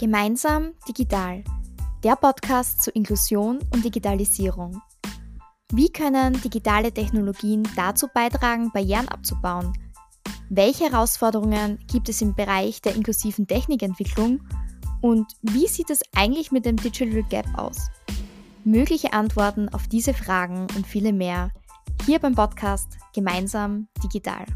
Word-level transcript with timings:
Gemeinsam 0.00 0.72
digital. 0.88 1.44
Der 2.02 2.16
Podcast 2.16 2.80
zur 2.80 2.96
Inklusion 2.96 3.58
und 3.74 3.84
Digitalisierung. 3.84 4.80
Wie 5.74 5.92
können 5.92 6.40
digitale 6.40 6.90
Technologien 6.90 7.68
dazu 7.76 8.08
beitragen, 8.14 8.70
Barrieren 8.72 9.08
abzubauen? 9.08 9.74
Welche 10.48 10.84
Herausforderungen 10.84 11.78
gibt 11.92 12.08
es 12.08 12.22
im 12.22 12.34
Bereich 12.34 12.80
der 12.80 12.94
inklusiven 12.94 13.46
Technikentwicklung? 13.46 14.40
Und 15.02 15.26
wie 15.42 15.66
sieht 15.66 15.90
es 15.90 16.00
eigentlich 16.16 16.50
mit 16.50 16.64
dem 16.64 16.76
Digital 16.76 17.22
Gap 17.24 17.58
aus? 17.58 17.90
Mögliche 18.64 19.12
Antworten 19.12 19.68
auf 19.68 19.86
diese 19.86 20.14
Fragen 20.14 20.66
und 20.76 20.86
viele 20.86 21.12
mehr 21.12 21.50
hier 22.06 22.20
beim 22.20 22.34
Podcast 22.34 22.96
Gemeinsam 23.12 23.86
Digital. 24.02 24.46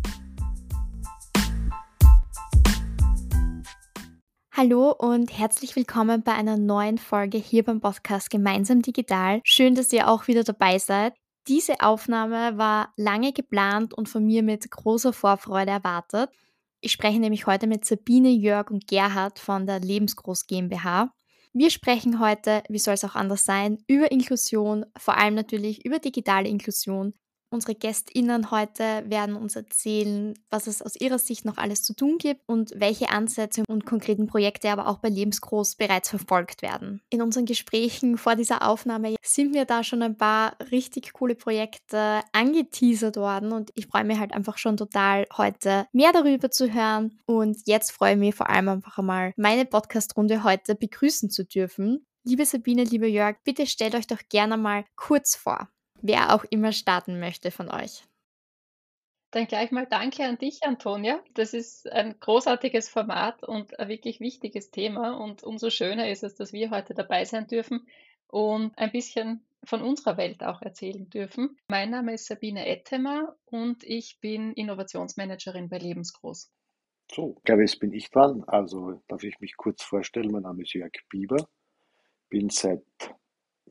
Hallo 4.57 4.93
und 4.93 5.37
herzlich 5.37 5.75
willkommen 5.75 6.23
bei 6.23 6.33
einer 6.33 6.57
neuen 6.57 6.99
Folge 6.99 7.39
hier 7.39 7.65
beim 7.65 7.81
Podcast 7.81 8.31
Gemeinsam 8.31 8.83
Digital. 8.83 9.41
Schön, 9.43 9.75
dass 9.75 9.93
ihr 9.93 10.09
auch 10.09 10.29
wieder 10.29 10.45
dabei 10.45 10.79
seid. 10.79 11.13
Diese 11.49 11.81
Aufnahme 11.81 12.57
war 12.57 12.93
lange 12.97 13.33
geplant 13.33 13.95
und 13.95 14.09
von 14.09 14.25
mir 14.25 14.45
mit 14.45 14.71
großer 14.71 15.13
Vorfreude 15.13 15.73
erwartet. 15.73 16.31
Ich 16.81 16.93
spreche 16.93 17.19
nämlich 17.19 17.49
heute 17.49 17.67
mit 17.67 17.85
Sabine, 17.85 18.31
Jörg 18.31 18.71
und 18.71 18.87
Gerhard 18.87 19.41
von 19.41 19.67
der 19.67 19.81
Lebensgroß 19.81 20.47
GmbH. 20.47 21.13
Wir 21.53 21.71
sprechen 21.71 22.21
heute, 22.21 22.63
wie 22.69 22.79
soll 22.79 22.95
es 22.95 23.05
auch 23.05 23.17
anders 23.17 23.45
sein, 23.45 23.79
über 23.89 24.13
Inklusion, 24.13 24.87
vor 24.97 25.17
allem 25.17 25.35
natürlich 25.35 25.85
über 25.85 25.99
digitale 25.99 26.49
Inklusion, 26.49 27.13
Unsere 27.55 27.77
GästInnen 27.77 28.51
heute 28.51 29.05
werden 29.07 29.37
uns 29.37 29.55
erzählen, 29.55 30.35
was 30.51 30.67
es 30.67 30.83
aus 30.83 30.97
ihrer 30.97 31.21
Sicht 31.21 31.45
noch 31.45 31.57
alles 31.57 31.85
zu 31.85 31.95
tun 31.95 32.19
gibt 32.19 32.41
und 32.49 32.73
welche 32.75 33.11
Ansätze 33.11 33.63
und 33.69 33.87
konkreten 33.87 34.27
Projekte 34.27 34.71
aber 34.71 34.89
auch 34.89 34.99
bei 34.99 35.09
Lebensgroß 35.09 35.77
bereits 35.77 36.09
verfolgt 36.09 36.63
werden. 36.63 37.01
In 37.11 37.23
unseren 37.23 37.45
Gesprächen 37.45 38.19
vor 38.19 38.35
dieser 38.35 38.69
Aufnahme 38.69 39.15
sind 39.23 39.53
mir 39.53 39.67
da 39.67 39.85
schon 39.85 40.03
ein 40.03 40.17
paar 40.17 40.57
richtig 40.73 41.13
coole 41.13 41.37
Projekte 41.37 42.23
angeteasert 42.33 43.17
worden 43.19 43.53
und 43.53 43.71
ich 43.77 43.87
freue 43.87 44.03
mich 44.03 44.19
halt 44.19 44.33
einfach 44.33 44.59
schon 44.59 44.77
total, 44.77 45.25
heute 45.37 45.87
mehr 45.93 46.11
darüber 46.13 46.51
zu 46.51 46.75
hören. 46.75 47.21
Und 47.25 47.59
jetzt 47.67 47.93
freue 47.93 48.15
ich 48.15 48.19
mich 48.19 48.35
vor 48.35 48.51
allem 48.51 48.69
einfach 48.69 48.99
einmal, 48.99 49.33
meine 49.37 49.65
Podcast-Runde 49.65 50.43
heute 50.43 50.75
begrüßen 50.75 51.31
zu 51.31 51.45
dürfen. 51.45 52.05
Liebe 52.25 52.47
Sabine, 52.47 52.83
liebe 52.83 53.07
Jörg, 53.07 53.37
bitte 53.45 53.69
stellt 53.69 53.95
euch 53.95 54.09
doch 54.09 54.23
gerne 54.29 54.57
mal 54.57 54.85
kurz 54.97 55.37
vor 55.37 55.69
wer 56.05 56.35
auch 56.35 56.45
immer 56.45 56.73
starten 56.73 57.19
möchte 57.19 57.51
von 57.51 57.71
euch. 57.71 58.05
Dann 59.31 59.47
gleich 59.47 59.73
mal 59.73 59.87
danke 59.87 60.23
an 60.25 60.39
dich, 60.39 60.63
Antonia. 60.63 61.19
Das 61.33 61.55
ist 61.55 61.91
ein 61.91 62.15
großartiges 62.21 62.89
Format 62.89 63.43
und 63.43 63.81
ein 63.81 63.89
wirklich 63.89 64.21
wichtiges 64.21 64.71
Thema. 64.71 65.19
Und 65.19 65.43
umso 65.43 65.71
schöner 65.71 66.09
ist 66.09 66.23
es, 66.23 66.37
dass 66.37 66.53
wir 66.53 66.71
heute 66.71 66.95
dabei 66.95 67.25
sein 67.25 67.49
dürfen 67.49 67.89
und 68.29 68.79
ein 68.79 68.93
bisschen 68.93 69.45
von 69.65 69.83
unserer 69.83 70.19
Welt 70.19 70.45
auch 70.45 70.63
erzählen 70.63 71.09
dürfen. 71.09 71.57
Mein 71.69 71.91
Name 71.91 72.15
ist 72.15 72.27
Sabine 72.27 72.67
Ettemer 72.67 73.35
und 73.47 73.83
ich 73.83 74.21
bin 74.21 74.53
Innovationsmanagerin 74.53 75.69
bei 75.69 75.79
Lebensgroß. 75.79 76.53
So, 77.11 77.35
ich 77.39 77.45
glaube, 77.45 77.63
jetzt 77.63 77.81
bin 77.81 77.93
ich 77.93 78.11
dran. 78.11 78.45
Also 78.47 79.03
darf 79.09 79.25
ich 79.25 79.41
mich 79.41 79.57
kurz 79.57 79.83
vorstellen. 79.83 80.31
Mein 80.31 80.43
Name 80.43 80.63
ist 80.63 80.75
Jörg 80.75 80.93
Bieber. 81.09 81.49
Bin 82.29 82.51
seit 82.51 82.85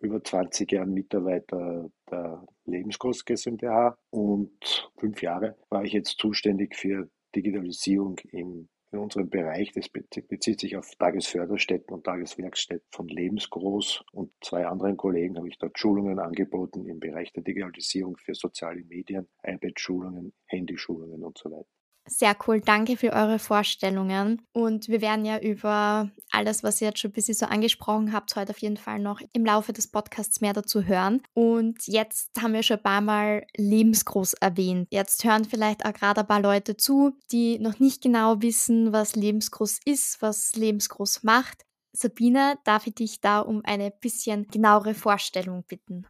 über 0.04 0.24
20 0.24 0.72
Jahren 0.72 0.94
Mitarbeiter 0.94 1.90
der 2.12 2.46
Lebensgroß 2.66 3.26
GmbH 3.26 3.98
und 4.10 4.92
fünf 4.98 5.22
Jahre 5.22 5.58
war 5.70 5.84
ich 5.84 5.94
jetzt 5.94 6.20
zuständig 6.20 6.76
für 6.76 7.10
Digitalisierung 7.36 8.20
im, 8.32 8.68
in 8.92 9.00
unserem 9.00 9.30
Bereich. 9.30 9.72
Das 9.72 9.90
bezieht 9.90 10.60
sich 10.60 10.76
auf 10.76 10.94
Tagesförderstätten 11.00 11.94
und 11.94 12.04
Tageswerkstätten 12.04 12.88
von 12.92 13.08
Lebensgroß 13.08 14.04
und 14.12 14.32
zwei 14.42 14.68
anderen 14.68 14.98
Kollegen 14.98 15.38
habe 15.38 15.48
ich 15.48 15.58
dort 15.58 15.80
Schulungen 15.80 16.20
angeboten 16.20 16.86
im 16.86 17.00
Bereich 17.00 17.32
der 17.34 17.44
Digitalisierung 17.44 18.18
für 18.18 18.36
soziale 18.36 18.84
Medien, 18.84 19.28
iPad-Schulungen, 19.44 20.34
Handyschulungen 20.48 21.24
und 21.24 21.38
so 21.38 21.50
weiter. 21.50 21.83
Sehr 22.06 22.36
cool, 22.46 22.60
danke 22.60 22.98
für 22.98 23.14
eure 23.14 23.40
Vorstellungen. 23.40 24.42
Und 24.52 24.90
wir 24.90 25.00
werden 25.00 25.24
ja 25.24 25.40
über 25.40 26.12
alles, 26.32 26.62
was 26.62 26.82
ihr 26.82 26.90
jetzt 26.90 27.00
schon 27.00 27.12
ein 27.12 27.14
bisschen 27.14 27.34
so 27.34 27.46
angesprochen 27.46 28.12
habt, 28.12 28.36
heute 28.36 28.52
auf 28.52 28.58
jeden 28.58 28.76
Fall 28.76 29.00
noch 29.00 29.22
im 29.32 29.46
Laufe 29.46 29.72
des 29.72 29.88
Podcasts 29.88 30.42
mehr 30.42 30.52
dazu 30.52 30.84
hören. 30.84 31.22
Und 31.34 31.88
jetzt 31.88 32.32
haben 32.42 32.54
wir 32.54 32.62
schon 32.64 32.78
ein 32.78 32.84
paar 32.84 33.00
Mal 33.00 33.46
lebensgroß 33.56 34.34
erwähnt. 34.34 34.90
Jetzt 34.92 35.24
hören 35.24 35.46
vielleicht 35.46 35.86
auch 35.86 35.94
gerade 35.94 36.22
ein 36.22 36.28
paar 36.28 36.42
Leute 36.42 36.76
zu, 36.76 37.18
die 37.32 37.58
noch 37.60 37.80
nicht 37.80 38.04
genau 38.04 38.42
wissen, 38.42 38.92
was 38.92 39.16
lebensgroß 39.16 39.80
ist, 39.86 40.22
was 40.22 40.56
lebensgroß 40.58 41.24
macht. 41.24 41.64
Sabine, 41.94 42.58
darf 42.66 42.86
ich 42.86 42.96
dich 42.96 43.22
da 43.22 43.40
um 43.40 43.62
eine 43.64 43.92
bisschen 43.92 44.48
genauere 44.48 44.94
Vorstellung 44.94 45.64
bitten? 45.68 46.06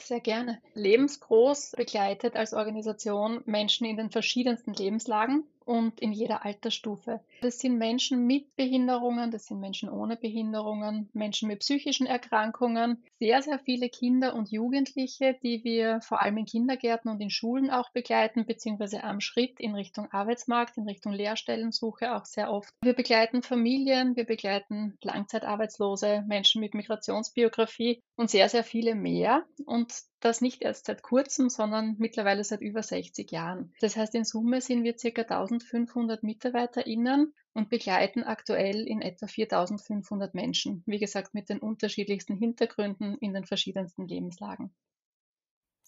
Sehr 0.00 0.20
gerne. 0.20 0.60
Lebensgroß 0.74 1.72
begleitet 1.76 2.36
als 2.36 2.54
Organisation 2.54 3.42
Menschen 3.46 3.86
in 3.86 3.96
den 3.96 4.10
verschiedensten 4.10 4.72
Lebenslagen 4.72 5.44
und 5.64 6.00
in 6.00 6.12
jeder 6.12 6.44
Altersstufe. 6.44 7.20
Das 7.40 7.58
sind 7.58 7.78
Menschen 7.78 8.26
mit 8.26 8.56
Behinderungen, 8.56 9.30
das 9.30 9.46
sind 9.46 9.60
Menschen 9.60 9.88
ohne 9.88 10.16
Behinderungen, 10.16 11.08
Menschen 11.12 11.48
mit 11.48 11.60
psychischen 11.60 12.06
Erkrankungen, 12.06 13.02
sehr, 13.18 13.42
sehr 13.42 13.58
viele 13.58 13.88
Kinder 13.88 14.34
und 14.34 14.50
Jugendliche, 14.50 15.36
die 15.42 15.62
wir 15.64 16.00
vor 16.00 16.22
allem 16.22 16.38
in 16.38 16.46
Kindergärten 16.46 17.10
und 17.10 17.20
in 17.20 17.30
Schulen 17.30 17.70
auch 17.70 17.90
begleiten, 17.90 18.46
beziehungsweise 18.46 19.04
am 19.04 19.20
Schritt 19.20 19.60
in 19.60 19.74
Richtung 19.74 20.10
Arbeitsmarkt, 20.10 20.76
in 20.76 20.84
Richtung 20.88 21.12
Lehrstellensuche 21.12 22.14
auch 22.14 22.24
sehr 22.24 22.50
oft. 22.50 22.72
Wir 22.82 22.94
begleiten 22.94 23.42
Familien, 23.42 24.16
wir 24.16 24.24
begleiten 24.24 24.96
Langzeitarbeitslose, 25.02 26.24
Menschen 26.26 26.60
mit 26.60 26.74
Migrationsbiografie 26.74 28.02
und 28.16 28.30
sehr, 28.30 28.48
sehr 28.48 28.64
viele 28.64 28.94
mehr. 28.94 29.44
Und 29.64 29.92
das 30.20 30.40
nicht 30.40 30.62
erst 30.62 30.86
seit 30.86 31.02
kurzem, 31.02 31.50
sondern 31.50 31.96
mittlerweile 31.98 32.42
seit 32.42 32.60
über 32.60 32.82
60 32.82 33.30
Jahren. 33.30 33.72
Das 33.80 33.96
heißt, 33.96 34.14
in 34.14 34.24
Summe 34.24 34.60
sind 34.60 34.82
wir 34.82 34.94
ca. 34.94 35.22
1500 35.22 36.22
MitarbeiterInnen 36.22 37.25
und 37.54 37.70
begleiten 37.70 38.22
aktuell 38.22 38.86
in 38.86 39.00
etwa 39.00 39.26
4500 39.26 40.34
Menschen. 40.34 40.82
Wie 40.86 40.98
gesagt, 40.98 41.34
mit 41.34 41.48
den 41.48 41.58
unterschiedlichsten 41.58 42.36
Hintergründen 42.36 43.16
in 43.18 43.32
den 43.32 43.44
verschiedensten 43.44 44.06
Lebenslagen. 44.06 44.74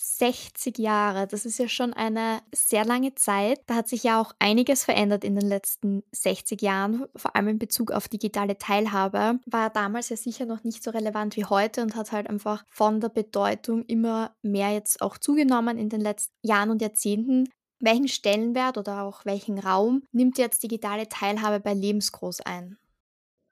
60 0.01 0.79
Jahre, 0.79 1.27
das 1.27 1.45
ist 1.45 1.59
ja 1.59 1.69
schon 1.69 1.93
eine 1.93 2.41
sehr 2.55 2.85
lange 2.85 3.17
Zeit. 3.17 3.61
Da 3.67 3.75
hat 3.75 3.89
sich 3.89 4.05
ja 4.05 4.21
auch 4.21 4.33
einiges 4.39 4.85
verändert 4.85 5.25
in 5.25 5.35
den 5.35 5.49
letzten 5.49 6.05
60 6.13 6.63
Jahren, 6.63 7.07
vor 7.17 7.35
allem 7.35 7.49
in 7.49 7.59
Bezug 7.59 7.91
auf 7.91 8.07
digitale 8.07 8.57
Teilhabe. 8.59 9.41
War 9.45 9.71
damals 9.71 10.09
ja 10.09 10.17
sicher 10.17 10.47
noch 10.47 10.63
nicht 10.63 10.85
so 10.85 10.93
relevant 10.93 11.37
wie 11.37 11.45
heute 11.45 11.83
und 11.83 11.97
hat 11.97 12.13
halt 12.13 12.31
einfach 12.31 12.65
von 12.69 13.01
der 13.01 13.09
Bedeutung 13.09 13.85
immer 13.87 14.37
mehr 14.41 14.71
jetzt 14.71 15.03
auch 15.03 15.19
zugenommen 15.19 15.77
in 15.77 15.89
den 15.89 16.01
letzten 16.01 16.35
Jahren 16.43 16.71
und 16.71 16.81
Jahrzehnten. 16.81 17.49
Welchen 17.81 18.09
Stellenwert 18.09 18.77
oder 18.77 19.03
auch 19.03 19.25
welchen 19.25 19.59
Raum 19.59 20.03
nimmt 20.11 20.39
jetzt 20.39 20.63
digitale 20.63 21.09
Teilhabe 21.09 21.61
bei 21.61 21.75
Lebensgroß 21.75 22.41
ein? 22.41 22.77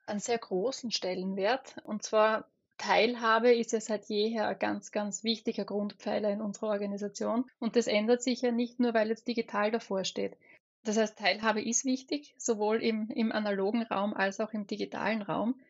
Einen 0.07 0.21
sehr 0.21 0.39
großen 0.39 0.91
Stellenwert. 0.91 1.77
Und 1.85 2.03
zwar 2.03 2.49
Teilhabe 2.79 3.55
ist 3.55 3.73
ja 3.73 3.81
seit 3.81 4.07
jeher 4.07 4.49
ein 4.49 4.59
ganz, 4.59 4.91
ganz 4.91 5.25
wichtiger 5.25 5.65
Grundpfeiler 5.65 6.31
in 6.31 6.41
unserer 6.41 6.69
Organisation. 6.69 7.49
Und 7.59 7.77
das 7.77 7.87
ändert 7.87 8.23
sich 8.23 8.43
ja 8.43 8.51
nicht 8.51 8.81
nur, 8.81 8.95
weil 8.95 9.09
jetzt 9.09 9.29
digital 9.29 9.71
davor 9.71 10.05
steht. 10.05 10.37
Das 10.85 10.97
heißt, 10.97 11.19
Teilhabe 11.19 11.63
ist 11.63 11.85
wichtig, 11.85 12.35
sowohl 12.37 12.83
im, 12.83 13.09
im 13.11 13.33
analogen 13.33 13.83
Raum 13.83 14.15
als 14.15 14.41
auch 14.41 14.53
im 14.53 14.67
digitalen 14.67 15.23
Raum. 15.23 15.61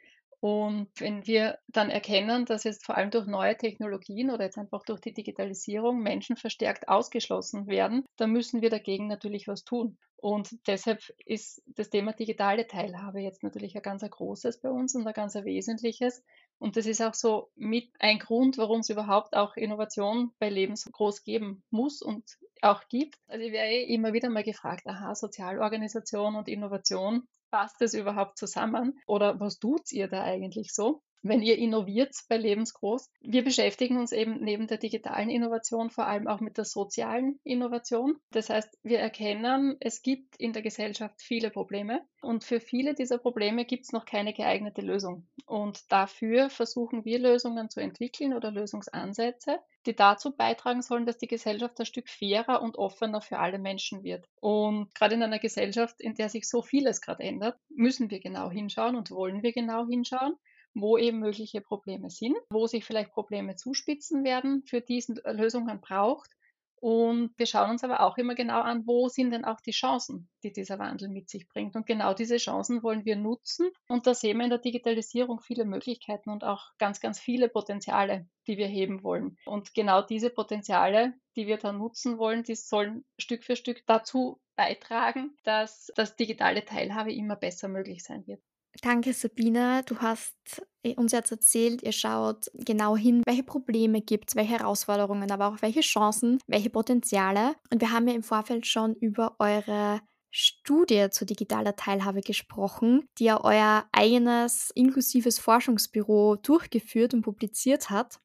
Und 0.40 0.88
wenn 0.98 1.26
wir 1.26 1.58
dann 1.68 1.90
erkennen, 1.90 2.44
dass 2.44 2.64
jetzt 2.64 2.84
vor 2.84 2.96
allem 2.96 3.10
durch 3.10 3.26
neue 3.26 3.56
Technologien 3.56 4.30
oder 4.30 4.44
jetzt 4.44 4.58
einfach 4.58 4.84
durch 4.84 5.00
die 5.00 5.14
Digitalisierung 5.14 6.02
Menschen 6.02 6.36
verstärkt 6.36 6.88
ausgeschlossen 6.88 7.66
werden, 7.66 8.04
dann 8.16 8.32
müssen 8.32 8.60
wir 8.60 8.70
dagegen 8.70 9.06
natürlich 9.08 9.48
was 9.48 9.64
tun. 9.64 9.96
Und 10.18 10.56
deshalb 10.66 11.00
ist 11.24 11.62
das 11.66 11.90
Thema 11.90 12.12
digitale 12.12 12.66
Teilhabe 12.66 13.20
jetzt 13.20 13.42
natürlich 13.42 13.76
ein 13.76 13.82
ganz 13.82 14.02
großes 14.02 14.60
bei 14.60 14.70
uns 14.70 14.94
und 14.94 15.06
ein 15.06 15.12
ganz 15.12 15.34
wesentliches. 15.34 16.22
Und 16.58 16.76
das 16.76 16.86
ist 16.86 17.02
auch 17.02 17.14
so 17.14 17.50
mit 17.54 17.90
ein 17.98 18.18
Grund, 18.18 18.56
warum 18.56 18.80
es 18.80 18.88
überhaupt 18.88 19.36
auch 19.36 19.56
Innovation 19.56 20.32
bei 20.38 20.48
Lebens 20.48 20.90
groß 20.90 21.22
geben 21.22 21.62
muss 21.70 22.00
und 22.02 22.24
auch 22.62 22.88
gibt. 22.88 23.18
Also 23.28 23.44
ich 23.44 23.52
werde 23.52 23.74
immer 23.82 24.14
wieder 24.14 24.30
mal 24.30 24.42
gefragt, 24.42 24.86
aha, 24.86 25.14
Sozialorganisation 25.14 26.34
und 26.34 26.48
Innovation, 26.48 27.28
passt 27.50 27.76
das 27.80 27.94
überhaupt 27.94 28.38
zusammen? 28.38 28.98
Oder 29.06 29.40
was 29.40 29.58
tut 29.58 29.92
ihr 29.92 30.08
da 30.08 30.22
eigentlich 30.22 30.72
so? 30.74 31.02
Wenn 31.28 31.42
ihr 31.42 31.58
innoviert 31.58 32.14
bei 32.28 32.36
Lebensgroß. 32.36 33.10
Wir 33.20 33.44
beschäftigen 33.44 33.98
uns 33.98 34.12
eben 34.12 34.40
neben 34.40 34.66
der 34.66 34.78
digitalen 34.78 35.30
Innovation 35.30 35.90
vor 35.90 36.06
allem 36.06 36.26
auch 36.26 36.40
mit 36.40 36.58
der 36.58 36.64
sozialen 36.64 37.38
Innovation. 37.44 38.16
Das 38.30 38.50
heißt, 38.50 38.78
wir 38.82 38.98
erkennen, 38.98 39.76
es 39.80 40.02
gibt 40.02 40.36
in 40.36 40.52
der 40.52 40.62
Gesellschaft 40.62 41.20
viele 41.20 41.50
Probleme 41.50 42.02
und 42.22 42.44
für 42.44 42.60
viele 42.60 42.94
dieser 42.94 43.18
Probleme 43.18 43.64
gibt 43.64 43.84
es 43.84 43.92
noch 43.92 44.04
keine 44.04 44.32
geeignete 44.32 44.82
Lösung. 44.82 45.26
Und 45.46 45.92
dafür 45.92 46.50
versuchen 46.50 47.04
wir 47.04 47.18
Lösungen 47.18 47.70
zu 47.70 47.80
entwickeln 47.80 48.34
oder 48.34 48.50
Lösungsansätze, 48.50 49.60
die 49.86 49.94
dazu 49.94 50.34
beitragen 50.34 50.82
sollen, 50.82 51.06
dass 51.06 51.18
die 51.18 51.28
Gesellschaft 51.28 51.78
ein 51.78 51.86
Stück 51.86 52.08
fairer 52.08 52.62
und 52.62 52.76
offener 52.76 53.20
für 53.20 53.38
alle 53.38 53.58
Menschen 53.58 54.02
wird. 54.02 54.28
Und 54.40 54.92
gerade 54.94 55.14
in 55.14 55.22
einer 55.22 55.38
Gesellschaft, 55.38 56.00
in 56.00 56.14
der 56.14 56.28
sich 56.28 56.48
so 56.48 56.62
vieles 56.62 57.00
gerade 57.00 57.22
ändert, 57.22 57.58
müssen 57.68 58.10
wir 58.10 58.18
genau 58.18 58.50
hinschauen 58.50 58.96
und 58.96 59.10
wollen 59.10 59.42
wir 59.42 59.52
genau 59.52 59.86
hinschauen 59.86 60.34
wo 60.76 60.98
eben 60.98 61.18
mögliche 61.18 61.60
Probleme 61.60 62.10
sind, 62.10 62.36
wo 62.50 62.66
sich 62.66 62.84
vielleicht 62.84 63.12
Probleme 63.12 63.56
zuspitzen 63.56 64.24
werden, 64.24 64.62
für 64.66 64.80
die 64.80 64.98
es 64.98 65.08
Lösungen 65.24 65.80
braucht 65.80 66.30
und 66.78 67.32
wir 67.38 67.46
schauen 67.46 67.70
uns 67.70 67.84
aber 67.84 68.00
auch 68.00 68.18
immer 68.18 68.34
genau 68.34 68.60
an, 68.60 68.86
wo 68.86 69.08
sind 69.08 69.30
denn 69.30 69.44
auch 69.44 69.60
die 69.60 69.72
Chancen, 69.72 70.28
die 70.42 70.52
dieser 70.52 70.78
Wandel 70.78 71.08
mit 71.08 71.28
sich 71.28 71.48
bringt. 71.48 71.74
Und 71.74 71.86
genau 71.86 72.12
diese 72.12 72.36
Chancen 72.36 72.82
wollen 72.82 73.04
wir 73.04 73.16
nutzen. 73.16 73.70
Und 73.88 74.06
da 74.06 74.14
sehen 74.14 74.36
wir 74.38 74.44
in 74.44 74.50
der 74.50 74.58
Digitalisierung 74.58 75.40
viele 75.40 75.64
Möglichkeiten 75.64 76.30
und 76.30 76.44
auch 76.44 76.70
ganz, 76.78 77.00
ganz 77.00 77.18
viele 77.18 77.48
Potenziale, 77.48 78.28
die 78.46 78.58
wir 78.58 78.66
heben 78.66 79.02
wollen. 79.02 79.38
Und 79.46 79.74
genau 79.74 80.02
diese 80.02 80.30
Potenziale, 80.30 81.14
die 81.34 81.46
wir 81.46 81.56
da 81.56 81.72
nutzen 81.72 82.18
wollen, 82.18 82.42
die 82.42 82.54
sollen 82.54 83.04
Stück 83.18 83.42
für 83.42 83.56
Stück 83.56 83.82
dazu 83.86 84.40
beitragen, 84.54 85.34
dass 85.44 85.90
das 85.96 86.16
digitale 86.16 86.64
Teilhabe 86.64 87.12
immer 87.12 87.36
besser 87.36 87.68
möglich 87.68 88.04
sein 88.04 88.26
wird. 88.26 88.42
Danke, 88.82 89.12
Sabine. 89.12 89.82
Du 89.86 89.98
hast 89.98 90.34
äh, 90.82 90.94
uns 90.94 91.12
jetzt 91.12 91.30
erzählt, 91.30 91.82
ihr 91.82 91.92
schaut 91.92 92.50
genau 92.54 92.96
hin, 92.96 93.22
welche 93.26 93.42
Probleme 93.42 94.00
gibt 94.00 94.30
es, 94.30 94.36
welche 94.36 94.58
Herausforderungen, 94.58 95.30
aber 95.30 95.48
auch 95.48 95.62
welche 95.62 95.80
Chancen, 95.80 96.38
welche 96.46 96.70
Potenziale. 96.70 97.54
Und 97.72 97.80
wir 97.80 97.90
haben 97.90 98.06
ja 98.08 98.14
im 98.14 98.22
Vorfeld 98.22 98.66
schon 98.66 98.94
über 98.94 99.36
eure 99.38 100.00
Studie 100.30 101.08
zur 101.10 101.26
digitaler 101.26 101.76
Teilhabe 101.76 102.20
gesprochen, 102.20 103.08
die 103.18 103.24
ja 103.24 103.42
euer 103.42 103.86
eigenes 103.92 104.70
inklusives 104.74 105.38
Forschungsbüro 105.38 106.36
durchgeführt 106.36 107.14
und 107.14 107.22
publiziert 107.22 107.88
hat. 107.88 108.20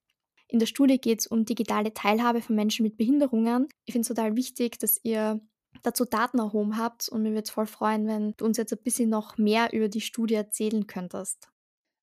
In 0.49 0.59
der 0.59 0.65
Studie 0.65 0.99
geht 0.99 1.21
es 1.21 1.27
um 1.27 1.45
digitale 1.45 1.93
Teilhabe 1.93 2.41
von 2.41 2.57
Menschen 2.57 2.83
mit 2.83 2.97
Behinderungen. 2.97 3.69
Ich 3.85 3.93
finde 3.93 4.01
es 4.01 4.07
total 4.09 4.35
wichtig, 4.35 4.77
dass 4.79 4.99
ihr 5.03 5.39
dazu 5.83 6.05
Daten 6.05 6.39
erhoben 6.39 6.77
habt 6.77 7.09
und 7.09 7.23
mir 7.23 7.29
würde 7.31 7.43
es 7.43 7.49
voll 7.49 7.65
freuen, 7.67 8.07
wenn 8.07 8.33
du 8.37 8.45
uns 8.45 8.57
jetzt 8.57 8.73
ein 8.73 8.83
bisschen 8.83 9.09
noch 9.09 9.37
mehr 9.37 9.73
über 9.73 9.89
die 9.89 10.01
Studie 10.01 10.35
erzählen 10.35 10.87
könntest. 10.87 11.49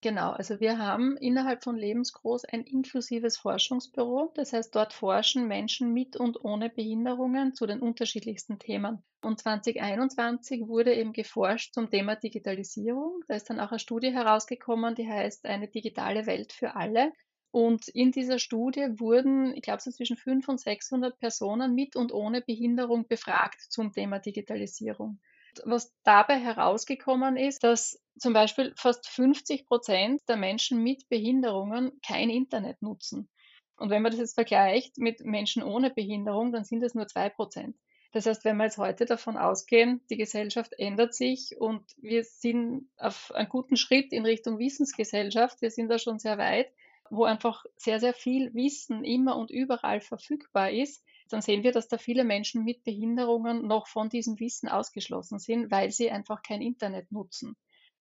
Genau, 0.00 0.30
also 0.30 0.60
wir 0.60 0.78
haben 0.78 1.16
innerhalb 1.16 1.64
von 1.64 1.76
Lebensgroß 1.76 2.44
ein 2.44 2.62
inklusives 2.62 3.36
Forschungsbüro. 3.36 4.30
Das 4.34 4.52
heißt, 4.52 4.74
dort 4.74 4.92
forschen 4.92 5.48
Menschen 5.48 5.92
mit 5.92 6.16
und 6.16 6.44
ohne 6.44 6.68
Behinderungen 6.70 7.54
zu 7.54 7.66
den 7.66 7.80
unterschiedlichsten 7.80 8.60
Themen. 8.60 9.02
Und 9.22 9.40
2021 9.40 10.68
wurde 10.68 10.94
eben 10.94 11.12
geforscht 11.12 11.74
zum 11.74 11.90
Thema 11.90 12.14
Digitalisierung. 12.14 13.24
Da 13.26 13.34
ist 13.34 13.50
dann 13.50 13.58
auch 13.58 13.70
eine 13.70 13.80
Studie 13.80 14.12
herausgekommen, 14.12 14.94
die 14.94 15.08
heißt 15.08 15.46
Eine 15.46 15.66
digitale 15.66 16.26
Welt 16.26 16.52
für 16.52 16.76
alle. 16.76 17.12
Und 17.50 17.88
in 17.88 18.12
dieser 18.12 18.38
Studie 18.38 18.86
wurden, 18.98 19.54
ich 19.54 19.62
glaube, 19.62 19.80
so 19.80 19.90
zwischen 19.90 20.16
500 20.16 20.48
und 20.48 20.60
600 20.60 21.18
Personen 21.18 21.74
mit 21.74 21.96
und 21.96 22.12
ohne 22.12 22.42
Behinderung 22.42 23.06
befragt 23.08 23.60
zum 23.70 23.92
Thema 23.92 24.18
Digitalisierung. 24.18 25.18
Was 25.64 25.92
dabei 26.04 26.38
herausgekommen 26.38 27.36
ist, 27.36 27.64
dass 27.64 28.00
zum 28.18 28.32
Beispiel 28.32 28.74
fast 28.76 29.08
50 29.08 29.66
Prozent 29.66 30.20
der 30.28 30.36
Menschen 30.36 30.82
mit 30.82 31.08
Behinderungen 31.08 31.98
kein 32.06 32.30
Internet 32.30 32.82
nutzen. 32.82 33.28
Und 33.76 33.90
wenn 33.90 34.02
man 34.02 34.10
das 34.10 34.20
jetzt 34.20 34.34
vergleicht 34.34 34.98
mit 34.98 35.20
Menschen 35.24 35.62
ohne 35.62 35.90
Behinderung, 35.90 36.52
dann 36.52 36.64
sind 36.64 36.82
es 36.82 36.94
nur 36.94 37.06
zwei 37.06 37.28
Prozent. 37.30 37.76
Das 38.12 38.26
heißt, 38.26 38.44
wenn 38.44 38.56
wir 38.56 38.64
jetzt 38.64 38.78
heute 38.78 39.04
davon 39.04 39.36
ausgehen, 39.36 40.00
die 40.10 40.16
Gesellschaft 40.16 40.72
ändert 40.78 41.14
sich 41.14 41.56
und 41.58 41.84
wir 41.98 42.24
sind 42.24 42.88
auf 42.96 43.32
einem 43.34 43.48
guten 43.48 43.76
Schritt 43.76 44.12
in 44.12 44.24
Richtung 44.24 44.58
Wissensgesellschaft, 44.58 45.60
wir 45.60 45.70
sind 45.70 45.88
da 45.88 45.98
schon 45.98 46.18
sehr 46.18 46.38
weit, 46.38 46.72
wo 47.10 47.24
einfach 47.24 47.64
sehr, 47.76 48.00
sehr 48.00 48.14
viel 48.14 48.52
Wissen 48.54 49.04
immer 49.04 49.36
und 49.36 49.50
überall 49.50 50.00
verfügbar 50.00 50.70
ist, 50.70 51.04
dann 51.28 51.42
sehen 51.42 51.62
wir, 51.62 51.72
dass 51.72 51.88
da 51.88 51.98
viele 51.98 52.24
Menschen 52.24 52.64
mit 52.64 52.84
Behinderungen 52.84 53.66
noch 53.66 53.86
von 53.86 54.08
diesem 54.08 54.40
Wissen 54.40 54.68
ausgeschlossen 54.68 55.38
sind, 55.38 55.70
weil 55.70 55.90
sie 55.90 56.10
einfach 56.10 56.42
kein 56.42 56.62
Internet 56.62 57.12
nutzen. 57.12 57.56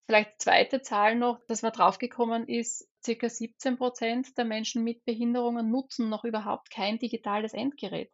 Vielleicht 0.06 0.42
zweite 0.42 0.82
Zahl 0.82 1.16
noch, 1.16 1.40
dass 1.48 1.62
man 1.62 1.74
draufgekommen 1.74 2.48
ist, 2.48 2.88
circa 3.04 3.28
17 3.28 3.78
Prozent 3.78 4.38
der 4.38 4.46
Menschen 4.46 4.84
mit 4.84 5.04
Behinderungen 5.04 5.70
nutzen 5.70 6.08
noch 6.08 6.24
überhaupt 6.24 6.72
kein 6.72 6.98
digitales 6.98 7.54
Endgerät. 7.54 8.10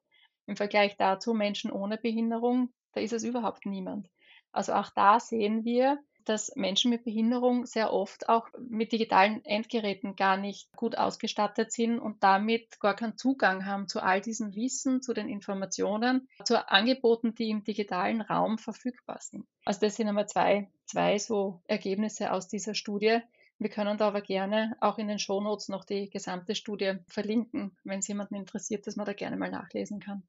Im 0.47 0.55
Vergleich 0.55 0.97
dazu 0.97 1.33
Menschen 1.33 1.71
ohne 1.71 1.97
Behinderung, 1.97 2.73
da 2.93 3.01
ist 3.01 3.13
es 3.13 3.23
überhaupt 3.23 3.67
niemand. 3.67 4.09
Also 4.51 4.73
auch 4.73 4.89
da 4.95 5.19
sehen 5.19 5.65
wir, 5.65 5.99
dass 6.25 6.55
Menschen 6.55 6.89
mit 6.89 7.03
Behinderung 7.03 7.65
sehr 7.65 7.93
oft 7.93 8.29
auch 8.29 8.47
mit 8.57 8.91
digitalen 8.91 9.43
Endgeräten 9.45 10.15
gar 10.15 10.37
nicht 10.37 10.71
gut 10.75 10.97
ausgestattet 10.97 11.71
sind 11.71 11.99
und 11.99 12.23
damit 12.23 12.79
gar 12.79 12.95
keinen 12.95 13.17
Zugang 13.17 13.65
haben 13.65 13.87
zu 13.87 14.01
all 14.01 14.21
diesem 14.21 14.55
Wissen, 14.55 15.01
zu 15.01 15.13
den 15.13 15.29
Informationen, 15.29 16.27
zu 16.43 16.69
Angeboten, 16.69 17.35
die 17.35 17.49
im 17.49 17.63
digitalen 17.63 18.21
Raum 18.21 18.57
verfügbar 18.57 19.19
sind. 19.21 19.45
Also 19.65 19.81
das 19.81 19.95
sind 19.95 20.07
einmal 20.07 20.27
zwei, 20.27 20.69
zwei 20.85 21.17
so 21.17 21.61
Ergebnisse 21.67 22.31
aus 22.31 22.47
dieser 22.47 22.75
Studie. 22.75 23.19
Wir 23.59 23.69
können 23.69 23.97
da 23.97 24.07
aber 24.07 24.21
gerne 24.21 24.75
auch 24.81 24.97
in 24.97 25.07
den 25.07 25.19
Shownotes 25.19 25.69
noch 25.69 25.85
die 25.85 26.09
gesamte 26.09 26.55
Studie 26.55 26.95
verlinken, 27.07 27.77
wenn 27.83 27.99
es 27.99 28.07
jemanden 28.07 28.35
interessiert, 28.35 28.87
dass 28.87 28.95
man 28.95 29.05
da 29.05 29.13
gerne 29.13 29.37
mal 29.37 29.51
nachlesen 29.51 29.99
kann. 29.99 30.23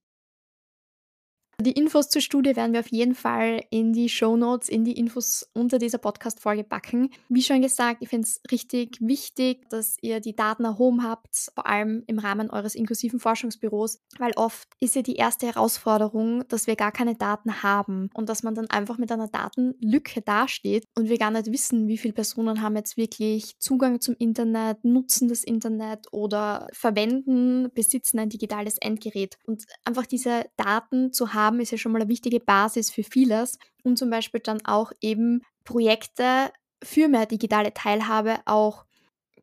Die 1.60 1.72
Infos 1.72 2.08
zur 2.08 2.20
Studie 2.20 2.56
werden 2.56 2.72
wir 2.72 2.80
auf 2.80 2.90
jeden 2.90 3.14
Fall 3.14 3.62
in 3.70 3.92
die 3.92 4.08
Show 4.08 4.36
Notes, 4.36 4.68
in 4.68 4.84
die 4.84 4.98
Infos 4.98 5.48
unter 5.52 5.78
dieser 5.78 5.98
Podcast-Folge 5.98 6.64
packen. 6.64 7.10
Wie 7.28 7.42
schon 7.42 7.62
gesagt, 7.62 8.02
ich 8.02 8.08
finde 8.08 8.26
es 8.26 8.40
richtig 8.50 8.98
wichtig, 9.00 9.68
dass 9.70 9.96
ihr 10.02 10.20
die 10.20 10.34
Daten 10.34 10.64
erhoben 10.64 11.04
habt, 11.04 11.50
vor 11.54 11.66
allem 11.66 12.02
im 12.06 12.18
Rahmen 12.18 12.50
eures 12.50 12.74
inklusiven 12.74 13.20
Forschungsbüros, 13.20 14.00
weil 14.18 14.32
oft 14.34 14.68
ist 14.80 14.96
ja 14.96 15.02
die 15.02 15.14
erste 15.14 15.46
Herausforderung, 15.46 16.46
dass 16.48 16.66
wir 16.66 16.74
gar 16.74 16.92
keine 16.92 17.14
Daten 17.14 17.62
haben 17.62 18.10
und 18.14 18.28
dass 18.28 18.42
man 18.42 18.54
dann 18.54 18.68
einfach 18.70 18.98
mit 18.98 19.12
einer 19.12 19.28
Datenlücke 19.28 20.22
dasteht 20.22 20.84
und 20.96 21.08
wir 21.08 21.18
gar 21.18 21.30
nicht 21.30 21.52
wissen, 21.52 21.86
wie 21.86 21.98
viele 21.98 22.14
Personen 22.14 22.62
haben 22.62 22.76
jetzt 22.76 22.96
wirklich 22.96 23.58
Zugang 23.60 24.00
zum 24.00 24.16
Internet, 24.18 24.84
nutzen 24.84 25.28
das 25.28 25.44
Internet 25.44 26.08
oder 26.12 26.66
verwenden, 26.72 27.70
besitzen 27.74 28.18
ein 28.18 28.28
digitales 28.28 28.78
Endgerät. 28.78 29.38
Und 29.46 29.64
einfach 29.84 30.06
diese 30.06 30.46
Daten 30.56 31.12
zu 31.12 31.32
haben, 31.32 31.43
haben, 31.44 31.60
ist 31.60 31.72
ja 31.72 31.78
schon 31.78 31.92
mal 31.92 32.00
eine 32.00 32.10
wichtige 32.10 32.40
Basis 32.40 32.90
für 32.90 33.04
vieles 33.04 33.58
und 33.82 33.98
zum 33.98 34.10
Beispiel 34.10 34.40
dann 34.40 34.64
auch 34.64 34.92
eben 35.00 35.42
Projekte 35.64 36.50
für 36.82 37.08
mehr 37.08 37.26
digitale 37.26 37.72
Teilhabe 37.72 38.38
auch 38.46 38.84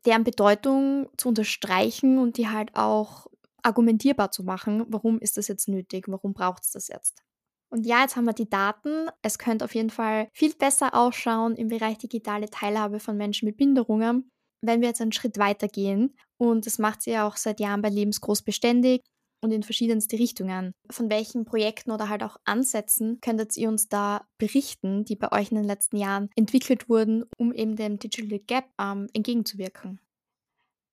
deren 0.04 0.24
Bedeutung 0.24 1.08
zu 1.16 1.28
unterstreichen 1.28 2.18
und 2.18 2.36
die 2.36 2.48
halt 2.48 2.74
auch 2.76 3.26
argumentierbar 3.62 4.30
zu 4.30 4.42
machen, 4.42 4.84
warum 4.88 5.18
ist 5.18 5.36
das 5.36 5.48
jetzt 5.48 5.68
nötig, 5.68 6.06
warum 6.08 6.34
braucht 6.34 6.64
es 6.64 6.72
das 6.72 6.88
jetzt. 6.88 7.22
Und 7.70 7.86
ja, 7.86 8.02
jetzt 8.02 8.16
haben 8.16 8.24
wir 8.26 8.34
die 8.34 8.50
Daten. 8.50 9.08
Es 9.22 9.38
könnte 9.38 9.64
auf 9.64 9.74
jeden 9.74 9.90
Fall 9.90 10.28
viel 10.34 10.52
besser 10.54 10.94
ausschauen 10.94 11.56
im 11.56 11.68
Bereich 11.68 11.98
digitale 11.98 12.50
Teilhabe 12.50 13.00
von 13.00 13.16
Menschen 13.16 13.46
mit 13.46 13.56
Behinderungen, 13.56 14.30
wenn 14.60 14.80
wir 14.80 14.88
jetzt 14.88 15.00
einen 15.00 15.12
Schritt 15.12 15.38
weiter 15.38 15.68
gehen. 15.68 16.14
Und 16.36 16.66
das 16.66 16.78
macht 16.78 17.02
sie 17.02 17.12
ja 17.12 17.26
auch 17.26 17.36
seit 17.36 17.60
Jahren 17.60 17.80
bei 17.80 17.88
Lebensgroß 17.88 18.42
beständig 18.42 19.02
und 19.42 19.52
in 19.52 19.62
verschiedenste 19.62 20.18
Richtungen. 20.18 20.72
Von 20.90 21.10
welchen 21.10 21.44
Projekten 21.44 21.90
oder 21.90 22.08
halt 22.08 22.22
auch 22.22 22.36
Ansätzen 22.44 23.20
könntet 23.20 23.56
ihr 23.56 23.68
uns 23.68 23.88
da 23.88 24.26
berichten, 24.38 25.04
die 25.04 25.16
bei 25.16 25.30
euch 25.32 25.50
in 25.50 25.56
den 25.56 25.66
letzten 25.66 25.96
Jahren 25.96 26.30
entwickelt 26.36 26.88
wurden, 26.88 27.24
um 27.36 27.52
eben 27.52 27.76
dem 27.76 27.98
Digital 27.98 28.38
Gap 28.38 28.66
ähm, 28.80 29.08
entgegenzuwirken? 29.12 30.00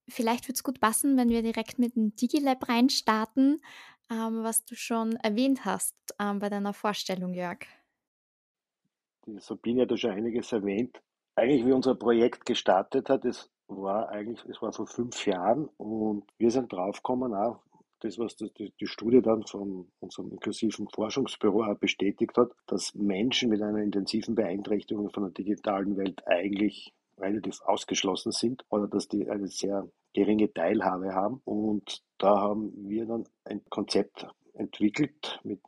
Vielleicht 0.09 0.45
würde 0.45 0.55
es 0.55 0.63
gut 0.63 0.79
passen, 0.79 1.17
wenn 1.17 1.29
wir 1.29 1.43
direkt 1.43 1.77
mit 1.77 1.95
dem 1.95 2.15
DigiLab 2.15 2.67
reinstarten, 2.67 3.61
ähm, 4.11 4.43
was 4.43 4.65
du 4.65 4.75
schon 4.75 5.15
erwähnt 5.17 5.65
hast 5.65 5.95
ähm, 6.19 6.39
bei 6.39 6.49
deiner 6.49 6.73
Vorstellung, 6.73 7.33
Jörg. 7.33 7.59
Die 9.27 9.37
Sabine 9.39 9.83
hat 9.83 9.91
ja 9.91 9.97
schon 9.97 10.11
einiges 10.11 10.51
erwähnt. 10.51 10.99
Eigentlich, 11.35 11.63
wie 11.65 11.71
unser 11.71 11.93
Projekt 11.93 12.45
gestartet 12.45 13.09
hat, 13.09 13.23
es 13.23 13.51
war 13.67 14.09
eigentlich, 14.09 14.43
es 14.45 14.59
war 14.63 14.73
vor 14.73 14.87
fünf 14.87 15.27
Jahren 15.27 15.69
und 15.77 16.23
wir 16.39 16.49
sind 16.49 16.73
draufgekommen, 16.73 17.35
auch 17.35 17.61
das, 17.99 18.17
was 18.17 18.35
die, 18.35 18.73
die 18.79 18.87
Studie 18.87 19.21
dann 19.21 19.43
von 19.43 19.91
unserem 19.99 20.31
inklusiven 20.31 20.87
Forschungsbüro 20.87 21.63
auch 21.63 21.77
bestätigt 21.77 22.37
hat, 22.37 22.51
dass 22.67 22.93
Menschen 22.95 23.49
mit 23.49 23.61
einer 23.61 23.81
intensiven 23.81 24.35
Beeinträchtigung 24.35 25.09
von 25.11 25.23
der 25.23 25.31
digitalen 25.31 25.97
Welt 25.97 26.25
eigentlich 26.27 26.93
relativ 27.17 27.61
ausgeschlossen 27.61 28.31
sind 28.31 28.63
oder 28.69 28.87
dass 28.87 29.07
die 29.07 29.29
eine 29.29 29.47
sehr 29.47 29.87
geringe 30.13 30.51
Teilhabe 30.53 31.13
haben. 31.13 31.41
Und 31.45 32.01
da 32.17 32.39
haben 32.39 32.71
wir 32.87 33.05
dann 33.05 33.25
ein 33.43 33.61
Konzept 33.69 34.27
entwickelt 34.53 35.39
mit 35.43 35.61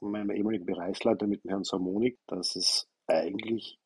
meinem 0.00 0.30
ehemaligen 0.30 0.66
Bereichsleiter, 0.66 1.26
mit 1.26 1.42
Herrn 1.44 1.64
Samonik, 1.64 2.18
dass 2.26 2.56
es 2.56 2.88
eigentlich 3.06 3.78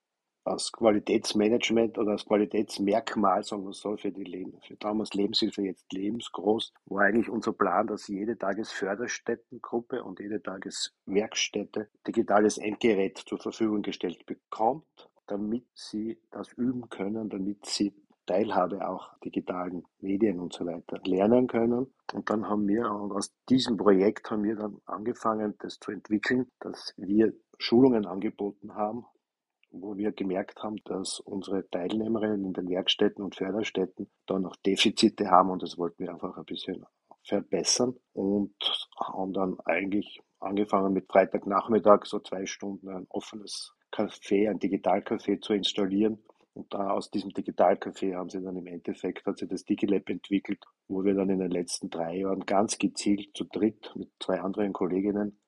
als 0.45 0.73
Qualitätsmanagement 0.73 1.99
oder 1.99 2.13
als 2.13 2.25
Qualitätsmerkmal, 2.25 3.43
sagen 3.43 3.65
wir 3.65 3.73
so, 3.73 3.97
für 3.97 4.11
die 4.11 4.25
Leben, 4.25 4.59
für 4.67 4.77
damals 4.77 5.13
Lebenshilfe, 5.15 5.63
jetzt 5.63 5.93
lebensgroß, 5.93 6.73
war 6.87 7.05
eigentlich 7.05 7.29
unser 7.29 7.53
Plan, 7.53 7.87
dass 7.87 8.09
jede 8.09 8.39
Tagesförderstättengruppe 8.39 10.03
und 10.03 10.21
jede 10.21 10.43
Tageswerkstätte 10.43 11.89
digitales 12.07 12.59
Endgerät 12.59 13.19
zur 13.19 13.39
Verfügung 13.39 13.83
gestellt 13.83 14.25
bekommt, 14.27 14.87
damit 15.27 15.67
sie 15.75 16.19
das 16.31 16.53
üben 16.55 16.89
können, 16.89 17.29
damit 17.29 17.67
sie 17.67 17.95
Teilhabe 18.27 18.89
auch 18.89 19.19
digitalen 19.25 19.83
Medien 20.01 20.39
und 20.39 20.53
so 20.53 20.65
weiter 20.65 21.01
lernen 21.05 21.49
können. 21.49 21.93
Und 22.13 22.31
dann 22.31 22.49
haben 22.49 22.69
wir, 22.69 22.91
und 22.91 23.13
aus 23.13 23.35
diesem 23.49 23.77
Projekt 23.77 24.31
haben 24.31 24.45
wir 24.45 24.57
dann 24.57 24.81
angefangen, 24.87 25.55
das 25.59 25.79
zu 25.81 25.91
entwickeln, 25.91 26.47
dass 26.61 26.95
wir 26.97 27.33
Schulungen 27.59 28.07
angeboten 28.07 28.75
haben, 28.75 29.05
wo 29.71 29.97
wir 29.97 30.13
gemerkt 30.13 30.63
haben, 30.63 30.77
dass 30.85 31.21
unsere 31.21 31.69
Teilnehmerinnen 31.69 32.45
in 32.45 32.53
den 32.53 32.69
Werkstätten 32.69 33.25
und 33.25 33.37
Förderstätten 33.37 34.11
da 34.27 34.39
noch 34.39 34.57
Defizite 34.57 35.31
haben 35.31 35.51
und 35.51 35.63
das 35.63 35.79
wollten 35.79 36.05
wir 36.05 36.13
einfach 36.13 36.37
ein 36.37 36.45
bisschen 36.45 36.85
verbessern 37.23 37.95
und 38.13 38.55
haben 38.99 39.33
dann 39.33 39.59
eigentlich 39.65 40.21
angefangen 40.41 40.93
mit 40.93 41.11
Freitagnachmittag 41.11 42.07
so 42.07 42.19
zwei 42.19 42.47
Stunden 42.47 42.89
ein 42.89 43.07
offenes 43.11 43.75
Café, 43.93 44.49
ein 44.49 44.59
Digitalcafé 44.59 45.41
zu 45.41 45.53
installieren. 45.53 46.19
Und 46.55 46.73
da 46.75 46.91
aus 46.91 47.11
diesem 47.11 47.31
Digitalcafé 47.31 48.17
haben 48.17 48.29
sie 48.29 48.43
dann 48.43 48.57
im 48.57 48.67
Endeffekt, 48.67 49.25
hat 49.27 49.39
sich 49.39 49.49
das 49.49 49.65
DigiLab 49.65 50.09
entwickelt, 50.09 50.65
wo 50.89 51.05
wir 51.05 51.15
dann 51.15 51.31
in 51.31 51.39
den 51.39 51.51
letzten 51.51 51.91
drei 51.91 52.19
Jahren 52.19 52.41
ganz 52.41 52.79
gezielt 52.79 53.37
zu 53.37 53.45
dritt 53.45 53.93
mit 53.95 54.11
zwei 54.19 54.41
anderen 54.41 54.73
Kolleginnen 54.73 55.39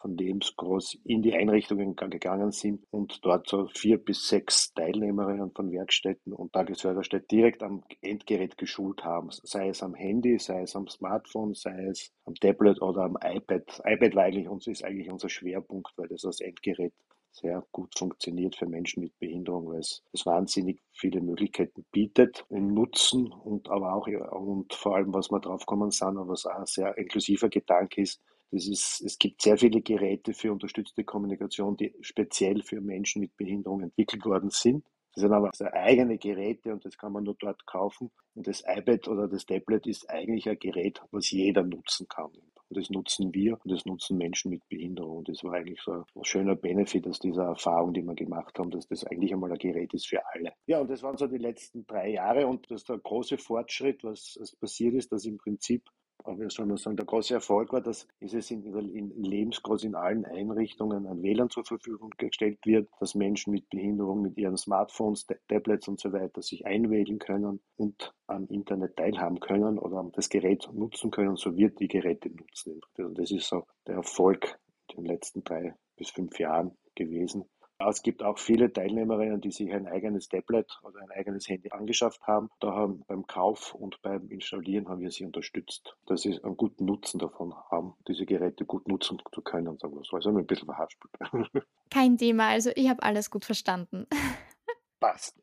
von 0.00 0.16
Lebensgroß 0.16 0.98
in 1.04 1.22
die 1.22 1.34
Einrichtungen 1.34 1.94
gegangen 1.94 2.52
sind 2.52 2.84
und 2.90 3.24
dort 3.24 3.48
so 3.48 3.66
vier 3.66 3.98
bis 3.98 4.28
sechs 4.28 4.72
Teilnehmerinnen 4.72 5.52
von 5.52 5.70
Werkstätten 5.70 6.32
und 6.32 6.52
Tagesförderstätten 6.52 7.28
direkt 7.28 7.62
am 7.62 7.84
Endgerät 8.00 8.56
geschult 8.56 9.04
haben, 9.04 9.28
sei 9.30 9.68
es 9.68 9.82
am 9.82 9.94
Handy, 9.94 10.38
sei 10.38 10.62
es 10.62 10.74
am 10.74 10.88
Smartphone, 10.88 11.54
sei 11.54 11.86
es 11.86 12.12
am 12.24 12.34
Tablet 12.34 12.80
oder 12.80 13.02
am 13.02 13.18
iPad. 13.22 13.82
IPad 13.84 14.14
war 14.14 14.24
eigentlich 14.24 14.48
uns, 14.48 14.66
ist 14.66 14.84
eigentlich 14.84 15.10
unser 15.10 15.28
Schwerpunkt, 15.28 15.92
weil 15.96 16.08
das 16.08 16.24
als 16.24 16.40
Endgerät 16.40 16.92
sehr 17.32 17.64
gut 17.70 17.96
funktioniert 17.96 18.56
für 18.56 18.66
Menschen 18.66 19.02
mit 19.02 19.18
Behinderung, 19.18 19.68
weil 19.68 19.78
es, 19.78 20.02
es 20.12 20.26
wahnsinnig 20.26 20.80
viele 20.92 21.20
Möglichkeiten 21.20 21.84
bietet 21.92 22.44
im 22.48 22.74
Nutzen 22.74 23.30
und 23.30 23.70
aber 23.70 23.94
auch 23.94 24.06
und 24.06 24.74
vor 24.74 24.96
allem, 24.96 25.12
was 25.14 25.30
wir 25.30 25.40
drauf 25.40 25.64
kommen 25.66 25.90
sind, 25.90 26.16
was 26.16 26.46
auch 26.46 26.58
ein 26.58 26.66
sehr 26.66 26.96
inklusiver 26.98 27.48
Gedanke 27.48 28.02
ist, 28.02 28.20
das 28.50 28.66
ist, 28.66 29.00
es 29.00 29.18
gibt 29.18 29.42
sehr 29.42 29.56
viele 29.56 29.80
Geräte 29.80 30.34
für 30.34 30.52
unterstützte 30.52 31.04
Kommunikation, 31.04 31.76
die 31.76 31.94
speziell 32.00 32.62
für 32.62 32.80
Menschen 32.80 33.20
mit 33.20 33.36
Behinderung 33.36 33.82
entwickelt 33.82 34.24
worden 34.24 34.50
sind. 34.50 34.84
Das 35.14 35.22
sind 35.22 35.32
aber 35.32 35.50
eigene 35.72 36.18
Geräte 36.18 36.72
und 36.72 36.84
das 36.84 36.96
kann 36.96 37.12
man 37.12 37.24
nur 37.24 37.36
dort 37.38 37.66
kaufen. 37.66 38.10
Und 38.34 38.46
das 38.46 38.62
iPad 38.66 39.08
oder 39.08 39.28
das 39.28 39.44
Tablet 39.44 39.86
ist 39.86 40.08
eigentlich 40.08 40.48
ein 40.48 40.58
Gerät, 40.58 41.02
was 41.10 41.30
jeder 41.30 41.62
nutzen 41.64 42.06
kann. 42.08 42.26
Und 42.26 42.78
das 42.78 42.90
nutzen 42.90 43.34
wir 43.34 43.58
und 43.64 43.72
das 43.72 43.84
nutzen 43.84 44.16
Menschen 44.16 44.50
mit 44.50 44.68
Behinderung. 44.68 45.18
Und 45.18 45.28
das 45.28 45.42
war 45.42 45.54
eigentlich 45.54 45.80
so 45.82 45.92
ein 45.92 46.24
schöner 46.24 46.54
Benefit 46.54 47.08
aus 47.08 47.18
dieser 47.18 47.44
Erfahrung, 47.44 47.92
die 47.92 48.02
wir 48.02 48.14
gemacht 48.14 48.56
haben, 48.58 48.70
dass 48.70 48.86
das 48.86 49.04
eigentlich 49.04 49.32
einmal 49.32 49.50
ein 49.50 49.58
Gerät 49.58 49.92
ist 49.94 50.06
für 50.06 50.22
alle. 50.32 50.52
Ja, 50.66 50.80
und 50.80 50.88
das 50.88 51.02
waren 51.02 51.16
so 51.16 51.26
die 51.26 51.38
letzten 51.38 51.84
drei 51.86 52.10
Jahre 52.10 52.46
und 52.46 52.70
das 52.70 52.82
ist 52.82 52.88
der 52.88 52.98
große 52.98 53.38
Fortschritt, 53.38 54.04
was 54.04 54.38
passiert 54.60 54.94
ist, 54.94 55.10
dass 55.10 55.24
im 55.24 55.38
Prinzip 55.38 55.88
wie 56.26 56.50
soll 56.50 56.66
man 56.66 56.76
sagen, 56.76 56.96
der 56.96 57.06
große 57.06 57.34
Erfolg 57.34 57.72
war, 57.72 57.80
dass 57.80 58.06
es 58.20 58.50
in, 58.50 58.64
in 58.64 59.22
lebensgroß 59.22 59.84
in 59.84 59.94
allen 59.94 60.24
Einrichtungen 60.24 61.06
ein 61.06 61.22
WLAN 61.22 61.50
zur 61.50 61.64
Verfügung 61.64 62.10
gestellt 62.18 62.58
wird, 62.64 62.88
dass 63.00 63.14
Menschen 63.14 63.52
mit 63.52 63.68
Behinderung 63.70 64.22
mit 64.22 64.36
ihren 64.36 64.56
Smartphones, 64.56 65.26
Tablets 65.48 65.88
und 65.88 66.00
so 66.00 66.12
weiter 66.12 66.42
sich 66.42 66.66
einwählen 66.66 67.18
können 67.18 67.60
und 67.76 68.14
am 68.26 68.46
Internet 68.48 68.96
teilhaben 68.96 69.40
können 69.40 69.78
oder 69.78 70.08
das 70.12 70.28
Gerät 70.28 70.68
nutzen 70.72 71.10
können, 71.10 71.36
so 71.36 71.56
wird 71.56 71.80
die 71.80 71.88
Geräte 71.88 72.30
nutzen. 72.30 72.80
Und 72.98 73.18
das 73.18 73.30
ist 73.30 73.48
so 73.48 73.64
der 73.86 73.96
Erfolg 73.96 74.58
in 74.90 75.04
den 75.04 75.06
letzten 75.06 75.44
drei 75.44 75.74
bis 75.96 76.10
fünf 76.10 76.38
Jahren 76.38 76.76
gewesen. 76.94 77.44
Es 77.88 78.02
gibt 78.02 78.22
auch 78.22 78.38
viele 78.38 78.72
Teilnehmerinnen, 78.72 79.40
die 79.40 79.50
sich 79.50 79.72
ein 79.72 79.86
eigenes 79.86 80.28
Tablet 80.28 80.78
oder 80.82 81.00
ein 81.00 81.10
eigenes 81.10 81.48
Handy 81.48 81.70
angeschafft 81.70 82.20
haben. 82.26 82.50
Da 82.60 82.72
haben 82.72 83.04
beim 83.06 83.26
Kauf 83.26 83.74
und 83.74 84.02
beim 84.02 84.28
Installieren 84.28 84.88
haben 84.88 85.00
wir 85.00 85.10
sie 85.10 85.24
unterstützt, 85.24 85.96
dass 86.06 86.22
sie 86.22 86.38
einen 86.42 86.56
guten 86.56 86.84
Nutzen 86.84 87.18
davon 87.18 87.54
haben, 87.70 87.94
diese 88.06 88.26
Geräte 88.26 88.66
gut 88.66 88.86
nutzen 88.86 89.18
zu 89.32 89.40
können, 89.40 89.78
sagen 89.78 89.94
wir 89.94 90.04
so. 90.04 90.16
Also 90.16 90.28
ein 90.28 90.46
bisschen 90.46 90.66
verhaspelt. 90.66 91.12
Kein 91.90 92.18
Thema, 92.18 92.48
also 92.48 92.70
ich 92.74 92.88
habe 92.90 93.02
alles 93.02 93.30
gut 93.30 93.44
verstanden. 93.46 94.06
Passt. 95.00 95.40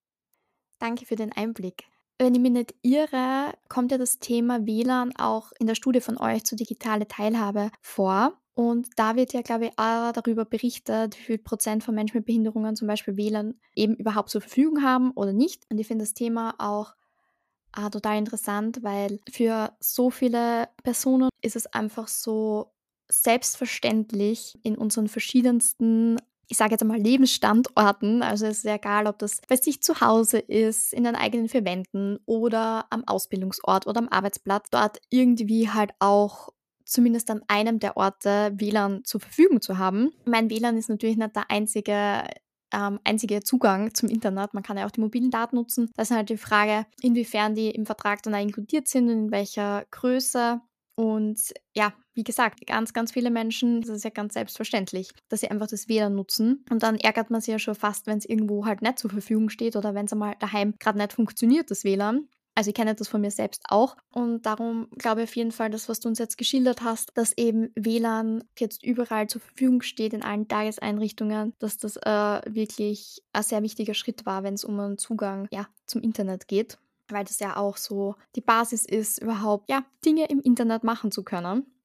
Danke 0.80 1.06
für 1.06 1.16
den 1.16 1.32
Einblick. 1.32 1.86
Wenn 2.20 2.36
ich 2.36 2.42
mich 2.42 2.52
nicht 2.52 2.76
irre, 2.84 3.54
kommt 3.68 3.92
ja 3.92 3.98
das 3.98 4.20
Thema 4.20 4.66
WLAN 4.66 5.16
auch 5.18 5.52
in 5.60 5.68
der 5.68 5.76
Studie 5.76 6.02
von 6.02 6.18
euch 6.18 6.44
zur 6.46 6.58
digitale 6.58 7.08
Teilhabe 7.08 7.72
vor. 7.82 8.40
Und 8.58 8.88
da 8.96 9.16
wird 9.16 9.34
ja, 9.34 9.44
glaube 9.44 9.66
ich, 9.66 9.72
auch 9.78 10.12
darüber 10.14 10.44
berichtet, 10.44 11.16
wie 11.16 11.22
viel 11.22 11.38
Prozent 11.38 11.84
von 11.84 11.94
Menschen 11.94 12.18
mit 12.18 12.26
Behinderungen 12.26 12.76
zum 12.76 12.88
Beispiel 12.88 13.16
WLAN 13.16 13.54
eben 13.76 13.94
überhaupt 13.94 14.32
zur 14.32 14.42
Verfügung 14.42 14.82
haben 14.82 15.12
oder 15.12 15.32
nicht. 15.32 15.62
Und 15.70 15.78
ich 15.78 15.86
finde 15.86 16.06
das 16.06 16.16
Thema 16.16 16.56
auch 16.58 16.96
ah, 17.72 17.92
total 17.92 18.18
interessant, 18.18 18.80
weil 18.82 19.20
für 19.30 19.78
so 19.80 20.10
viele 20.10 20.70
Personen 20.82 21.30
ist 21.44 21.56
es 21.56 21.68
einfach 21.68 22.08
so 22.08 22.74
selbstverständlich 23.08 24.58
in 24.64 24.76
unseren 24.76 25.08
verschiedensten 25.08 26.18
ich 26.50 26.56
sage 26.56 26.72
jetzt 26.72 26.82
einmal 26.82 26.98
Lebensstandorten, 26.98 28.24
also 28.24 28.46
es 28.46 28.60
ist 28.60 28.66
egal, 28.66 29.06
ob 29.06 29.20
das 29.20 29.42
bei 29.50 29.58
sich 29.58 29.84
zu 29.84 30.00
Hause 30.00 30.40
ist, 30.40 30.94
in 30.94 31.04
den 31.04 31.18
eigenen 31.18 31.50
vier 31.50 31.66
Wänden 31.66 32.20
oder 32.26 32.86
am 32.90 33.06
Ausbildungsort 33.06 33.86
oder 33.86 34.00
am 34.00 34.08
Arbeitsplatz, 34.08 34.70
dort 34.72 35.02
irgendwie 35.10 35.70
halt 35.70 35.92
auch 36.00 36.54
zumindest 36.88 37.30
an 37.30 37.42
einem 37.48 37.80
der 37.80 37.98
Orte 37.98 38.52
WLAN 38.56 39.04
zur 39.04 39.22
Verfügung 39.22 39.62
zu 39.62 39.78
haben. 39.78 40.12
Mein 40.26 40.50
WLAN 40.50 40.78
ist 40.78 40.90
natürlich 40.90 41.18
nicht 41.18 41.36
der 41.36 41.50
einzige 41.52 42.24
ähm, 42.74 43.00
einzige 43.04 43.42
Zugang 43.42 43.94
zum 43.94 44.10
Internet. 44.10 44.54
Man 44.54 44.64
kann 44.64 44.78
ja 44.78 44.86
auch 44.86 44.92
die 44.92 45.00
mobilen 45.00 45.32
Daten 45.32 45.56
nutzen. 45.56 45.90
Das 45.96 46.10
ist 46.10 46.16
halt 46.18 46.30
die 46.30 46.38
Frage, 46.38 46.86
inwiefern 47.02 47.56
die 47.56 47.70
im 47.70 47.86
Vertrag 47.86 48.24
dann 48.24 48.34
inkludiert 48.34 48.88
sind 48.88 49.06
und 49.06 49.26
in 49.26 49.32
welcher 49.32 49.86
Größe. 49.92 50.62
Und 50.96 51.54
ja, 51.76 51.94
wie 52.16 52.24
gesagt, 52.24 52.66
ganz, 52.66 52.92
ganz 52.92 53.12
viele 53.12 53.30
Menschen, 53.30 53.82
das 53.82 53.92
ist 53.92 54.04
ja 54.04 54.10
ganz 54.10 54.34
selbstverständlich, 54.34 55.12
dass 55.30 55.42
sie 55.42 55.52
einfach 55.52 55.68
das 55.68 55.88
WLAN 55.88 56.16
nutzen. 56.16 56.66
Und 56.72 56.82
dann 56.82 56.98
ärgert 56.98 57.30
man 57.30 57.40
sich 57.40 57.52
ja 57.52 57.60
schon 57.60 57.76
fast, 57.76 58.08
wenn 58.08 58.18
es 58.18 58.26
irgendwo 58.26 58.66
halt 58.66 58.82
nicht 58.82 58.98
zur 58.98 59.12
Verfügung 59.12 59.50
steht 59.50 59.76
oder 59.76 59.94
wenn 59.94 60.08
es 60.08 60.14
einmal 60.14 60.36
daheim 60.40 60.74
gerade 60.80 60.98
nicht 60.98 61.14
funktioniert, 61.14 61.70
das 61.70 61.84
WLAN. 61.84 62.28
Also 62.58 62.70
ich 62.70 62.74
kenne 62.74 62.96
das 62.96 63.08
von 63.08 63.22
mir 63.22 63.30
selbst 63.30 63.62
auch 63.70 63.98
und 64.10 64.48
darum 64.48 64.88
glaube 64.98 65.22
ich 65.22 65.30
auf 65.30 65.36
jeden 65.36 65.52
Fall, 65.52 65.70
das, 65.70 65.88
was 65.90 66.00
du 66.00 66.10
uns 66.10 66.18
jetzt 66.18 66.40
geschildert 66.40 66.82
hast, 66.82 67.12
dass 67.14 67.38
eben 67.38 67.70
WLAN 67.76 68.44
jetzt 68.58 68.84
überall 68.84 69.28
zur 69.28 69.42
Verfügung 69.42 69.84
steht 69.84 70.12
in 70.12 70.24
allen 70.24 70.48
Tageseinrichtungen, 70.48 71.54
dass 71.60 71.78
das 71.78 71.98
äh, 71.98 72.42
wirklich 72.48 73.22
ein 73.32 73.44
sehr 73.44 73.62
wichtiger 73.62 73.94
Schritt 73.94 74.26
war, 74.26 74.42
wenn 74.42 74.56
es 74.56 74.66
um 74.66 74.80
einen 74.80 74.98
Zugang 74.98 75.48
ja, 75.52 75.68
zum 75.86 76.02
Internet 76.02 76.48
geht, 76.48 76.80
weil 77.10 77.26
das 77.26 77.38
ja 77.38 77.58
auch 77.58 77.78
so 77.78 78.16
die 78.36 78.42
Basis 78.42 78.86
ist, 78.86 79.22
überhaupt 79.22 79.70
ja, 79.70 79.86
Dinge 80.04 80.26
im 80.26 80.42
Internet 80.42 80.84
machen 80.84 81.12
zu 81.12 81.22
können. 81.22 81.77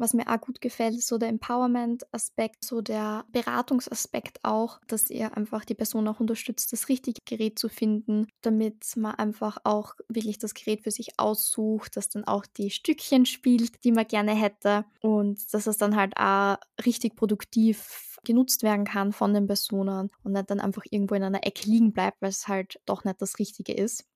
Was 0.00 0.14
mir 0.14 0.26
auch 0.28 0.40
gut 0.40 0.62
gefällt, 0.62 0.94
ist 0.94 1.08
so 1.08 1.18
der 1.18 1.28
Empowerment-Aspekt, 1.28 2.64
so 2.64 2.80
der 2.80 3.26
Beratungsaspekt 3.32 4.38
auch, 4.42 4.80
dass 4.88 5.10
ihr 5.10 5.36
einfach 5.36 5.66
die 5.66 5.74
Person 5.74 6.08
auch 6.08 6.20
unterstützt, 6.20 6.72
das 6.72 6.88
richtige 6.88 7.20
Gerät 7.26 7.58
zu 7.58 7.68
finden, 7.68 8.26
damit 8.40 8.96
man 8.96 9.14
einfach 9.16 9.58
auch 9.64 9.96
wirklich 10.08 10.38
das 10.38 10.54
Gerät 10.54 10.80
für 10.80 10.90
sich 10.90 11.18
aussucht, 11.18 11.98
das 11.98 12.08
dann 12.08 12.24
auch 12.24 12.46
die 12.46 12.70
Stückchen 12.70 13.26
spielt, 13.26 13.84
die 13.84 13.92
man 13.92 14.08
gerne 14.08 14.34
hätte 14.34 14.86
und 15.02 15.52
dass 15.52 15.66
es 15.66 15.76
dann 15.76 15.96
halt 15.96 16.16
auch 16.16 16.56
richtig 16.86 17.14
produktiv 17.14 18.16
genutzt 18.24 18.62
werden 18.62 18.86
kann 18.86 19.12
von 19.12 19.34
den 19.34 19.46
Personen 19.46 20.08
und 20.22 20.32
nicht 20.32 20.50
dann 20.50 20.60
einfach 20.60 20.84
irgendwo 20.88 21.14
in 21.14 21.24
einer 21.24 21.46
Ecke 21.46 21.68
liegen 21.68 21.92
bleibt, 21.92 22.22
weil 22.22 22.30
es 22.30 22.48
halt 22.48 22.80
doch 22.86 23.04
nicht 23.04 23.20
das 23.20 23.38
Richtige 23.38 23.74
ist. 23.74 24.06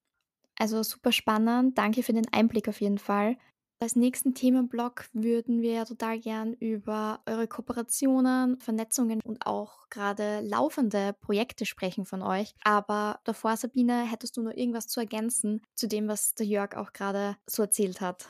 Also 0.59 0.83
super 0.83 1.13
spannend. 1.13 1.77
Danke 1.77 2.03
für 2.03 2.15
den 2.15 2.33
Einblick 2.33 2.69
auf 2.69 2.81
jeden 2.81 2.99
Fall. 2.99 3.37
Als 3.85 3.97
nächsten 3.97 4.33
Themenblock 4.33 5.11
würden 5.13 5.61
wir 5.61 5.75
ja 5.75 5.85
total 5.85 6.19
gern 6.19 6.55
über 6.55 7.21
eure 7.27 7.47
Kooperationen, 7.47 8.59
Vernetzungen 8.59 9.21
und 9.23 9.47
auch 9.47 9.91
gerade 9.91 10.41
laufende 10.41 11.15
Projekte 11.21 11.67
sprechen 11.67 12.07
von 12.07 12.23
euch. 12.23 12.55
Aber 12.65 13.21
davor, 13.25 13.59
Sabine, 13.59 14.11
hättest 14.11 14.39
du 14.39 14.43
noch 14.43 14.55
irgendwas 14.55 14.89
zu 14.89 15.01
ergänzen 15.01 15.61
zu 15.75 15.87
dem, 15.87 16.09
was 16.09 16.35
der 16.35 16.47
Jörg 16.47 16.79
auch 16.79 16.95
gerade 16.95 17.37
so 17.47 17.61
erzählt 17.61 18.01
hat? 18.01 18.27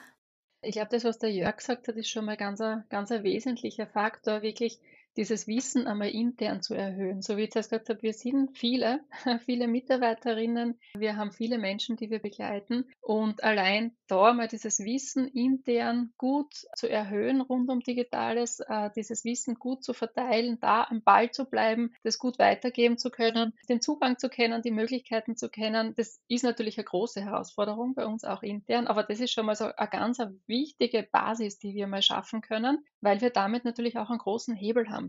Ich 0.60 0.72
glaube, 0.72 0.88
das, 0.90 1.04
was 1.04 1.20
der 1.20 1.30
Jörg 1.30 1.58
gesagt 1.58 1.86
hat, 1.86 1.94
ist 1.94 2.08
schon 2.08 2.24
mal 2.24 2.36
ganz 2.36 2.60
ein, 2.60 2.82
ganz 2.88 3.12
ein 3.12 3.22
wesentlicher 3.22 3.86
Faktor, 3.86 4.42
wirklich 4.42 4.80
dieses 5.16 5.46
Wissen 5.46 5.86
einmal 5.86 6.10
intern 6.10 6.62
zu 6.62 6.74
erhöhen. 6.74 7.22
So 7.22 7.36
wie 7.36 7.42
ich 7.42 7.54
jetzt 7.54 7.70
gesagt 7.70 7.88
habe, 7.88 8.02
wir 8.02 8.12
sind 8.12 8.56
viele, 8.56 9.00
viele 9.44 9.68
Mitarbeiterinnen, 9.68 10.78
wir 10.96 11.16
haben 11.16 11.32
viele 11.32 11.58
Menschen, 11.58 11.96
die 11.96 12.10
wir 12.10 12.18
begleiten. 12.18 12.84
Und 13.00 13.42
allein 13.44 13.96
da 14.08 14.32
mal 14.32 14.48
dieses 14.48 14.80
Wissen 14.80 15.28
intern 15.28 16.12
gut 16.18 16.52
zu 16.76 16.88
erhöhen 16.88 17.40
rund 17.40 17.70
um 17.70 17.80
Digitales, 17.80 18.60
äh, 18.60 18.90
dieses 18.96 19.24
Wissen 19.24 19.54
gut 19.54 19.84
zu 19.84 19.92
verteilen, 19.92 20.58
da 20.60 20.84
am 20.84 21.02
Ball 21.02 21.30
zu 21.30 21.44
bleiben, 21.44 21.94
das 22.02 22.18
gut 22.18 22.38
weitergeben 22.38 22.98
zu 22.98 23.10
können, 23.10 23.54
den 23.68 23.80
Zugang 23.80 24.18
zu 24.18 24.28
kennen, 24.28 24.62
die 24.62 24.70
Möglichkeiten 24.70 25.36
zu 25.36 25.48
kennen, 25.48 25.94
das 25.96 26.20
ist 26.28 26.44
natürlich 26.44 26.78
eine 26.78 26.84
große 26.84 27.22
Herausforderung 27.22 27.94
bei 27.94 28.06
uns 28.06 28.24
auch 28.24 28.42
intern, 28.42 28.86
aber 28.86 29.02
das 29.02 29.20
ist 29.20 29.32
schon 29.32 29.46
mal 29.46 29.56
so 29.56 29.64
eine 29.64 29.88
ganz 29.88 30.18
wichtige 30.46 31.06
Basis, 31.10 31.58
die 31.58 31.74
wir 31.74 31.86
mal 31.86 32.02
schaffen 32.02 32.40
können, 32.40 32.84
weil 33.00 33.20
wir 33.20 33.30
damit 33.30 33.64
natürlich 33.64 33.98
auch 33.98 34.10
einen 34.10 34.18
großen 34.18 34.54
Hebel 34.54 34.88
haben 34.90 35.03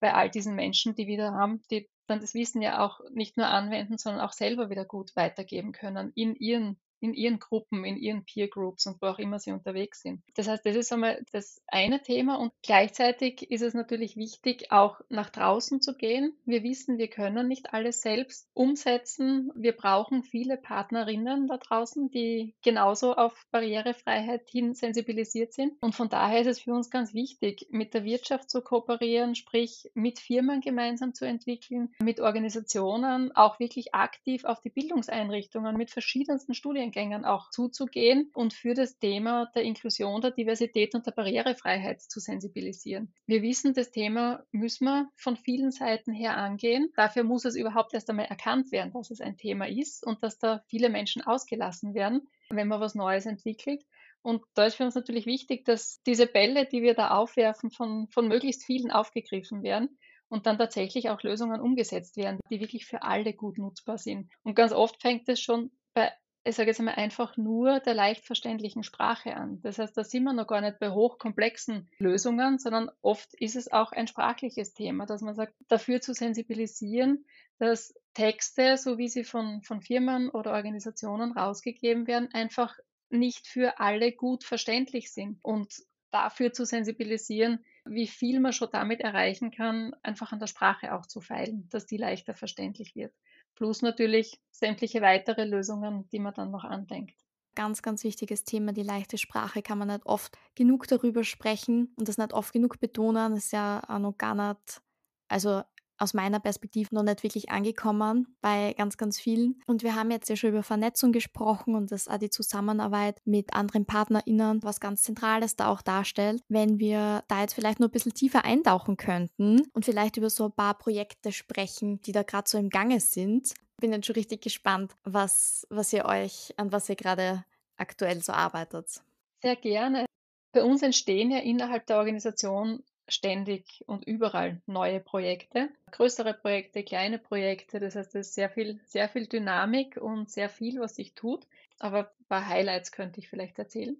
bei 0.00 0.14
all 0.14 0.30
diesen 0.30 0.54
Menschen, 0.54 0.94
die 0.94 1.06
wir 1.06 1.32
haben, 1.32 1.62
die 1.70 1.88
dann 2.06 2.20
das 2.20 2.34
Wissen 2.34 2.60
ja 2.62 2.84
auch 2.84 3.00
nicht 3.12 3.36
nur 3.36 3.46
anwenden, 3.46 3.98
sondern 3.98 4.22
auch 4.22 4.32
selber 4.32 4.68
wieder 4.68 4.84
gut 4.84 5.14
weitergeben 5.14 5.72
können 5.72 6.12
in 6.14 6.34
ihren 6.34 6.80
in 7.00 7.14
ihren 7.14 7.38
Gruppen, 7.38 7.84
in 7.84 7.96
ihren 7.96 8.24
Peer 8.24 8.48
Groups 8.48 8.86
und 8.86 9.00
wo 9.00 9.06
auch 9.06 9.18
immer 9.18 9.38
sie 9.38 9.52
unterwegs 9.52 10.02
sind. 10.02 10.22
Das 10.34 10.48
heißt, 10.48 10.64
das 10.64 10.76
ist 10.76 10.92
einmal 10.92 11.22
das 11.32 11.62
eine 11.66 12.02
Thema 12.02 12.36
und 12.36 12.52
gleichzeitig 12.62 13.50
ist 13.50 13.62
es 13.62 13.74
natürlich 13.74 14.16
wichtig, 14.16 14.70
auch 14.70 15.00
nach 15.08 15.30
draußen 15.30 15.80
zu 15.80 15.96
gehen. 15.96 16.34
Wir 16.44 16.62
wissen, 16.62 16.98
wir 16.98 17.08
können 17.08 17.48
nicht 17.48 17.72
alles 17.72 18.02
selbst 18.02 18.48
umsetzen. 18.54 19.50
Wir 19.54 19.72
brauchen 19.72 20.22
viele 20.22 20.56
Partnerinnen 20.56 21.48
da 21.48 21.56
draußen, 21.56 22.10
die 22.10 22.54
genauso 22.62 23.14
auf 23.14 23.46
Barrierefreiheit 23.50 24.48
hin 24.48 24.74
sensibilisiert 24.74 25.52
sind. 25.52 25.72
Und 25.80 25.94
von 25.94 26.08
daher 26.08 26.40
ist 26.42 26.46
es 26.46 26.60
für 26.60 26.72
uns 26.72 26.90
ganz 26.90 27.14
wichtig, 27.14 27.66
mit 27.70 27.94
der 27.94 28.04
Wirtschaft 28.04 28.50
zu 28.50 28.60
kooperieren, 28.62 29.34
sprich 29.34 29.90
mit 29.94 30.18
Firmen 30.18 30.60
gemeinsam 30.60 31.14
zu 31.14 31.24
entwickeln, 31.24 31.92
mit 32.00 32.20
Organisationen 32.20 33.34
auch 33.34 33.58
wirklich 33.58 33.94
aktiv 33.94 34.44
auf 34.44 34.60
die 34.60 34.70
Bildungseinrichtungen 34.70 35.76
mit 35.76 35.90
verschiedensten 35.90 36.54
Studien 36.54 36.89
Studiengängen 36.90 37.24
auch 37.24 37.50
zuzugehen 37.50 38.30
und 38.34 38.52
für 38.52 38.74
das 38.74 38.98
Thema 38.98 39.50
der 39.54 39.62
Inklusion, 39.62 40.20
der 40.20 40.32
Diversität 40.32 40.94
und 40.94 41.06
der 41.06 41.12
Barrierefreiheit 41.12 42.02
zu 42.02 42.20
sensibilisieren. 42.20 43.14
Wir 43.26 43.42
wissen, 43.42 43.74
das 43.74 43.90
Thema 43.90 44.42
müssen 44.50 44.86
wir 44.86 45.08
von 45.16 45.36
vielen 45.36 45.70
Seiten 45.70 46.12
her 46.12 46.36
angehen. 46.36 46.90
Dafür 46.96 47.22
muss 47.22 47.44
es 47.44 47.56
überhaupt 47.56 47.94
erst 47.94 48.10
einmal 48.10 48.26
erkannt 48.26 48.72
werden, 48.72 48.92
dass 48.92 49.10
es 49.10 49.20
ein 49.20 49.36
Thema 49.36 49.68
ist 49.68 50.04
und 50.04 50.22
dass 50.22 50.38
da 50.38 50.62
viele 50.66 50.88
Menschen 50.88 51.22
ausgelassen 51.22 51.94
werden, 51.94 52.28
wenn 52.50 52.68
man 52.68 52.80
was 52.80 52.94
Neues 52.94 53.26
entwickelt. 53.26 53.84
Und 54.22 54.42
da 54.54 54.66
ist 54.66 54.74
für 54.74 54.84
uns 54.84 54.94
natürlich 54.94 55.26
wichtig, 55.26 55.64
dass 55.64 56.02
diese 56.02 56.26
Bälle, 56.26 56.66
die 56.66 56.82
wir 56.82 56.94
da 56.94 57.10
aufwerfen, 57.12 57.70
von, 57.70 58.08
von 58.10 58.28
möglichst 58.28 58.64
vielen 58.64 58.90
aufgegriffen 58.90 59.62
werden 59.62 59.96
und 60.28 60.46
dann 60.46 60.58
tatsächlich 60.58 61.08
auch 61.08 61.22
Lösungen 61.22 61.60
umgesetzt 61.60 62.16
werden, 62.16 62.40
die 62.50 62.60
wirklich 62.60 62.84
für 62.84 63.02
alle 63.02 63.32
gut 63.32 63.58
nutzbar 63.58 63.96
sind. 63.96 64.30
Und 64.42 64.54
ganz 64.54 64.72
oft 64.72 65.00
fängt 65.00 65.28
es 65.28 65.40
schon 65.40 65.70
bei 65.94 66.12
ich 66.42 66.56
sage 66.56 66.70
jetzt 66.70 66.78
einmal 66.78 66.94
einfach 66.94 67.36
nur 67.36 67.80
der 67.80 67.92
leicht 67.92 68.24
verständlichen 68.24 68.82
Sprache 68.82 69.36
an. 69.36 69.60
Das 69.62 69.78
heißt, 69.78 69.96
da 69.96 70.04
sind 70.04 70.24
wir 70.24 70.32
noch 70.32 70.46
gar 70.46 70.62
nicht 70.62 70.78
bei 70.78 70.90
hochkomplexen 70.90 71.88
Lösungen, 71.98 72.58
sondern 72.58 72.90
oft 73.02 73.34
ist 73.34 73.56
es 73.56 73.70
auch 73.70 73.92
ein 73.92 74.06
sprachliches 74.06 74.72
Thema, 74.72 75.04
dass 75.04 75.20
man 75.20 75.34
sagt, 75.34 75.54
dafür 75.68 76.00
zu 76.00 76.14
sensibilisieren, 76.14 77.26
dass 77.58 77.94
Texte, 78.14 78.78
so 78.78 78.96
wie 78.96 79.08
sie 79.08 79.24
von, 79.24 79.62
von 79.62 79.82
Firmen 79.82 80.30
oder 80.30 80.52
Organisationen 80.52 81.32
rausgegeben 81.32 82.06
werden, 82.06 82.30
einfach 82.32 82.78
nicht 83.10 83.46
für 83.46 83.78
alle 83.78 84.12
gut 84.12 84.44
verständlich 84.44 85.12
sind 85.12 85.38
und 85.42 85.74
dafür 86.10 86.52
zu 86.52 86.64
sensibilisieren, 86.64 87.64
wie 87.84 88.06
viel 88.06 88.40
man 88.40 88.52
schon 88.52 88.68
damit 88.72 89.00
erreichen 89.00 89.50
kann, 89.50 89.94
einfach 90.02 90.32
an 90.32 90.38
der 90.38 90.46
Sprache 90.46 90.94
auch 90.94 91.06
zu 91.06 91.20
feilen, 91.20 91.68
dass 91.70 91.86
die 91.86 91.98
leichter 91.98 92.34
verständlich 92.34 92.96
wird 92.96 93.12
plus 93.54 93.82
natürlich 93.82 94.40
sämtliche 94.50 95.00
weitere 95.02 95.44
Lösungen, 95.44 96.08
die 96.10 96.18
man 96.18 96.34
dann 96.34 96.50
noch 96.50 96.64
andenkt. 96.64 97.16
Ganz, 97.56 97.82
ganz 97.82 98.04
wichtiges 98.04 98.44
Thema, 98.44 98.72
die 98.72 98.82
leichte 98.84 99.18
Sprache, 99.18 99.60
kann 99.60 99.76
man 99.78 99.88
nicht 99.88 100.06
oft 100.06 100.38
genug 100.54 100.86
darüber 100.86 101.24
sprechen 101.24 101.92
und 101.96 102.08
das 102.08 102.16
nicht 102.16 102.32
oft 102.32 102.52
genug 102.52 102.78
betonen. 102.78 103.34
Das 103.34 103.46
ist 103.46 103.52
ja 103.52 103.82
auch 103.88 103.98
noch 103.98 104.16
gar 104.16 104.34
nicht, 104.34 104.80
also 105.28 105.62
aus 106.00 106.14
meiner 106.14 106.40
Perspektive 106.40 106.94
noch 106.94 107.02
nicht 107.02 107.22
wirklich 107.22 107.50
angekommen 107.50 108.34
bei 108.40 108.74
ganz, 108.76 108.96
ganz 108.96 109.20
vielen. 109.20 109.60
Und 109.66 109.82
wir 109.82 109.94
haben 109.94 110.10
jetzt 110.10 110.28
ja 110.28 110.36
schon 110.36 110.50
über 110.50 110.62
Vernetzung 110.62 111.12
gesprochen 111.12 111.74
und 111.74 111.92
das 111.92 112.08
auch 112.08 112.18
die 112.18 112.30
Zusammenarbeit 112.30 113.20
mit 113.24 113.54
anderen 113.54 113.84
PartnerInnen, 113.84 114.62
was 114.62 114.80
ganz 114.80 115.02
Zentrales 115.02 115.56
da 115.56 115.68
auch 115.68 115.82
darstellt. 115.82 116.42
Wenn 116.48 116.78
wir 116.78 117.22
da 117.28 117.42
jetzt 117.42 117.54
vielleicht 117.54 117.80
nur 117.80 117.88
ein 117.88 117.92
bisschen 117.92 118.14
tiefer 118.14 118.44
eintauchen 118.44 118.96
könnten 118.96 119.62
und 119.72 119.84
vielleicht 119.84 120.16
über 120.16 120.30
so 120.30 120.46
ein 120.46 120.52
paar 120.52 120.74
Projekte 120.74 121.32
sprechen, 121.32 122.00
die 122.02 122.12
da 122.12 122.22
gerade 122.22 122.48
so 122.48 122.58
im 122.58 122.70
Gange 122.70 123.00
sind. 123.00 123.52
Bin 123.80 123.92
jetzt 123.92 124.06
schon 124.06 124.14
richtig 124.14 124.42
gespannt, 124.42 124.92
was, 125.04 125.66
was 125.70 125.92
ihr 125.92 126.04
euch, 126.04 126.52
an 126.56 126.72
was 126.72 126.88
ihr 126.88 126.96
gerade 126.96 127.44
aktuell 127.76 128.22
so 128.22 128.32
arbeitet. 128.32 129.02
Sehr 129.42 129.56
gerne. 129.56 130.06
Bei 130.52 130.64
uns 130.64 130.82
entstehen 130.82 131.30
ja 131.30 131.38
innerhalb 131.38 131.86
der 131.86 131.98
Organisation 131.98 132.82
ständig 133.12 133.84
und 133.86 134.06
überall 134.06 134.60
neue 134.66 135.00
Projekte, 135.00 135.68
größere 135.90 136.34
Projekte, 136.34 136.82
kleine 136.82 137.18
Projekte. 137.18 137.80
Das 137.80 137.96
heißt, 137.96 138.14
es 138.14 138.28
ist 138.28 138.34
sehr 138.34 138.50
viel, 138.50 138.80
sehr 138.86 139.08
viel 139.08 139.26
Dynamik 139.26 139.96
und 139.96 140.30
sehr 140.30 140.48
viel, 140.48 140.80
was 140.80 140.96
sich 140.96 141.14
tut. 141.14 141.46
Aber 141.78 142.10
ein 142.10 142.26
paar 142.28 142.46
Highlights 142.46 142.92
könnte 142.92 143.20
ich 143.20 143.28
vielleicht 143.28 143.58
erzählen. 143.58 143.96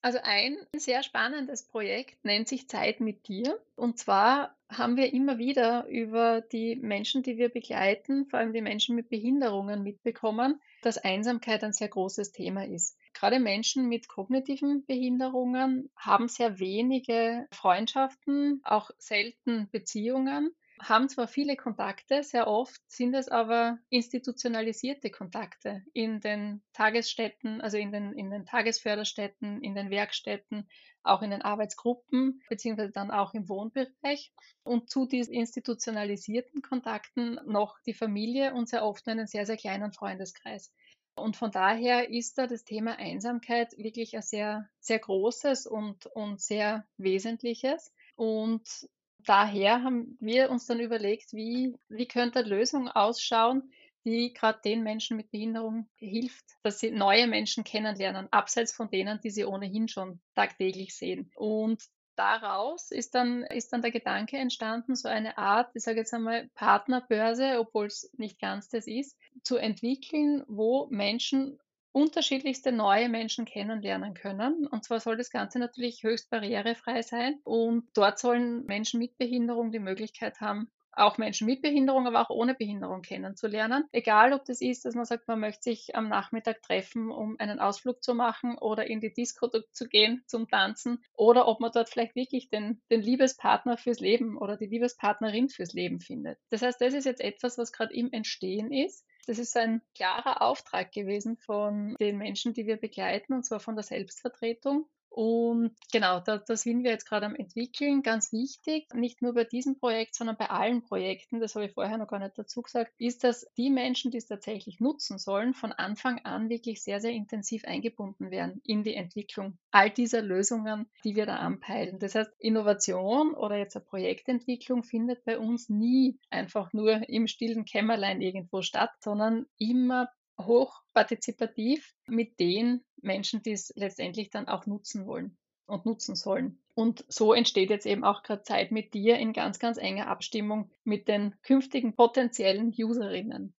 Also 0.00 0.18
ein 0.22 0.56
sehr 0.76 1.02
spannendes 1.02 1.64
Projekt 1.64 2.24
nennt 2.24 2.48
sich 2.48 2.68
Zeit 2.68 3.00
mit 3.00 3.26
dir. 3.26 3.60
Und 3.74 3.98
zwar 3.98 4.56
haben 4.68 4.96
wir 4.96 5.12
immer 5.12 5.38
wieder 5.38 5.86
über 5.86 6.40
die 6.40 6.76
Menschen, 6.76 7.22
die 7.22 7.36
wir 7.36 7.48
begleiten, 7.48 8.26
vor 8.26 8.38
allem 8.38 8.52
die 8.52 8.62
Menschen 8.62 8.94
mit 8.94 9.08
Behinderungen 9.08 9.82
mitbekommen, 9.82 10.60
dass 10.82 10.98
Einsamkeit 10.98 11.64
ein 11.64 11.72
sehr 11.72 11.88
großes 11.88 12.32
Thema 12.32 12.66
ist. 12.66 12.97
Gerade 13.18 13.40
Menschen 13.40 13.88
mit 13.88 14.08
kognitiven 14.08 14.86
Behinderungen 14.86 15.90
haben 15.96 16.28
sehr 16.28 16.60
wenige 16.60 17.48
Freundschaften, 17.50 18.60
auch 18.64 18.90
selten 18.98 19.68
Beziehungen 19.70 20.54
haben 20.80 21.08
zwar 21.08 21.26
viele 21.26 21.56
Kontakte, 21.56 22.22
sehr 22.22 22.46
oft 22.46 22.80
sind 22.86 23.14
es 23.14 23.28
aber 23.28 23.78
institutionalisierte 23.90 25.10
Kontakte 25.10 25.82
in 25.92 26.20
den 26.20 26.62
Tagesstätten, 26.72 27.60
also 27.60 27.76
in 27.76 27.90
den, 27.90 28.12
in 28.12 28.30
den 28.30 28.46
Tagesförderstätten, 28.46 29.60
in 29.62 29.74
den 29.74 29.90
Werkstätten, 29.90 30.68
auch 31.02 31.22
in 31.22 31.30
den 31.30 31.42
Arbeitsgruppen, 31.42 32.42
beziehungsweise 32.48 32.92
dann 32.92 33.10
auch 33.10 33.34
im 33.34 33.48
Wohnbereich. 33.48 34.32
Und 34.62 34.90
zu 34.90 35.06
diesen 35.06 35.34
institutionalisierten 35.34 36.62
Kontakten 36.62 37.40
noch 37.46 37.80
die 37.86 37.94
Familie 37.94 38.54
und 38.54 38.68
sehr 38.68 38.84
oft 38.84 39.08
einen 39.08 39.26
sehr, 39.26 39.46
sehr 39.46 39.56
kleinen 39.56 39.92
Freundeskreis. 39.92 40.72
Und 41.20 41.36
von 41.36 41.50
daher 41.50 42.10
ist 42.10 42.38
da 42.38 42.46
das 42.46 42.64
Thema 42.64 42.98
Einsamkeit 42.98 43.76
wirklich 43.76 44.16
ein 44.16 44.22
sehr, 44.22 44.68
sehr 44.80 44.98
großes 44.98 45.66
und, 45.66 46.06
und 46.06 46.40
sehr 46.40 46.86
wesentliches. 46.96 47.92
Und 48.16 48.88
daher 49.18 49.82
haben 49.82 50.16
wir 50.20 50.50
uns 50.50 50.66
dann 50.66 50.80
überlegt, 50.80 51.32
wie, 51.32 51.76
wie 51.88 52.06
könnte 52.06 52.40
eine 52.40 52.48
Lösung 52.48 52.88
ausschauen, 52.88 53.70
die 54.04 54.32
gerade 54.32 54.60
den 54.64 54.82
Menschen 54.82 55.16
mit 55.16 55.30
Behinderung 55.30 55.88
hilft, 55.96 56.44
dass 56.62 56.78
sie 56.78 56.90
neue 56.90 57.26
Menschen 57.26 57.64
kennenlernen, 57.64 58.28
abseits 58.32 58.72
von 58.72 58.88
denen, 58.90 59.20
die 59.20 59.30
sie 59.30 59.44
ohnehin 59.44 59.88
schon 59.88 60.20
tagtäglich 60.34 60.94
sehen. 60.96 61.30
Und 61.36 61.82
daraus 62.18 62.90
ist 62.90 63.14
dann, 63.14 63.42
ist 63.44 63.72
dann 63.72 63.82
der 63.82 63.90
Gedanke 63.90 64.36
entstanden, 64.36 64.96
so 64.96 65.08
eine 65.08 65.38
Art, 65.38 65.70
ich 65.74 65.82
sage 65.82 65.98
jetzt 65.98 66.12
einmal, 66.12 66.48
Partnerbörse, 66.54 67.58
obwohl 67.60 67.86
es 67.86 68.10
nicht 68.16 68.40
ganz 68.40 68.68
das 68.68 68.86
ist, 68.86 69.16
zu 69.42 69.56
entwickeln, 69.56 70.44
wo 70.48 70.88
Menschen 70.90 71.58
unterschiedlichste 71.92 72.72
neue 72.72 73.08
Menschen 73.08 73.44
kennenlernen 73.44 74.14
können. 74.14 74.66
Und 74.66 74.84
zwar 74.84 75.00
soll 75.00 75.16
das 75.16 75.30
Ganze 75.30 75.58
natürlich 75.58 76.02
höchst 76.02 76.30
barrierefrei 76.30 77.02
sein. 77.02 77.40
Und 77.44 77.88
dort 77.94 78.18
sollen 78.18 78.64
Menschen 78.66 78.98
mit 78.98 79.16
Behinderung 79.16 79.72
die 79.72 79.78
Möglichkeit 79.78 80.40
haben, 80.40 80.70
auch 80.98 81.18
Menschen 81.18 81.46
mit 81.46 81.62
Behinderung, 81.62 82.06
aber 82.06 82.20
auch 82.20 82.30
ohne 82.30 82.54
Behinderung 82.54 83.02
kennenzulernen. 83.02 83.84
Egal, 83.92 84.32
ob 84.32 84.44
das 84.44 84.60
ist, 84.60 84.84
dass 84.84 84.94
man 84.94 85.04
sagt, 85.04 85.28
man 85.28 85.40
möchte 85.40 85.70
sich 85.70 85.94
am 85.96 86.08
Nachmittag 86.08 86.62
treffen, 86.62 87.10
um 87.10 87.36
einen 87.38 87.58
Ausflug 87.58 88.02
zu 88.02 88.14
machen 88.14 88.58
oder 88.58 88.86
in 88.86 89.00
die 89.00 89.12
Disco 89.12 89.48
zu 89.48 89.88
gehen 89.88 90.22
zum 90.26 90.48
Tanzen 90.48 91.02
oder 91.14 91.48
ob 91.48 91.60
man 91.60 91.70
dort 91.72 91.88
vielleicht 91.88 92.14
wirklich 92.14 92.48
den, 92.50 92.80
den 92.90 93.02
Liebespartner 93.02 93.76
fürs 93.76 94.00
Leben 94.00 94.36
oder 94.36 94.56
die 94.56 94.66
Liebespartnerin 94.66 95.48
fürs 95.48 95.72
Leben 95.72 96.00
findet. 96.00 96.38
Das 96.50 96.62
heißt, 96.62 96.80
das 96.80 96.94
ist 96.94 97.04
jetzt 97.04 97.20
etwas, 97.20 97.58
was 97.58 97.72
gerade 97.72 97.94
im 97.94 98.12
Entstehen 98.12 98.72
ist. 98.72 99.04
Das 99.26 99.38
ist 99.38 99.56
ein 99.58 99.82
klarer 99.94 100.40
Auftrag 100.40 100.90
gewesen 100.90 101.36
von 101.36 101.96
den 102.00 102.16
Menschen, 102.16 102.54
die 102.54 102.66
wir 102.66 102.78
begleiten, 102.78 103.34
und 103.34 103.44
zwar 103.44 103.60
von 103.60 103.74
der 103.76 103.84
Selbstvertretung. 103.84 104.88
Und 105.10 105.74
genau, 105.92 106.20
da, 106.20 106.38
da 106.38 106.56
sind 106.56 106.84
wir 106.84 106.90
jetzt 106.90 107.08
gerade 107.08 107.26
am 107.26 107.34
entwickeln. 107.34 108.02
Ganz 108.02 108.32
wichtig, 108.32 108.86
nicht 108.94 109.22
nur 109.22 109.34
bei 109.34 109.44
diesem 109.44 109.78
Projekt, 109.78 110.14
sondern 110.14 110.36
bei 110.36 110.50
allen 110.50 110.82
Projekten, 110.82 111.40
das 111.40 111.54
habe 111.54 111.66
ich 111.66 111.72
vorher 111.72 111.98
noch 111.98 112.08
gar 112.08 112.18
nicht 112.18 112.38
dazu 112.38 112.62
gesagt, 112.62 112.92
ist, 112.98 113.24
dass 113.24 113.46
die 113.56 113.70
Menschen, 113.70 114.10
die 114.10 114.18
es 114.18 114.26
tatsächlich 114.26 114.80
nutzen 114.80 115.18
sollen, 115.18 115.54
von 115.54 115.72
Anfang 115.72 116.18
an 116.24 116.48
wirklich 116.48 116.82
sehr, 116.82 117.00
sehr 117.00 117.12
intensiv 117.12 117.64
eingebunden 117.64 118.30
werden 118.30 118.60
in 118.64 118.84
die 118.84 118.94
Entwicklung 118.94 119.58
all 119.70 119.90
dieser 119.90 120.22
Lösungen, 120.22 120.88
die 121.04 121.16
wir 121.16 121.26
da 121.26 121.36
anpeilen. 121.36 121.98
Das 121.98 122.14
heißt, 122.14 122.30
Innovation 122.38 123.34
oder 123.34 123.56
jetzt 123.56 123.76
eine 123.76 123.84
Projektentwicklung 123.84 124.82
findet 124.82 125.24
bei 125.24 125.38
uns 125.38 125.68
nie 125.68 126.18
einfach 126.30 126.72
nur 126.72 127.08
im 127.08 127.26
stillen 127.26 127.64
Kämmerlein 127.64 128.20
irgendwo 128.20 128.62
statt, 128.62 128.90
sondern 129.00 129.46
immer 129.58 130.08
hochpartizipativ 130.38 131.94
mit 132.06 132.38
den 132.40 132.84
Menschen, 133.00 133.42
die 133.42 133.52
es 133.52 133.72
letztendlich 133.76 134.30
dann 134.30 134.48
auch 134.48 134.66
nutzen 134.66 135.06
wollen 135.06 135.36
und 135.66 135.84
nutzen 135.84 136.14
sollen. 136.14 136.58
Und 136.74 137.04
so 137.08 137.32
entsteht 137.32 137.70
jetzt 137.70 137.86
eben 137.86 138.04
auch 138.04 138.22
gerade 138.22 138.42
Zeit 138.42 138.70
mit 138.70 138.94
dir 138.94 139.18
in 139.18 139.32
ganz, 139.32 139.58
ganz 139.58 139.78
enger 139.78 140.06
Abstimmung 140.06 140.70
mit 140.84 141.08
den 141.08 141.34
künftigen 141.42 141.94
potenziellen 141.94 142.72
Userinnen. 142.76 143.54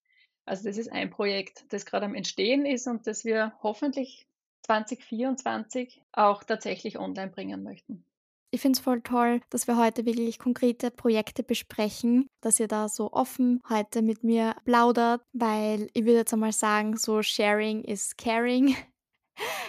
Also 0.45 0.63
das 0.67 0.77
ist 0.77 0.91
ein 0.91 1.11
Projekt, 1.11 1.65
das 1.69 1.85
gerade 1.85 2.05
am 2.05 2.15
Entstehen 2.15 2.65
ist 2.65 2.87
und 2.87 3.05
das 3.05 3.25
wir 3.25 3.53
hoffentlich 3.61 4.25
2024 4.63 6.01
auch 6.11 6.43
tatsächlich 6.43 6.97
online 6.97 7.31
bringen 7.31 7.61
möchten. 7.61 8.03
Ich 8.51 8.61
finde 8.61 8.77
es 8.77 8.83
voll 8.83 9.01
toll, 9.01 9.41
dass 9.51 9.67
wir 9.67 9.77
heute 9.77 10.05
wirklich 10.05 10.39
konkrete 10.39 10.89
Projekte 10.89 11.43
besprechen, 11.43 12.27
dass 12.41 12.59
ihr 12.59 12.67
da 12.67 12.89
so 12.89 13.11
offen 13.13 13.61
heute 13.69 14.01
mit 14.01 14.23
mir 14.23 14.55
plaudert, 14.65 15.21
weil 15.33 15.89
ich 15.93 16.03
würde 16.05 16.17
jetzt 16.17 16.33
einmal 16.33 16.51
sagen, 16.51 16.97
so 16.97 17.21
Sharing 17.21 17.83
is 17.83 18.17
Caring. 18.17 18.75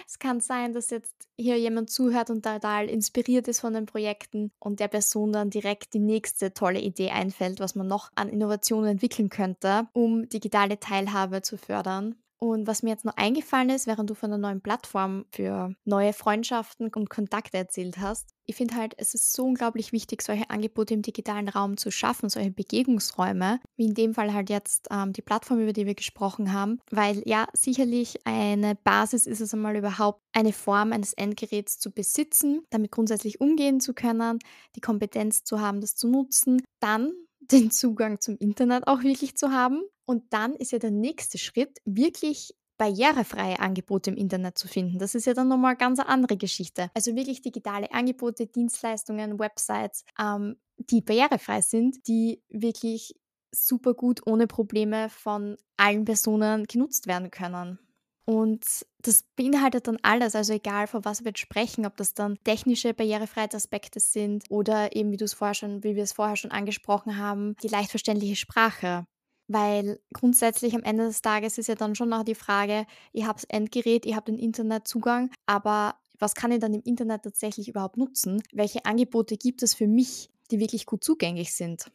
Es 0.05 0.19
kann 0.19 0.41
sein, 0.41 0.73
dass 0.73 0.91
jetzt 0.91 1.15
hier 1.39 1.57
jemand 1.57 1.91
zuhört 1.91 2.29
und 2.31 2.45
total 2.45 2.91
inspiriert 2.91 3.47
ist 3.47 3.61
von 3.61 3.73
den 3.73 3.87
Projekten 3.87 4.51
und 4.59 4.81
der 4.81 4.89
Person 4.89 5.33
dann 5.33 5.51
direkt 5.51 5.95
die 5.95 6.01
nächste 6.01 6.53
tolle 6.53 6.81
Idee 6.81 7.11
einfällt, 7.11 7.61
was 7.61 7.77
man 7.77 7.87
noch 7.87 8.11
an 8.17 8.29
Innovationen 8.29 8.91
entwickeln 8.91 9.29
könnte, 9.29 9.87
um 9.93 10.29
digitale 10.29 10.81
Teilhabe 10.81 11.43
zu 11.43 11.57
fördern. 11.57 12.17
Und 12.43 12.67
was 12.67 12.83
mir 12.83 12.89
jetzt 12.89 13.05
noch 13.05 13.17
eingefallen 13.19 13.69
ist, 13.69 13.87
während 13.87 14.09
du 14.09 14.15
von 14.15 14.33
einer 14.33 14.39
neuen 14.39 14.63
Plattform 14.63 15.27
für 15.31 15.75
neue 15.85 16.15
Freundschaften 16.15 16.89
und 16.89 17.11
Kontakte 17.11 17.59
erzählt 17.59 17.99
hast, 17.99 18.31
ich 18.47 18.57
finde 18.57 18.77
halt, 18.77 18.95
es 18.97 19.15
ist 19.15 19.35
so 19.35 19.45
unglaublich 19.45 19.93
wichtig, 19.93 20.23
solche 20.23 20.49
Angebote 20.49 20.95
im 20.95 21.03
digitalen 21.03 21.51
Raum 21.51 21.77
zu 21.77 21.91
schaffen, 21.91 22.31
solche 22.31 22.51
Begegnungsräume, 22.51 23.61
wie 23.77 23.85
in 23.85 23.95
dem 23.95 24.15
Fall 24.15 24.33
halt 24.33 24.49
jetzt 24.49 24.89
ähm, 24.91 25.13
die 25.13 25.23
Plattform, 25.23 25.61
über 25.61 25.75
die 25.75 25.87
wir 25.87 25.95
gesprochen 25.95 26.53
haben, 26.53 26.81
weil 26.91 27.23
ja, 27.27 27.47
sicherlich 27.53 28.27
eine 28.27 28.75
Basis 28.75 29.27
ist 29.27 29.41
es 29.41 29.53
einmal 29.53 29.77
überhaupt, 29.77 30.23
eine 30.33 30.55
Form 30.55 30.93
eines 30.93 31.13
Endgeräts 31.13 31.79
zu 31.79 31.93
besitzen, 31.93 32.63
damit 32.71 32.91
grundsätzlich 32.91 33.41
umgehen 33.41 33.81
zu 33.81 33.93
können, 33.93 34.39
die 34.77 34.81
Kompetenz 34.81 35.45
zu 35.45 35.61
haben, 35.61 35.81
das 35.81 35.95
zu 35.95 36.09
nutzen, 36.09 36.63
dann 36.81 37.13
den 37.53 37.71
Zugang 37.71 38.21
zum 38.21 38.37
Internet 38.39 38.87
auch 38.87 39.03
wirklich 39.03 39.37
zu 39.37 39.51
haben 39.51 39.83
und 40.07 40.33
dann 40.33 40.55
ist 40.55 40.73
ja 40.73 40.79
der 40.79 40.91
nächste 40.91 41.39
Schritt, 41.39 41.79
wirklich 41.85 42.55
barrierefreie 42.79 43.61
Angebote 43.61 44.11
im 44.11 44.17
Internet 44.17 44.57
zu 44.57 44.67
finden. 44.67 44.99
Das 44.99 45.15
ist 45.15 45.27
ja 45.27 45.35
dann 45.35 45.49
nochmal 45.49 45.77
ganz 45.77 45.99
eine 45.99 46.09
andere 46.09 46.39
Geschichte. 46.39 46.91
Also 46.95 47.15
wirklich 47.15 47.43
digitale 47.43 47.93
Angebote, 47.93 48.47
Dienstleistungen, 48.47 49.39
Websites, 49.39 50.05
ähm, 50.19 50.57
die 50.79 51.03
barrierefrei 51.03 51.61
sind, 51.61 52.07
die 52.09 52.43
wirklich 52.49 53.15
super 53.53 53.93
gut 53.93 54.23
ohne 54.27 54.47
Probleme 54.47 55.11
von 55.11 55.57
allen 55.77 56.07
Personen 56.07 56.65
genutzt 56.65 57.07
werden 57.07 57.31
können. 57.31 57.79
Und 58.25 58.87
das 59.03 59.25
beinhaltet 59.37 59.87
dann 59.87 59.99
alles, 60.03 60.35
also 60.35 60.53
egal 60.53 60.87
von 60.87 61.05
was 61.05 61.21
wir 61.21 61.29
jetzt 61.29 61.41
sprechen, 61.41 61.87
ob 61.87 61.97
das 61.97 62.15
dann 62.15 62.39
technische 62.45 62.95
Barrierefreiheitsaspekte 62.95 64.01
sind 64.01 64.45
oder 64.51 64.95
eben, 64.95 65.11
wie 65.11 65.17
du 65.17 65.25
es 65.25 65.35
vorher 65.35 65.55
schon, 65.55 65.83
wie 65.85 65.97
wir 65.97 66.03
es 66.03 66.13
vorher 66.13 66.37
schon 66.37 66.51
angesprochen 66.51 67.17
haben, 67.17 67.57
die 67.63 67.69
leicht 67.69 67.91
verständliche 67.91 68.37
Sprache. 68.37 69.07
Weil 69.49 70.01
grundsätzlich 70.13 70.75
am 70.75 70.83
Ende 70.83 71.07
des 71.07 71.23
Tages 71.23 71.59
ist 71.59 71.69
ja 71.69 71.75
dann 71.75 71.95
schon 71.95 72.09
noch 72.09 72.23
die 72.23 72.35
Frage, 72.35 72.87
ihr 73.13 73.27
habt 73.27 73.41
das 73.41 73.49
Endgerät, 73.49 74.07
ihr 74.07 74.15
habt 74.15 74.29
den 74.29 74.39
Internetzugang, 74.39 75.31
aber 75.47 75.97
was 76.19 76.35
kann 76.35 76.53
ich 76.53 76.61
dann 76.61 76.75
im 76.75 76.83
Internet 76.83 77.23
tatsächlich 77.23 77.69
überhaupt 77.69 77.97
nutzen? 77.97 78.43
Welche 78.53 78.85
Angebote 78.85 79.37
gibt 79.37 79.63
es 79.63 79.75
für 79.75 79.89
mich, 79.89 80.31
die 80.51 80.61
wirklich 80.61 80.87
gut 80.87 81.03
zugänglich 81.03 81.55
sind? 81.55 81.91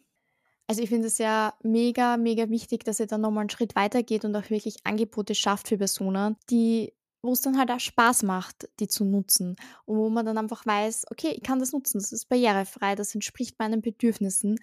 Also 0.67 0.81
ich 0.81 0.89
finde 0.89 1.07
es 1.07 1.19
ja 1.19 1.53
mega, 1.61 2.17
mega 2.17 2.49
wichtig, 2.49 2.83
dass 2.83 2.99
ihr 2.99 3.05
dann 3.05 3.21
nochmal 3.21 3.41
einen 3.41 3.49
Schritt 3.51 3.75
weiter 3.75 4.01
geht 4.01 4.25
und 4.25 4.35
auch 4.35 4.49
wirklich 4.49 4.77
Angebote 4.83 5.35
schafft 5.35 5.67
für 5.67 5.77
Personen, 5.77 6.37
die 6.49 6.91
wo 7.25 7.33
es 7.33 7.41
dann 7.41 7.57
halt 7.57 7.71
auch 7.71 7.79
Spaß 7.79 8.23
macht, 8.23 8.69
die 8.79 8.87
zu 8.87 9.05
nutzen. 9.05 9.55
Und 9.85 9.97
wo 9.97 10.09
man 10.09 10.25
dann 10.25 10.37
einfach 10.37 10.65
weiß, 10.65 11.05
okay, 11.11 11.29
ich 11.29 11.43
kann 11.43 11.59
das 11.59 11.73
nutzen, 11.73 11.99
das 11.99 12.11
ist 12.11 12.29
barrierefrei, 12.29 12.95
das 12.95 13.15
entspricht 13.15 13.59
meinen 13.59 13.81
Bedürfnissen. 13.81 14.59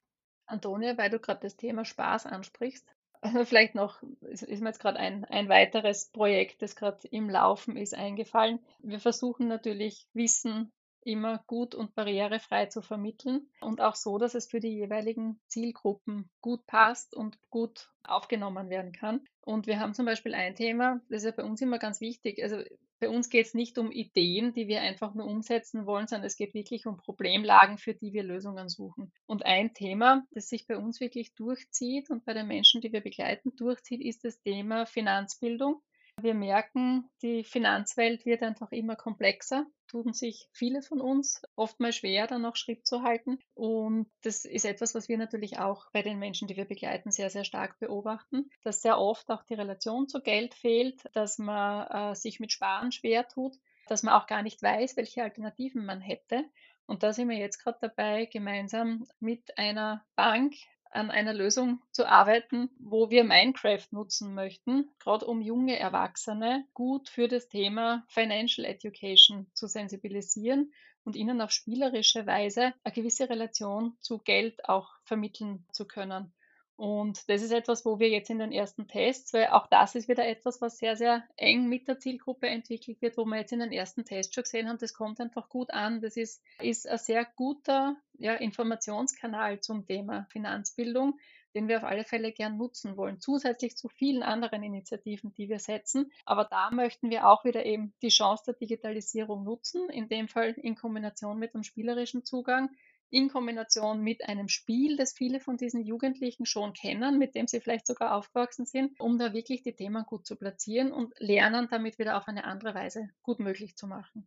Antonia, 0.47 0.97
weil 0.99 1.11
du 1.11 1.19
gerade 1.19 1.41
das 1.41 1.57
Thema 1.57 1.85
Spaß 1.85 2.27
ansprichst, 2.27 2.87
vielleicht 3.45 3.75
noch, 3.75 4.03
ist, 4.21 4.43
ist 4.43 4.61
mir 4.61 4.69
jetzt 4.69 4.81
gerade 4.81 4.99
ein, 4.99 5.25
ein 5.25 5.49
weiteres 5.49 6.07
Projekt, 6.07 6.63
das 6.63 6.77
gerade 6.77 7.07
im 7.09 7.31
Laufen 7.31 7.77
ist, 7.77 7.95
eingefallen. 7.95 8.59
Wir 8.81 9.01
versuchen 9.01 9.49
natürlich 9.49 10.07
Wissen 10.13 10.73
immer 11.05 11.43
gut 11.47 11.75
und 11.75 11.95
barrierefrei 11.95 12.67
zu 12.67 12.83
vermitteln 12.83 13.49
und 13.61 13.81
auch 13.81 13.95
so, 13.95 14.19
dass 14.19 14.35
es 14.35 14.47
für 14.47 14.61
die 14.61 14.75
jeweiligen 14.75 15.41
Zielgruppen 15.47 16.31
gut 16.41 16.67
passt 16.67 17.15
und 17.15 17.39
gut 17.51 17.91
aufgenommen 18.05 18.71
werden 18.71 18.93
kann. 18.93 19.25
Und 19.41 19.67
wir 19.67 19.81
haben 19.81 19.95
zum 19.95 20.07
Beispiel 20.07 20.35
ein 20.35 20.55
Thema, 20.55 21.01
das 21.09 21.19
ist 21.23 21.25
ja 21.25 21.31
bei 21.33 21.45
uns 21.45 21.61
immer 21.61 21.79
ganz 21.79 22.01
wichtig. 22.01 22.43
Also 22.43 22.63
bei 23.03 23.09
uns 23.09 23.31
geht 23.31 23.47
es 23.47 23.55
nicht 23.55 23.79
um 23.79 23.91
Ideen, 23.91 24.53
die 24.53 24.69
wir 24.69 24.81
einfach 24.81 25.13
nur 25.13 25.27
umsetzen 25.27 25.87
wollen, 25.87 26.07
sondern 26.07 26.27
es 26.27 26.37
geht 26.37 26.55
wirklich 26.55 26.87
um 26.87 26.99
Problemlagen, 26.99 27.77
für 27.77 27.95
die 27.95 28.13
wir 28.13 28.23
Lösungen 28.23 28.69
suchen. 28.69 29.13
Und 29.27 29.45
ein 29.45 29.75
Thema, 29.75 30.25
das 30.31 30.49
sich 30.49 30.69
bei 30.69 30.77
uns 30.77 31.01
wirklich 31.01 31.35
durchzieht 31.35 32.11
und 32.11 32.25
bei 32.25 32.33
den 32.33 32.47
Menschen, 32.47 32.81
die 32.81 32.93
wir 32.93 33.01
begleiten, 33.01 33.57
durchzieht, 33.57 34.01
ist 34.01 34.25
das 34.25 34.41
Thema 34.41 34.87
Finanzbildung. 34.87 35.83
Wir 36.23 36.35
merken, 36.35 37.11
die 37.21 37.43
Finanzwelt 37.43 38.25
wird 38.25 38.43
einfach 38.43 38.71
immer 38.71 38.95
komplexer, 38.95 39.67
tun 39.89 40.13
sich 40.13 40.49
viele 40.53 40.81
von 40.81 41.01
uns 41.01 41.43
oftmals 41.57 41.97
schwer, 41.97 42.29
dann 42.29 42.43
noch 42.43 42.55
Schritt 42.55 42.87
zu 42.87 43.03
halten. 43.03 43.41
Und 43.55 44.07
das 44.23 44.45
ist 44.45 44.65
etwas, 44.65 44.95
was 44.95 45.09
wir 45.09 45.19
natürlich 45.19 45.59
auch 45.59 45.91
bei 45.93 46.03
den 46.03 46.21
Menschen, 46.21 46.47
die 46.47 46.57
wir 46.57 46.65
begleiten, 46.65 47.11
sehr, 47.11 47.29
sehr 47.29 47.43
stark 47.43 47.81
beobachten, 47.81 48.49
dass 48.63 48.83
sehr 48.83 48.99
oft 48.99 49.29
auch 49.33 49.43
die 49.43 49.55
Relation 49.55 50.07
zu 50.07 50.21
Geld 50.21 50.55
fehlt, 50.55 51.03
dass 51.13 51.39
man 51.39 51.89
äh, 51.89 52.15
sich 52.15 52.39
mit 52.39 52.53
Sparen 52.53 52.93
schwer 52.93 53.27
tut, 53.27 53.57
dass 53.89 54.05
man 54.05 54.15
auch 54.15 54.29
gar 54.29 54.45
nicht 54.45 54.63
weiß, 54.63 54.97
welche 54.97 55.25
Alternativen 55.25 55.85
man 55.85 56.01
hätte. 56.01 56.45
Und 56.87 57.03
da 57.03 57.13
sind 57.13 57.29
wir 57.29 57.37
jetzt 57.37 57.59
gerade 57.59 57.79
dabei, 57.81 58.27
gemeinsam 58.27 59.07
mit 59.19 59.59
einer 59.59 60.05
Bank 60.15 60.55
an 60.93 61.11
einer 61.11 61.33
Lösung 61.33 61.81
zu 61.91 62.07
arbeiten, 62.07 62.71
wo 62.79 63.11
wir 63.11 63.25
Minecraft 63.25 63.87
nutzen 63.91 64.35
möchten, 64.35 64.91
gerade 64.99 65.27
um 65.27 65.41
junge 65.41 65.79
Erwachsene 65.79 66.67
gut 66.75 67.09
für 67.09 67.29
das 67.29 67.49
Thema 67.49 68.05
Financial 68.09 68.67
Education 68.67 69.47
zu 69.55 69.67
sensibilisieren 69.67 70.73
und 71.05 71.17
ihnen 71.17 71.41
auf 71.41 71.51
spielerische 71.51 72.27
Weise 72.27 72.75
eine 72.85 72.95
gewisse 72.95 73.29
Relation 73.29 73.97
zu 74.01 74.19
Geld 74.19 74.69
auch 74.69 74.91
vermitteln 75.05 75.67
zu 75.73 75.87
können. 75.87 76.33
Und 76.83 77.29
das 77.31 77.43
ist 77.43 77.53
etwas, 77.53 77.85
wo 77.85 78.01
wir 78.01 78.09
jetzt 78.09 78.29
in 78.29 78.41
den 78.41 78.51
ersten 78.51 78.89
Tests, 78.89 79.33
weil 79.33 79.47
auch 79.47 79.69
das 79.69 79.95
ist 79.95 80.09
wieder 80.09 80.27
etwas, 80.27 80.61
was 80.61 80.79
sehr, 80.79 80.97
sehr 80.97 81.23
eng 81.37 81.69
mit 81.69 81.87
der 81.87 82.01
Zielgruppe 82.01 82.49
entwickelt 82.49 83.01
wird, 83.01 83.17
wo 83.17 83.25
wir 83.25 83.37
jetzt 83.37 83.53
in 83.53 83.61
den 83.61 83.71
ersten 83.71 84.05
Tests 84.05 84.35
schon 84.35 84.43
gesehen 84.43 84.69
haben, 84.69 84.79
das 84.79 84.93
kommt 84.93 85.21
einfach 85.21 85.49
gut 85.49 85.71
an. 85.71 86.01
Das 86.01 86.17
ist, 86.17 86.43
ist 86.61 86.89
ein 86.89 86.99
sehr 86.99 87.25
guter 87.25 87.95
ja, 88.19 88.35
Informationskanal 88.35 89.61
zum 89.61 89.87
Thema 89.87 90.27
Finanzbildung, 90.31 91.21
den 91.55 91.69
wir 91.69 91.77
auf 91.77 91.85
alle 91.85 92.03
Fälle 92.03 92.33
gern 92.33 92.57
nutzen 92.57 92.97
wollen, 92.97 93.21
zusätzlich 93.21 93.77
zu 93.77 93.89
vielen 93.89 94.25
anderen 94.25 94.65
Initiativen, 94.65 95.33
die 95.35 95.49
wir 95.49 95.61
setzen. 95.61 96.11
Aber 96.25 96.47
da 96.47 96.73
möchten 96.73 97.11
wir 97.11 97.29
auch 97.29 97.45
wieder 97.45 97.65
eben 97.65 97.95
die 98.03 98.09
Chance 98.09 98.43
der 98.47 98.55
Digitalisierung 98.55 99.45
nutzen, 99.45 99.89
in 99.89 100.09
dem 100.09 100.27
Fall 100.27 100.51
in 100.61 100.75
Kombination 100.75 101.39
mit 101.39 101.55
einem 101.55 101.63
spielerischen 101.63 102.25
Zugang 102.25 102.71
in 103.13 103.29
Kombination 103.29 104.01
mit 104.01 104.27
einem 104.27 104.49
Spiel, 104.49 104.97
das 104.97 105.13
viele 105.13 105.39
von 105.39 105.57
diesen 105.57 105.85
Jugendlichen 105.85 106.47
schon 106.47 106.73
kennen, 106.73 107.19
mit 107.19 107.35
dem 107.35 107.47
sie 107.47 107.61
vielleicht 107.61 107.87
sogar 107.87 108.15
aufgewachsen 108.17 108.65
sind, 108.65 108.99
um 108.99 109.19
da 109.19 109.33
wirklich 109.35 109.63
die 109.63 109.75
Themen 109.75 110.05
gut 110.05 110.27
zu 110.27 110.37
platzieren 110.37 110.93
und 110.93 111.15
Lernen 111.19 111.69
damit 111.71 111.99
wieder 111.99 112.17
auf 112.17 112.27
eine 112.27 112.45
andere 112.45 112.75
Weise 112.75 113.11
gut 113.23 113.39
möglich 113.39 113.77
zu 113.77 113.87
machen. 113.87 114.27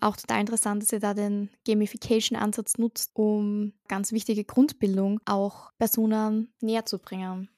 Auch 0.00 0.16
total 0.16 0.40
interessant, 0.40 0.82
dass 0.82 0.92
ihr 0.92 1.00
da 1.00 1.14
den 1.14 1.50
Gamification-Ansatz 1.66 2.78
nutzt, 2.78 3.10
um 3.14 3.72
ganz 3.88 4.12
wichtige 4.12 4.44
Grundbildung 4.44 5.20
auch 5.24 5.72
Personen 5.78 6.52
näher 6.60 6.84
zu 6.86 6.98
bringen. 6.98 7.48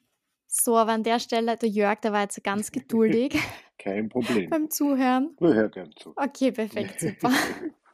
So, 0.47 0.77
aber 0.77 0.93
an 0.93 1.03
der 1.03 1.19
Stelle, 1.19 1.57
der 1.57 1.69
Jörg, 1.69 1.99
der 2.01 2.11
war 2.13 2.21
jetzt 2.21 2.43
ganz 2.43 2.71
geduldig. 2.71 3.37
Kein 3.77 4.09
Problem. 4.09 4.49
beim 4.51 4.69
Zuhören. 4.69 5.35
Wir 5.39 5.53
hören 5.53 5.71
gern 5.71 5.91
zu. 5.95 6.13
Okay, 6.15 6.51
perfekt, 6.51 6.99
super. 6.99 7.31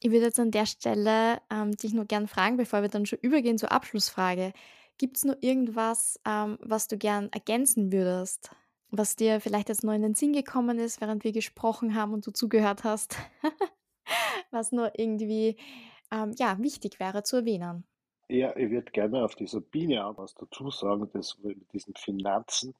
Ich 0.00 0.10
würde 0.10 0.26
jetzt 0.26 0.40
an 0.40 0.50
der 0.50 0.66
Stelle 0.66 1.40
ähm, 1.50 1.72
dich 1.72 1.94
nur 1.94 2.04
gern 2.04 2.28
fragen, 2.28 2.56
bevor 2.56 2.82
wir 2.82 2.88
dann 2.88 3.06
schon 3.06 3.18
übergehen 3.20 3.58
zur 3.58 3.72
Abschlussfrage. 3.72 4.52
Gibt 4.98 5.16
es 5.16 5.24
noch 5.24 5.36
irgendwas, 5.40 6.20
ähm, 6.26 6.58
was 6.60 6.88
du 6.88 6.96
gern 6.96 7.30
ergänzen 7.32 7.92
würdest? 7.92 8.50
Was 8.90 9.16
dir 9.16 9.40
vielleicht 9.40 9.68
jetzt 9.68 9.84
noch 9.84 9.92
in 9.92 10.02
den 10.02 10.14
Sinn 10.14 10.32
gekommen 10.32 10.78
ist, 10.78 11.00
während 11.00 11.24
wir 11.24 11.32
gesprochen 11.32 11.94
haben 11.94 12.12
und 12.12 12.26
du 12.26 12.30
zugehört 12.30 12.84
hast? 12.84 13.16
was 14.50 14.72
nur 14.72 14.98
irgendwie 14.98 15.56
ähm, 16.10 16.32
ja, 16.38 16.58
wichtig 16.60 17.00
wäre 17.00 17.22
zu 17.22 17.36
erwähnen? 17.36 17.84
Ja, 18.28 18.56
ich 18.56 18.70
würde 18.70 18.90
gerne 18.90 19.24
auf 19.24 19.34
dieser 19.34 19.60
Biene 19.60 20.04
auch 20.04 20.18
was 20.18 20.34
dazu 20.34 20.70
sagen, 20.70 21.08
das 21.12 21.38
mit 21.42 21.72
diesen 21.72 21.94
Finanzen. 21.94 22.74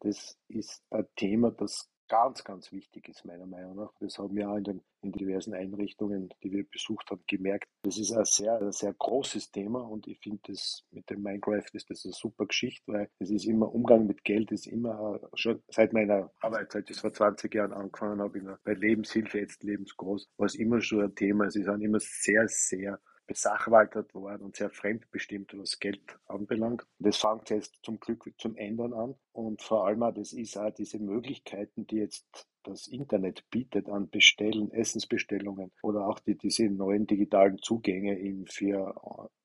Das 0.00 0.36
ist 0.48 0.82
ein 0.90 1.06
Thema, 1.16 1.50
das 1.50 1.88
ganz, 2.10 2.42
ganz 2.44 2.72
wichtig 2.72 3.08
ist, 3.08 3.24
meiner 3.24 3.46
Meinung 3.46 3.76
nach. 3.76 3.92
Das 4.00 4.18
haben 4.18 4.34
wir 4.34 4.50
auch 4.50 4.56
in 4.56 4.64
den, 4.64 4.82
in 5.00 5.12
diversen 5.12 5.54
Einrichtungen, 5.54 6.28
die 6.42 6.52
wir 6.52 6.68
besucht 6.68 7.08
haben, 7.10 7.22
gemerkt. 7.26 7.68
Das 7.82 7.96
ist 7.96 8.12
ein 8.12 8.24
sehr, 8.24 8.60
ein 8.60 8.72
sehr 8.72 8.92
großes 8.92 9.52
Thema 9.52 9.80
und 9.80 10.08
ich 10.08 10.18
finde 10.18 10.40
das 10.48 10.84
mit 10.90 11.08
dem 11.08 11.22
Minecraft 11.22 11.70
ist 11.72 11.88
das 11.88 12.04
eine 12.04 12.12
super 12.12 12.46
Geschichte, 12.46 12.92
weil 12.92 13.08
es 13.20 13.30
ist 13.30 13.46
immer 13.46 13.72
Umgang 13.72 14.06
mit 14.06 14.24
Geld 14.24 14.50
ist 14.50 14.66
immer 14.66 15.20
schon 15.34 15.62
seit 15.68 15.92
meiner 15.92 16.30
Arbeit, 16.40 16.72
seit 16.72 16.90
ich 16.90 16.98
vor 16.98 17.12
20 17.12 17.54
Jahren 17.54 17.72
angefangen 17.72 18.20
habe, 18.20 18.58
bei 18.64 18.74
Lebenshilfe 18.74 19.38
jetzt 19.38 19.62
lebensgroß, 19.62 20.28
war 20.36 20.46
es 20.46 20.56
immer 20.56 20.80
schon 20.80 21.04
ein 21.04 21.14
Thema. 21.14 21.46
Es 21.46 21.54
ist 21.54 21.68
auch 21.68 21.78
immer 21.78 22.00
sehr, 22.00 22.48
sehr 22.48 22.98
besachwaltert 23.30 24.12
worden 24.12 24.42
und 24.42 24.56
sehr 24.56 24.70
fremdbestimmt, 24.70 25.56
was 25.56 25.78
Geld 25.78 26.18
anbelangt. 26.26 26.84
Das 26.98 27.16
fängt 27.16 27.48
jetzt 27.50 27.78
zum 27.84 28.00
Glück 28.00 28.28
zum 28.38 28.56
Ändern 28.56 28.92
an 28.92 29.14
und 29.30 29.62
vor 29.62 29.86
allem 29.86 30.02
auch, 30.02 30.12
das 30.12 30.32
ist 30.32 30.56
auch 30.56 30.74
diese 30.74 30.98
Möglichkeiten, 30.98 31.86
die 31.86 31.98
jetzt 31.98 32.48
das 32.62 32.86
Internet 32.86 33.44
bietet 33.50 33.88
an 33.88 34.10
Bestellen, 34.10 34.70
Essensbestellungen 34.72 35.72
oder 35.82 36.06
auch 36.06 36.18
die, 36.20 36.36
diese 36.36 36.68
neuen 36.68 37.06
digitalen 37.06 37.58
Zugänge 37.58 38.18
eben 38.18 38.46
für 38.46 38.94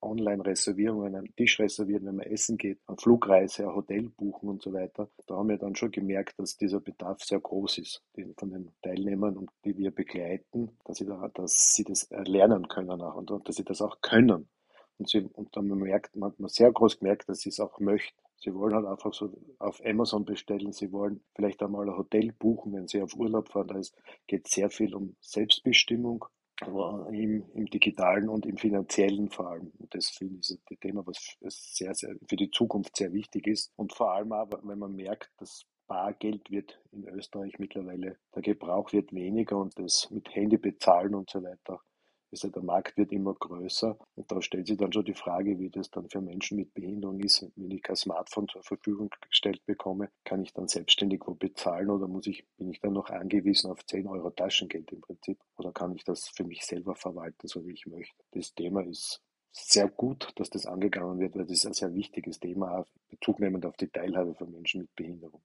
Online-Reservierungen, 0.01 1.15
einen 1.15 1.36
Tisch 1.36 1.60
reservieren, 1.60 2.06
wenn 2.06 2.17
man 2.17 2.28
essen 2.28 2.58
geht, 2.58 2.80
eine 2.88 2.97
Flugreise, 2.97 3.63
ein 3.63 3.75
Hotel 3.75 4.10
buchen 4.10 4.49
und 4.49 4.62
so 4.62 4.73
weiter. 4.73 5.10
Da 5.28 5.36
haben 5.36 5.49
wir 5.49 5.58
dann 5.58 5.75
schon 5.75 5.91
gemerkt, 5.91 6.39
dass 6.39 6.58
dieser 6.58 6.80
Bedarf 6.80 7.23
sehr 7.23 7.39
groß 7.39 7.78
ist 7.80 8.04
von 8.38 8.51
den 8.51 8.71
Teilnehmern 8.82 9.38
und 9.38 9.49
die 9.63 9.78
wir 9.78 9.91
begleiten, 9.91 10.78
dass 10.86 10.97
sie, 10.97 11.06
da, 11.06 11.30
dass 11.34 11.73
sie 11.73 11.84
das 11.84 12.10
lernen 12.10 12.67
können 12.67 13.01
auch 13.01 13.15
und 13.15 13.32
dass 13.47 13.56
sie 13.56 13.63
das 13.63 13.82
auch 13.82 14.01
können. 14.01 14.49
Und, 14.97 15.10
sie, 15.10 15.30
und 15.34 15.56
dann 15.56 15.67
merkt, 15.67 16.15
man 16.15 16.32
hat 16.32 16.39
man 16.39 16.49
sehr 16.49 16.71
groß 16.71 16.99
gemerkt, 16.99 17.28
dass 17.28 17.39
sie 17.39 17.49
es 17.49 17.60
auch 17.60 17.80
möchten. 17.80 18.25
Sie 18.38 18.54
wollen 18.54 18.76
halt 18.76 18.86
einfach 18.86 19.13
so 19.13 19.32
auf 19.60 19.82
Amazon 19.86 20.26
bestellen, 20.26 20.71
sie 20.71 20.91
wollen 20.91 21.24
vielleicht 21.36 21.63
einmal 21.63 21.89
ein 21.89 21.98
Hotel 21.98 22.32
buchen, 22.32 22.74
wenn 22.74 22.88
sie 22.88 23.02
auf 23.02 23.15
Urlaub 23.15 23.50
fahren. 23.50 23.67
Da 23.67 23.82
geht 24.28 24.48
sehr 24.48 24.69
viel 24.69 24.93
um 24.93 25.15
Selbstbestimmung, 25.21 26.26
aber 26.62 27.08
im, 27.12 27.50
im 27.54 27.65
digitalen 27.65 28.30
und 28.30 28.45
im 28.45 28.58
finanziellen 28.58 29.30
vor 29.30 29.50
allem. 29.50 29.71
Und 29.80 29.93
das 29.95 30.10
finde 30.10 30.39
ich 30.41 30.52
ein 30.52 30.80
Thema, 30.80 31.06
was 31.08 31.38
sehr, 31.41 31.93
sehr 31.95 32.15
für 32.28 32.36
die 32.36 32.52
Zukunft 32.52 32.95
sehr 32.98 33.13
wichtig 33.13 33.48
ist. 33.48 33.71
Und 33.76 33.93
vor 33.93 34.12
allem 34.12 34.32
aber, 34.32 34.60
wenn 34.63 34.80
man 34.80 34.95
merkt, 34.95 35.32
dass 35.38 35.65
Bargeld 35.88 36.50
wird 36.50 36.80
in 36.91 37.08
Österreich 37.08 37.60
mittlerweile, 37.60 38.17
der 38.34 38.41
Gebrauch 38.41 38.91
wird 38.91 39.13
weniger 39.13 39.58
und 39.58 39.78
das 39.80 40.10
mit 40.12 40.34
Handy 40.34 40.58
bezahlen 40.58 41.13
und 41.13 41.30
so 41.30 41.43
weiter 41.43 41.82
also 42.43 42.50
der 42.50 42.63
Markt 42.63 42.98
wird 42.98 43.13
immer 43.13 43.34
größer 43.34 43.98
und 44.15 44.30
da 44.30 44.41
stellt 44.41 44.67
sich 44.67 44.76
dann 44.76 44.91
schon 44.91 45.06
die 45.06 45.13
Frage, 45.13 45.58
wie 45.58 45.69
das 45.69 45.89
dann 45.89 46.10
für 46.10 46.19
Menschen 46.19 46.58
mit 46.58 46.74
Behinderung 46.74 47.19
ist. 47.21 47.50
Wenn 47.56 47.71
ich 47.71 47.82
kein 47.82 47.95
Smartphone 47.95 48.50
zur 48.50 48.62
Verfügung 48.62 49.10
gestellt 49.30 49.65
bekomme, 49.65 50.10
kann 50.26 50.41
ich 50.43 50.52
dann 50.54 50.67
selbstständig 50.67 51.21
wo 51.26 51.34
bezahlen 51.34 51.89
oder 51.89 52.10
muss 52.10 52.28
ich, 52.28 52.45
bin 52.58 52.69
ich 52.69 52.82
dann 52.82 52.91
noch 52.91 53.10
angewiesen 53.10 53.71
auf 53.71 53.86
10 53.86 54.08
Euro 54.08 54.32
Taschengeld 54.32 54.91
im 54.91 55.00
Prinzip 55.00 55.39
oder 55.56 55.71
kann 55.71 55.95
ich 55.95 56.04
das 56.04 56.28
für 56.28 56.43
mich 56.43 56.65
selber 56.65 56.95
verwalten, 56.95 57.48
so 57.48 57.65
wie 57.65 57.71
ich 57.71 57.86
möchte. 57.86 58.21
Das 58.32 58.54
Thema 58.54 58.84
ist 58.84 59.21
sehr 59.54 59.88
gut, 59.88 60.34
dass 60.36 60.50
das 60.50 60.65
angegangen 60.65 61.19
wird, 61.19 61.36
weil 61.36 61.43
das 61.43 61.54
ist 61.54 61.65
ein 61.65 61.74
sehr 61.74 61.93
wichtiges 61.93 62.41
Thema, 62.41 62.86
bezugnehmend 63.10 63.65
auf 63.65 63.78
die 63.78 63.88
Teilhabe 63.88 64.36
von 64.36 64.52
Menschen 64.52 64.82
mit 64.82 64.93
Behinderung. 64.95 65.41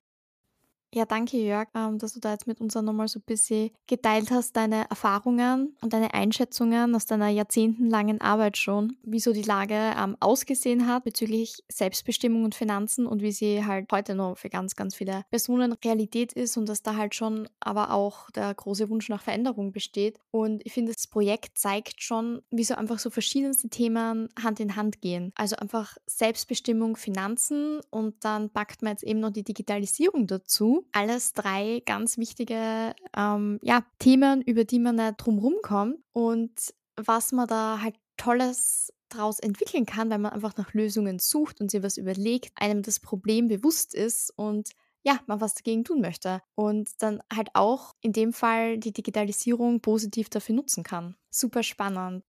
Ja, 0.92 1.04
danke 1.04 1.36
Jörg, 1.36 1.68
ähm, 1.76 1.98
dass 1.98 2.14
du 2.14 2.20
da 2.20 2.32
jetzt 2.32 2.48
mit 2.48 2.60
uns 2.60 2.76
auch 2.76 2.82
nochmal 2.82 3.06
so 3.06 3.20
ein 3.20 3.24
bisschen 3.24 3.70
geteilt 3.86 4.32
hast, 4.32 4.56
deine 4.56 4.90
Erfahrungen 4.90 5.76
und 5.82 5.92
deine 5.92 6.14
Einschätzungen 6.14 6.96
aus 6.96 7.06
deiner 7.06 7.28
jahrzehntelangen 7.28 8.20
Arbeit 8.20 8.56
schon, 8.56 8.96
wie 9.04 9.20
so 9.20 9.32
die 9.32 9.42
Lage 9.42 9.74
ähm, 9.74 10.16
ausgesehen 10.18 10.88
hat 10.88 11.04
bezüglich 11.04 11.62
Selbstbestimmung 11.70 12.42
und 12.42 12.56
Finanzen 12.56 13.06
und 13.06 13.22
wie 13.22 13.30
sie 13.30 13.64
halt 13.64 13.86
heute 13.92 14.16
noch 14.16 14.36
für 14.36 14.48
ganz, 14.48 14.74
ganz 14.74 14.96
viele 14.96 15.24
Personen 15.30 15.74
Realität 15.74 16.32
ist 16.32 16.56
und 16.56 16.68
dass 16.68 16.82
da 16.82 16.96
halt 16.96 17.14
schon 17.14 17.48
aber 17.60 17.92
auch 17.92 18.28
der 18.32 18.52
große 18.52 18.88
Wunsch 18.88 19.08
nach 19.08 19.22
Veränderung 19.22 19.70
besteht. 19.70 20.18
Und 20.32 20.60
ich 20.66 20.72
finde, 20.72 20.92
das 20.92 21.06
Projekt 21.06 21.56
zeigt 21.56 22.02
schon, 22.02 22.42
wie 22.50 22.64
so 22.64 22.74
einfach 22.74 22.98
so 22.98 23.10
verschiedenste 23.10 23.68
Themen 23.68 24.28
Hand 24.42 24.58
in 24.58 24.74
Hand 24.74 25.00
gehen. 25.00 25.30
Also 25.36 25.54
einfach 25.54 25.96
Selbstbestimmung, 26.08 26.96
Finanzen 26.96 27.78
und 27.90 28.24
dann 28.24 28.50
packt 28.50 28.82
man 28.82 28.94
jetzt 28.94 29.04
eben 29.04 29.20
noch 29.20 29.30
die 29.30 29.44
Digitalisierung 29.44 30.26
dazu 30.26 30.79
alles 30.92 31.32
drei 31.32 31.82
ganz 31.86 32.18
wichtige 32.18 32.94
ähm, 33.16 33.58
ja, 33.62 33.84
Themen, 33.98 34.42
über 34.42 34.64
die 34.64 34.78
man 34.78 34.96
nicht 34.96 35.14
drumherum 35.18 35.54
kommt 35.62 35.98
und 36.12 36.52
was 36.96 37.32
man 37.32 37.46
da 37.46 37.80
halt 37.80 37.96
Tolles 38.16 38.92
daraus 39.08 39.40
entwickeln 39.40 39.86
kann, 39.86 40.10
wenn 40.10 40.20
man 40.20 40.32
einfach 40.32 40.56
nach 40.56 40.74
Lösungen 40.74 41.18
sucht 41.18 41.60
und 41.60 41.70
sich 41.70 41.82
was 41.82 41.96
überlegt, 41.96 42.52
einem 42.54 42.82
das 42.82 43.00
Problem 43.00 43.48
bewusst 43.48 43.94
ist 43.94 44.32
und 44.36 44.70
ja, 45.02 45.18
man 45.26 45.40
was 45.40 45.54
dagegen 45.54 45.84
tun 45.84 46.00
möchte 46.00 46.42
und 46.54 46.90
dann 46.98 47.22
halt 47.34 47.48
auch 47.54 47.94
in 48.02 48.12
dem 48.12 48.32
Fall 48.32 48.78
die 48.78 48.92
Digitalisierung 48.92 49.80
positiv 49.80 50.28
dafür 50.28 50.54
nutzen 50.54 50.84
kann. 50.84 51.16
Super 51.30 51.62
spannend. 51.62 52.24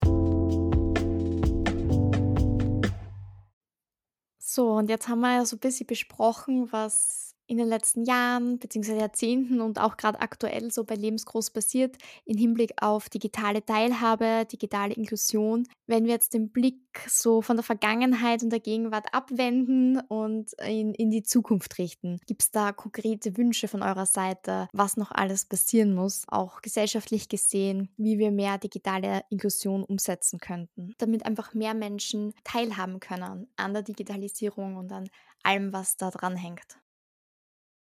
So, 4.37 4.71
und 4.73 4.89
jetzt 4.89 5.07
haben 5.07 5.21
wir 5.21 5.35
ja 5.35 5.45
so 5.45 5.55
ein 5.55 5.59
bisschen 5.59 5.87
besprochen, 5.87 6.71
was 6.71 7.30
in 7.51 7.57
den 7.57 7.67
letzten 7.67 8.05
Jahren 8.05 8.59
bzw. 8.59 8.97
Jahrzehnten 8.97 9.59
und 9.59 9.77
auch 9.77 9.97
gerade 9.97 10.21
aktuell 10.21 10.71
so 10.71 10.85
bei 10.85 10.95
Lebensgroß 10.95 11.51
passiert 11.51 11.97
im 12.23 12.37
Hinblick 12.37 12.71
auf 12.81 13.09
digitale 13.09 13.65
Teilhabe, 13.65 14.47
digitale 14.49 14.93
Inklusion. 14.93 15.67
Wenn 15.85 16.05
wir 16.05 16.13
jetzt 16.13 16.33
den 16.33 16.49
Blick 16.49 16.79
so 17.09 17.41
von 17.41 17.57
der 17.57 17.63
Vergangenheit 17.63 18.41
und 18.41 18.51
der 18.51 18.61
Gegenwart 18.61 19.13
abwenden 19.13 19.99
und 19.99 20.53
in, 20.65 20.93
in 20.93 21.11
die 21.11 21.23
Zukunft 21.23 21.77
richten, 21.77 22.21
gibt 22.25 22.41
es 22.41 22.51
da 22.51 22.71
konkrete 22.71 23.35
Wünsche 23.35 23.67
von 23.67 23.83
eurer 23.83 24.05
Seite, 24.05 24.69
was 24.71 24.95
noch 24.95 25.11
alles 25.11 25.43
passieren 25.43 25.93
muss, 25.93 26.23
auch 26.29 26.61
gesellschaftlich 26.61 27.27
gesehen, 27.27 27.89
wie 27.97 28.17
wir 28.17 28.31
mehr 28.31 28.59
digitale 28.59 29.23
Inklusion 29.29 29.83
umsetzen 29.83 30.39
könnten, 30.39 30.93
damit 30.99 31.25
einfach 31.25 31.53
mehr 31.53 31.73
Menschen 31.73 32.33
teilhaben 32.45 33.01
können 33.01 33.49
an 33.57 33.73
der 33.73 33.83
Digitalisierung 33.83 34.77
und 34.77 34.89
an 34.93 35.09
allem, 35.43 35.73
was 35.73 35.97
da 35.97 36.11
dran 36.11 36.37
hängt? 36.37 36.77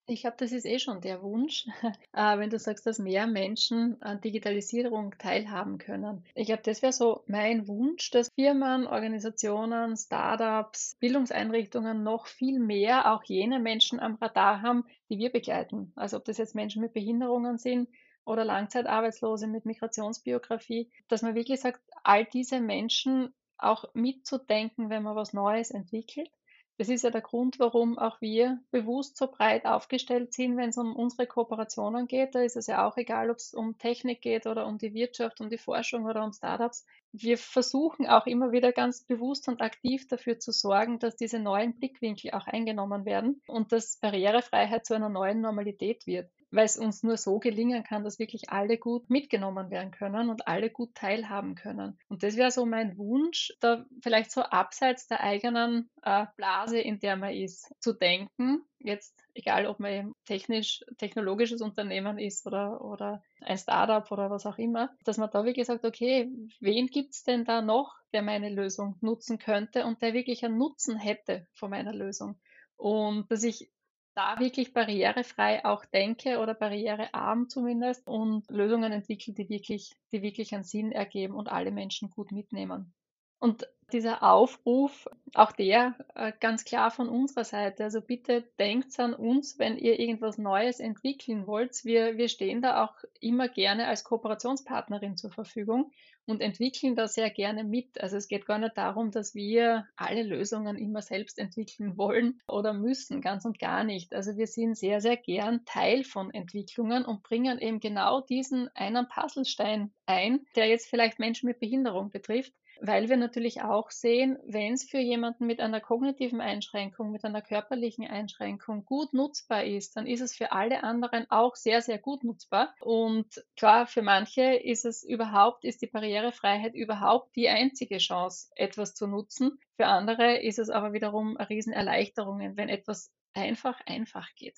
Ich 0.09 0.21
glaube, 0.21 0.37
das 0.39 0.51
ist 0.51 0.65
eh 0.65 0.79
schon 0.79 1.01
der 1.01 1.21
Wunsch, 1.21 1.67
äh, 2.13 2.39
wenn 2.39 2.49
du 2.49 2.57
sagst, 2.57 2.87
dass 2.87 2.97
mehr 2.97 3.27
Menschen 3.27 4.01
an 4.01 4.19
Digitalisierung 4.19 5.13
teilhaben 5.19 5.77
können. 5.77 6.25
Ich 6.33 6.47
glaube, 6.47 6.63
das 6.63 6.81
wäre 6.81 6.91
so 6.91 7.23
mein 7.27 7.67
Wunsch, 7.67 8.09
dass 8.09 8.31
Firmen, 8.33 8.87
Organisationen, 8.87 9.95
Startups, 9.95 10.95
Bildungseinrichtungen 10.99 12.01
noch 12.01 12.25
viel 12.25 12.59
mehr 12.59 13.13
auch 13.13 13.23
jene 13.23 13.59
Menschen 13.59 13.99
am 13.99 14.15
Radar 14.15 14.63
haben, 14.63 14.83
die 15.09 15.19
wir 15.19 15.31
begleiten. 15.31 15.93
Also 15.95 16.17
ob 16.17 16.25
das 16.25 16.39
jetzt 16.39 16.55
Menschen 16.55 16.81
mit 16.81 16.93
Behinderungen 16.93 17.59
sind 17.59 17.87
oder 18.25 18.43
Langzeitarbeitslose 18.43 19.45
mit 19.45 19.65
Migrationsbiografie, 19.65 20.89
dass 21.07 21.21
man 21.21 21.35
wirklich 21.35 21.61
sagt, 21.61 21.81
all 22.03 22.25
diese 22.25 22.59
Menschen 22.59 23.31
auch 23.59 23.85
mitzudenken, 23.93 24.89
wenn 24.89 25.03
man 25.03 25.15
was 25.15 25.33
Neues 25.33 25.69
entwickelt 25.69 26.31
das 26.79 26.87
ist 26.87 27.03
ja 27.03 27.09
der 27.09 27.19
Grund, 27.19 27.59
warum 27.59 27.99
auch 27.99 28.21
wir 28.21 28.57
bewusst 28.71 29.17
so 29.17 29.27
breit 29.27 29.65
aufgestellt 29.65 30.33
sind, 30.33 30.55
wenn 30.55 30.69
es 30.69 30.77
um 30.77 30.95
unsere 30.95 31.27
Kooperationen 31.27 32.07
geht. 32.07 32.35
Da 32.35 32.41
ist 32.41 32.55
es 32.55 32.67
ja 32.67 32.87
auch 32.87 32.95
egal, 32.95 33.29
ob 33.29 33.35
es 33.35 33.53
um 33.53 33.77
Technik 33.77 34.21
geht 34.21 34.47
oder 34.47 34.65
um 34.65 34.77
die 34.77 34.93
Wirtschaft, 34.93 35.41
um 35.41 35.49
die 35.49 35.57
Forschung 35.57 36.05
oder 36.05 36.23
um 36.23 36.31
Startups. 36.31 36.85
Wir 37.11 37.37
versuchen 37.37 38.07
auch 38.07 38.27
immer 38.27 38.53
wieder 38.53 38.71
ganz 38.71 39.01
bewusst 39.01 39.49
und 39.49 39.61
aktiv 39.61 40.07
dafür 40.07 40.39
zu 40.39 40.53
sorgen, 40.53 40.99
dass 40.99 41.17
diese 41.17 41.39
neuen 41.39 41.73
Blickwinkel 41.73 42.31
auch 42.31 42.47
eingenommen 42.47 43.03
werden 43.03 43.41
und 43.47 43.73
dass 43.73 43.97
Barrierefreiheit 43.97 44.85
zu 44.85 44.93
einer 44.93 45.09
neuen 45.09 45.41
Normalität 45.41 46.07
wird 46.07 46.31
weil 46.51 46.65
es 46.65 46.77
uns 46.77 47.03
nur 47.03 47.17
so 47.17 47.39
gelingen 47.39 47.83
kann, 47.83 48.03
dass 48.03 48.19
wirklich 48.19 48.49
alle 48.49 48.77
gut 48.77 49.09
mitgenommen 49.09 49.69
werden 49.69 49.91
können 49.91 50.29
und 50.29 50.47
alle 50.47 50.69
gut 50.69 50.95
teilhaben 50.95 51.55
können. 51.55 51.97
Und 52.07 52.23
das 52.23 52.37
wäre 52.37 52.51
so 52.51 52.65
mein 52.65 52.97
Wunsch, 52.97 53.53
da 53.59 53.85
vielleicht 54.01 54.31
so 54.31 54.41
abseits 54.41 55.07
der 55.07 55.21
eigenen 55.21 55.89
äh, 56.03 56.25
Blase, 56.37 56.79
in 56.79 56.99
der 56.99 57.15
man 57.15 57.33
ist, 57.33 57.73
zu 57.79 57.93
denken. 57.93 58.63
Jetzt 58.79 59.19
egal, 59.33 59.65
ob 59.65 59.79
man 59.79 60.13
technisch, 60.25 60.83
technologisches 60.97 61.61
Unternehmen 61.61 62.17
ist 62.17 62.45
oder, 62.45 62.83
oder 62.83 63.21
ein 63.41 63.57
Startup 63.57 64.09
oder 64.11 64.29
was 64.29 64.45
auch 64.45 64.57
immer, 64.57 64.89
dass 65.03 65.17
man 65.17 65.29
da 65.31 65.45
wirklich 65.45 65.67
sagt, 65.67 65.85
okay, 65.85 66.29
wen 66.59 66.87
gibt 66.87 67.13
es 67.13 67.23
denn 67.23 67.45
da 67.45 67.61
noch, 67.61 67.95
der 68.13 68.21
meine 68.21 68.49
Lösung 68.49 68.97
nutzen 69.01 69.39
könnte 69.39 69.85
und 69.85 70.01
der 70.01 70.13
wirklich 70.13 70.43
einen 70.43 70.57
Nutzen 70.57 70.97
hätte 70.97 71.47
von 71.53 71.69
meiner 71.69 71.93
Lösung? 71.93 72.39
Und 72.75 73.29
dass 73.31 73.43
ich 73.43 73.69
da 74.15 74.39
wirklich 74.39 74.73
barrierefrei 74.73 75.63
auch 75.65 75.85
denke 75.85 76.39
oder 76.39 76.53
barrierearm 76.53 77.49
zumindest 77.49 78.07
und 78.07 78.49
Lösungen 78.49 78.91
entwickle, 78.91 79.33
die 79.33 79.49
wirklich, 79.49 79.95
die 80.11 80.21
wirklich 80.21 80.53
einen 80.53 80.63
Sinn 80.63 80.91
ergeben 80.91 81.35
und 81.35 81.49
alle 81.49 81.71
Menschen 81.71 82.09
gut 82.09 82.31
mitnehmen. 82.31 82.93
Und 83.39 83.67
dieser 83.89 84.23
Aufruf, 84.23 85.07
auch 85.33 85.51
der 85.51 85.95
äh, 86.15 86.31
ganz 86.39 86.65
klar 86.65 86.91
von 86.91 87.09
unserer 87.09 87.43
Seite. 87.43 87.83
Also 87.83 88.01
bitte 88.01 88.43
denkt 88.57 88.99
an 88.99 89.13
uns, 89.13 89.59
wenn 89.59 89.77
ihr 89.77 89.99
irgendwas 89.99 90.37
Neues 90.37 90.79
entwickeln 90.79 91.47
wollt. 91.47 91.83
Wir, 91.83 92.17
wir 92.17 92.29
stehen 92.29 92.61
da 92.61 92.83
auch 92.85 92.95
immer 93.19 93.47
gerne 93.47 93.87
als 93.87 94.03
Kooperationspartnerin 94.03 95.17
zur 95.17 95.31
Verfügung 95.31 95.91
und 96.25 96.41
entwickeln 96.41 96.95
da 96.95 97.07
sehr 97.07 97.29
gerne 97.29 97.63
mit. 97.63 97.99
Also 98.01 98.17
es 98.17 98.27
geht 98.27 98.45
gar 98.45 98.59
nicht 98.59 98.77
darum, 98.77 99.11
dass 99.11 99.35
wir 99.35 99.87
alle 99.95 100.23
Lösungen 100.23 100.77
immer 100.77 101.01
selbst 101.01 101.39
entwickeln 101.39 101.97
wollen 101.97 102.39
oder 102.47 102.73
müssen, 102.73 103.21
ganz 103.21 103.45
und 103.45 103.59
gar 103.59 103.83
nicht. 103.83 104.13
Also 104.13 104.37
wir 104.37 104.47
sind 104.47 104.77
sehr, 104.77 105.01
sehr 105.01 105.17
gern 105.17 105.65
Teil 105.65 106.03
von 106.03 106.31
Entwicklungen 106.31 107.03
und 107.03 107.23
bringen 107.23 107.59
eben 107.59 107.79
genau 107.79 108.21
diesen 108.21 108.69
einen 108.75 109.07
Puzzlestein 109.07 109.91
ein, 110.05 110.45
der 110.55 110.67
jetzt 110.67 110.87
vielleicht 110.87 111.19
Menschen 111.19 111.47
mit 111.47 111.59
Behinderung 111.59 112.11
betrifft 112.11 112.53
weil 112.81 113.09
wir 113.09 113.17
natürlich 113.17 113.61
auch 113.61 113.91
sehen, 113.91 114.37
wenn 114.45 114.73
es 114.73 114.83
für 114.83 114.99
jemanden 114.99 115.45
mit 115.45 115.59
einer 115.59 115.81
kognitiven 115.81 116.41
Einschränkung, 116.41 117.11
mit 117.11 117.23
einer 117.25 117.41
körperlichen 117.41 118.07
Einschränkung 118.07 118.85
gut 118.85 119.13
nutzbar 119.13 119.63
ist, 119.63 119.95
dann 119.95 120.07
ist 120.07 120.21
es 120.21 120.35
für 120.35 120.51
alle 120.51 120.83
anderen 120.83 121.29
auch 121.29 121.55
sehr, 121.55 121.81
sehr 121.81 121.97
gut 121.97 122.23
nutzbar. 122.23 122.73
Und 122.79 123.43
klar, 123.55 123.87
für 123.87 124.01
manche 124.01 124.55
ist 124.55 124.85
es 124.85 125.03
überhaupt, 125.03 125.65
ist 125.65 125.81
die 125.81 125.87
Barrierefreiheit 125.87 126.73
überhaupt 126.73 127.35
die 127.35 127.49
einzige 127.49 127.97
Chance, 127.97 128.49
etwas 128.55 128.95
zu 128.95 129.07
nutzen. 129.07 129.59
Für 129.75 129.87
andere 129.87 130.37
ist 130.37 130.59
es 130.59 130.69
aber 130.69 130.93
wiederum 130.93 131.37
eine 131.37 131.49
Riesenerleichterung, 131.49 132.55
wenn 132.55 132.69
etwas 132.69 133.11
einfach, 133.33 133.79
einfach 133.85 134.27
geht. 134.35 134.57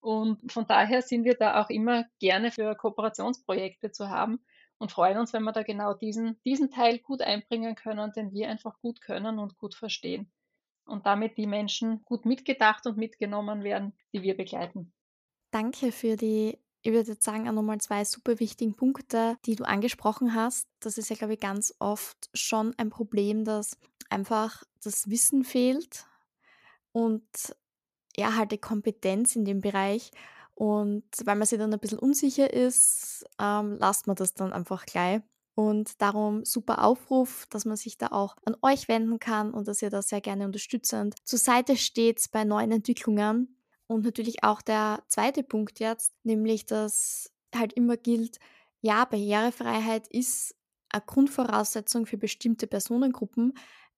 Und 0.00 0.50
von 0.50 0.66
daher 0.66 1.02
sind 1.02 1.24
wir 1.24 1.34
da 1.34 1.62
auch 1.62 1.70
immer 1.70 2.04
gerne 2.18 2.50
für 2.50 2.74
Kooperationsprojekte 2.74 3.92
zu 3.92 4.08
haben 4.08 4.44
und 4.82 4.92
freuen 4.92 5.18
uns, 5.18 5.32
wenn 5.32 5.44
wir 5.44 5.52
da 5.52 5.62
genau 5.62 5.94
diesen, 5.94 6.38
diesen 6.44 6.70
Teil 6.70 6.98
gut 6.98 7.22
einbringen 7.22 7.74
können, 7.74 8.12
den 8.12 8.32
wir 8.32 8.50
einfach 8.50 8.78
gut 8.80 9.00
können 9.00 9.38
und 9.38 9.56
gut 9.56 9.74
verstehen. 9.74 10.30
Und 10.84 11.06
damit 11.06 11.38
die 11.38 11.46
Menschen 11.46 12.02
gut 12.04 12.26
mitgedacht 12.26 12.86
und 12.86 12.98
mitgenommen 12.98 13.62
werden, 13.62 13.94
die 14.12 14.22
wir 14.22 14.36
begleiten. 14.36 14.92
Danke 15.52 15.92
für 15.92 16.16
die 16.16 16.58
ich 16.84 16.92
würde 16.92 17.12
jetzt 17.12 17.22
sagen, 17.22 17.48
auch 17.48 17.52
nochmal 17.52 17.78
zwei 17.78 18.04
super 18.04 18.40
wichtigen 18.40 18.74
Punkte, 18.74 19.36
die 19.46 19.54
du 19.54 19.62
angesprochen 19.64 20.34
hast. 20.34 20.66
Das 20.80 20.98
ist 20.98 21.10
ja, 21.10 21.16
glaube 21.16 21.34
ich, 21.34 21.40
ganz 21.40 21.72
oft 21.78 22.28
schon 22.34 22.74
ein 22.76 22.90
Problem, 22.90 23.44
dass 23.44 23.78
einfach 24.10 24.64
das 24.82 25.08
Wissen 25.08 25.44
fehlt 25.44 26.06
und 26.90 27.22
ja, 28.16 28.36
halt 28.36 28.50
die 28.50 28.58
Kompetenz 28.58 29.36
in 29.36 29.44
dem 29.44 29.60
Bereich. 29.60 30.10
Und 30.54 31.04
weil 31.24 31.36
man 31.36 31.46
sich 31.46 31.58
dann 31.58 31.72
ein 31.72 31.78
bisschen 31.78 32.00
unsicher 32.00 32.52
ist, 32.52 33.01
ähm, 33.42 33.76
lasst 33.78 34.06
man 34.06 34.16
das 34.16 34.34
dann 34.34 34.52
einfach 34.52 34.86
gleich. 34.86 35.20
Und 35.54 36.00
darum 36.00 36.44
super 36.46 36.82
Aufruf, 36.82 37.46
dass 37.50 37.66
man 37.66 37.76
sich 37.76 37.98
da 37.98 38.06
auch 38.06 38.36
an 38.46 38.56
euch 38.62 38.88
wenden 38.88 39.18
kann 39.18 39.52
und 39.52 39.68
dass 39.68 39.82
ihr 39.82 39.90
da 39.90 40.00
sehr 40.00 40.22
gerne 40.22 40.46
unterstützend 40.46 41.14
zur 41.24 41.38
Seite 41.38 41.76
steht 41.76 42.24
bei 42.32 42.44
neuen 42.44 42.72
Entwicklungen. 42.72 43.58
Und 43.86 44.04
natürlich 44.04 44.44
auch 44.44 44.62
der 44.62 45.02
zweite 45.08 45.42
Punkt 45.42 45.78
jetzt, 45.78 46.14
nämlich 46.22 46.64
dass 46.64 47.30
halt 47.54 47.74
immer 47.74 47.98
gilt, 47.98 48.38
ja, 48.80 49.04
Barrierefreiheit 49.04 50.08
ist 50.08 50.54
eine 50.88 51.02
Grundvoraussetzung 51.04 52.06
für 52.06 52.16
bestimmte 52.16 52.66
Personengruppen, 52.66 53.52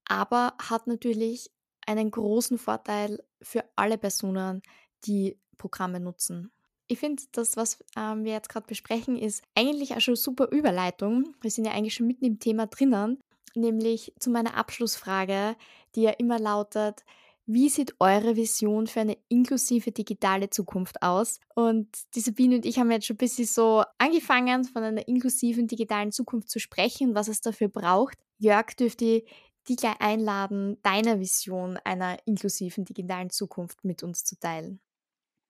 aber 0.07 0.55
hat 0.61 0.89
natürlich 0.89 1.53
einen 1.87 2.11
großen 2.11 2.59
Vorteil 2.59 3.23
für 3.43 3.65
alle 3.77 3.99
Personen, 3.99 4.63
die 5.05 5.39
Programme 5.57 6.01
nutzen. 6.01 6.54
Ich 6.87 6.99
finde, 6.99 7.23
das, 7.33 7.57
was 7.57 7.79
ähm, 7.97 8.25
wir 8.25 8.33
jetzt 8.33 8.49
gerade 8.49 8.67
besprechen, 8.67 9.17
ist 9.17 9.43
eigentlich 9.55 9.95
auch 9.95 10.01
schon 10.01 10.17
super 10.17 10.51
Überleitung. 10.51 11.35
Wir 11.41 11.51
sind 11.51 11.65
ja 11.65 11.73
eigentlich 11.73 11.95
schon 11.95 12.07
mitten 12.07 12.25
im 12.25 12.39
Thema 12.39 12.67
drinnen, 12.67 13.21
nämlich 13.55 14.13
zu 14.19 14.31
meiner 14.31 14.57
Abschlussfrage, 14.57 15.57
die 15.95 16.03
ja 16.03 16.11
immer 16.11 16.39
lautet, 16.39 17.05
wie 17.47 17.69
sieht 17.69 17.95
eure 18.01 18.37
Vision 18.37 18.87
für 18.87 19.01
eine 19.01 19.19
inklusive 19.29 19.93
digitale 19.93 20.49
Zukunft 20.49 21.03
aus? 21.03 21.41
Und 21.55 21.89
die 22.15 22.21
Sabine 22.21 22.57
und 22.57 22.65
ich 22.67 22.79
haben 22.79 22.91
jetzt 22.91 23.07
schon 23.07 23.15
ein 23.15 23.19
bisschen 23.19 23.45
so 23.45 23.85
angefangen, 23.99 24.65
von 24.65 24.83
einer 24.83 25.07
inklusiven 25.07 25.67
digitalen 25.67 26.11
Zukunft 26.11 26.49
zu 26.49 26.59
sprechen, 26.59 27.15
was 27.15 27.29
es 27.29 27.43
dafür 27.43 27.69
braucht. 27.69 28.17
Jörg 28.39 28.75
dürfte 28.75 29.25
die 29.69 29.77
gleich 29.77 30.01
einladen, 30.01 30.79
deine 30.83 31.21
Vision 31.21 31.79
einer 31.85 32.19
inklusiven 32.27 32.85
digitalen 32.85 33.31
Zukunft 33.31 33.85
mit 33.85 34.03
uns 34.03 34.25
zu 34.25 34.39
teilen. 34.39 34.81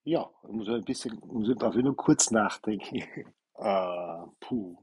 Ja, 0.04 0.30
muss 0.48 0.68
ein 0.68 0.84
bisschen, 0.84 1.18
muss 1.26 1.48
ich 1.48 1.56
darf 1.56 1.74
ich 1.76 1.82
nur 1.82 1.96
kurz 1.96 2.30
nachdenken. 2.30 2.96
äh, 3.56 4.18
puh. 4.40 4.76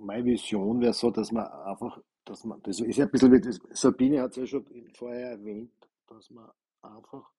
Meine 0.00 0.24
Vision 0.24 0.80
wäre 0.80 0.94
so, 0.94 1.10
dass 1.10 1.30
man 1.30 1.46
einfach, 1.46 2.00
dass 2.24 2.44
man, 2.44 2.60
das 2.62 2.80
ist 2.80 2.96
ja 2.96 3.04
ein 3.04 3.10
bisschen 3.10 3.32
wie 3.32 3.40
das, 3.40 3.60
Sabine 3.72 4.22
hat 4.22 4.30
es 4.32 4.36
ja 4.36 4.46
schon 4.46 4.64
vorher 4.94 5.32
erwähnt, 5.32 5.70
dass 6.08 6.30
man 6.30 6.50
einfach 6.80 7.30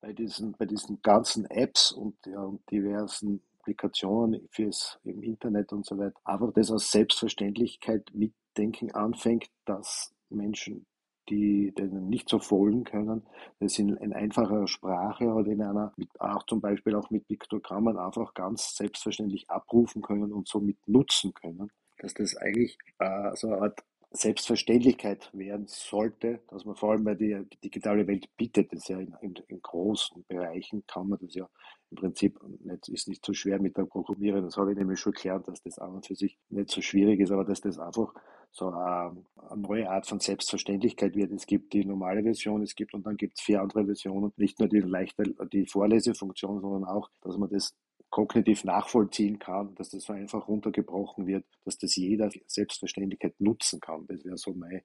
bei 0.00 0.12
diesen, 0.12 0.52
bei 0.52 0.66
diesen 0.66 1.00
ganzen 1.00 1.46
Apps 1.46 1.92
und, 1.92 2.14
ja, 2.26 2.42
und 2.42 2.68
diversen 2.70 3.40
Applikationen 3.60 4.46
fürs 4.50 4.98
im 5.04 5.22
Internet 5.22 5.72
und 5.72 5.86
so 5.86 5.96
weiter, 5.96 6.20
einfach 6.24 6.52
das 6.52 6.70
als 6.70 6.90
Selbstverständlichkeit 6.90 8.10
mitdenken 8.12 8.92
anfängt, 8.92 9.46
dass 9.64 10.12
Menschen, 10.28 10.84
die 11.28 11.72
denen 11.72 12.08
nicht 12.08 12.28
so 12.28 12.38
folgen 12.38 12.84
können, 12.84 13.22
das 13.60 13.78
in, 13.78 13.96
in 13.96 14.12
einfacher 14.12 14.66
Sprache 14.66 15.26
oder 15.26 15.50
in 15.50 15.62
einer, 15.62 15.92
mit, 15.96 16.08
auch 16.20 16.44
zum 16.44 16.60
Beispiel 16.60 16.94
auch 16.94 17.10
mit 17.10 17.26
Piktogrammen 17.26 17.98
einfach 17.98 18.34
ganz 18.34 18.76
selbstverständlich 18.76 19.50
abrufen 19.50 20.02
können 20.02 20.32
und 20.32 20.48
somit 20.48 20.76
nutzen 20.86 21.32
können. 21.34 21.70
Dass 21.98 22.14
das 22.14 22.36
eigentlich 22.36 22.78
äh, 22.98 23.34
so 23.34 23.48
eine 23.48 23.62
Art 23.62 23.84
Selbstverständlichkeit 24.16 25.28
werden 25.32 25.66
sollte, 25.66 26.40
dass 26.48 26.64
man 26.64 26.76
vor 26.76 26.92
allem, 26.92 27.04
weil 27.04 27.16
die, 27.16 27.36
die 27.52 27.60
digitale 27.64 28.06
Welt 28.06 28.28
bietet 28.36 28.72
es 28.72 28.86
ja 28.86 28.98
in, 29.00 29.12
in, 29.20 29.34
in, 29.48 29.60
großen 29.60 30.24
Bereichen, 30.28 30.84
kann 30.86 31.08
man 31.08 31.18
das 31.20 31.34
ja 31.34 31.48
im 31.90 31.96
Prinzip, 31.96 32.38
nicht, 32.60 32.88
ist 32.88 33.08
nicht 33.08 33.24
so 33.26 33.32
schwer 33.32 33.60
mit 33.60 33.76
der 33.76 33.86
Programmierung, 33.86 34.42
das 34.42 34.56
habe 34.56 34.70
ich 34.70 34.78
nämlich 34.78 35.00
schon 35.00 35.14
gelernt, 35.14 35.48
dass 35.48 35.62
das 35.62 35.80
an 35.80 35.94
und 35.94 36.06
für 36.06 36.14
sich 36.14 36.38
nicht 36.48 36.70
so 36.70 36.80
schwierig 36.80 37.18
ist, 37.18 37.32
aber 37.32 37.44
dass 37.44 37.60
das 37.60 37.78
einfach 37.78 38.14
so 38.54 38.68
eine, 38.68 39.16
eine 39.50 39.60
neue 39.60 39.90
Art 39.90 40.06
von 40.06 40.20
Selbstverständlichkeit 40.20 41.16
wird. 41.16 41.32
Es 41.32 41.46
gibt 41.46 41.72
die 41.72 41.84
normale 41.84 42.22
Version, 42.22 42.62
es 42.62 42.76
gibt 42.76 42.94
und 42.94 43.04
dann 43.04 43.16
gibt 43.16 43.36
es 43.36 43.44
vier 43.44 43.60
andere 43.60 43.84
Versionen, 43.84 44.32
nicht 44.36 44.60
nur 44.60 44.68
die 44.68 44.80
leichte, 44.80 45.24
die 45.52 45.66
Vorlesefunktion, 45.66 46.60
sondern 46.60 46.84
auch, 46.84 47.10
dass 47.20 47.36
man 47.36 47.50
das 47.50 47.74
kognitiv 48.10 48.62
nachvollziehen 48.62 49.40
kann, 49.40 49.74
dass 49.74 49.90
das 49.90 50.04
so 50.04 50.12
einfach 50.12 50.46
runtergebrochen 50.46 51.26
wird, 51.26 51.44
dass 51.64 51.78
das 51.78 51.96
jeder 51.96 52.30
Selbstverständlichkeit 52.46 53.34
nutzen 53.40 53.80
kann. 53.80 54.06
Das 54.06 54.24
wäre 54.24 54.38
so 54.38 54.54
mein. 54.54 54.82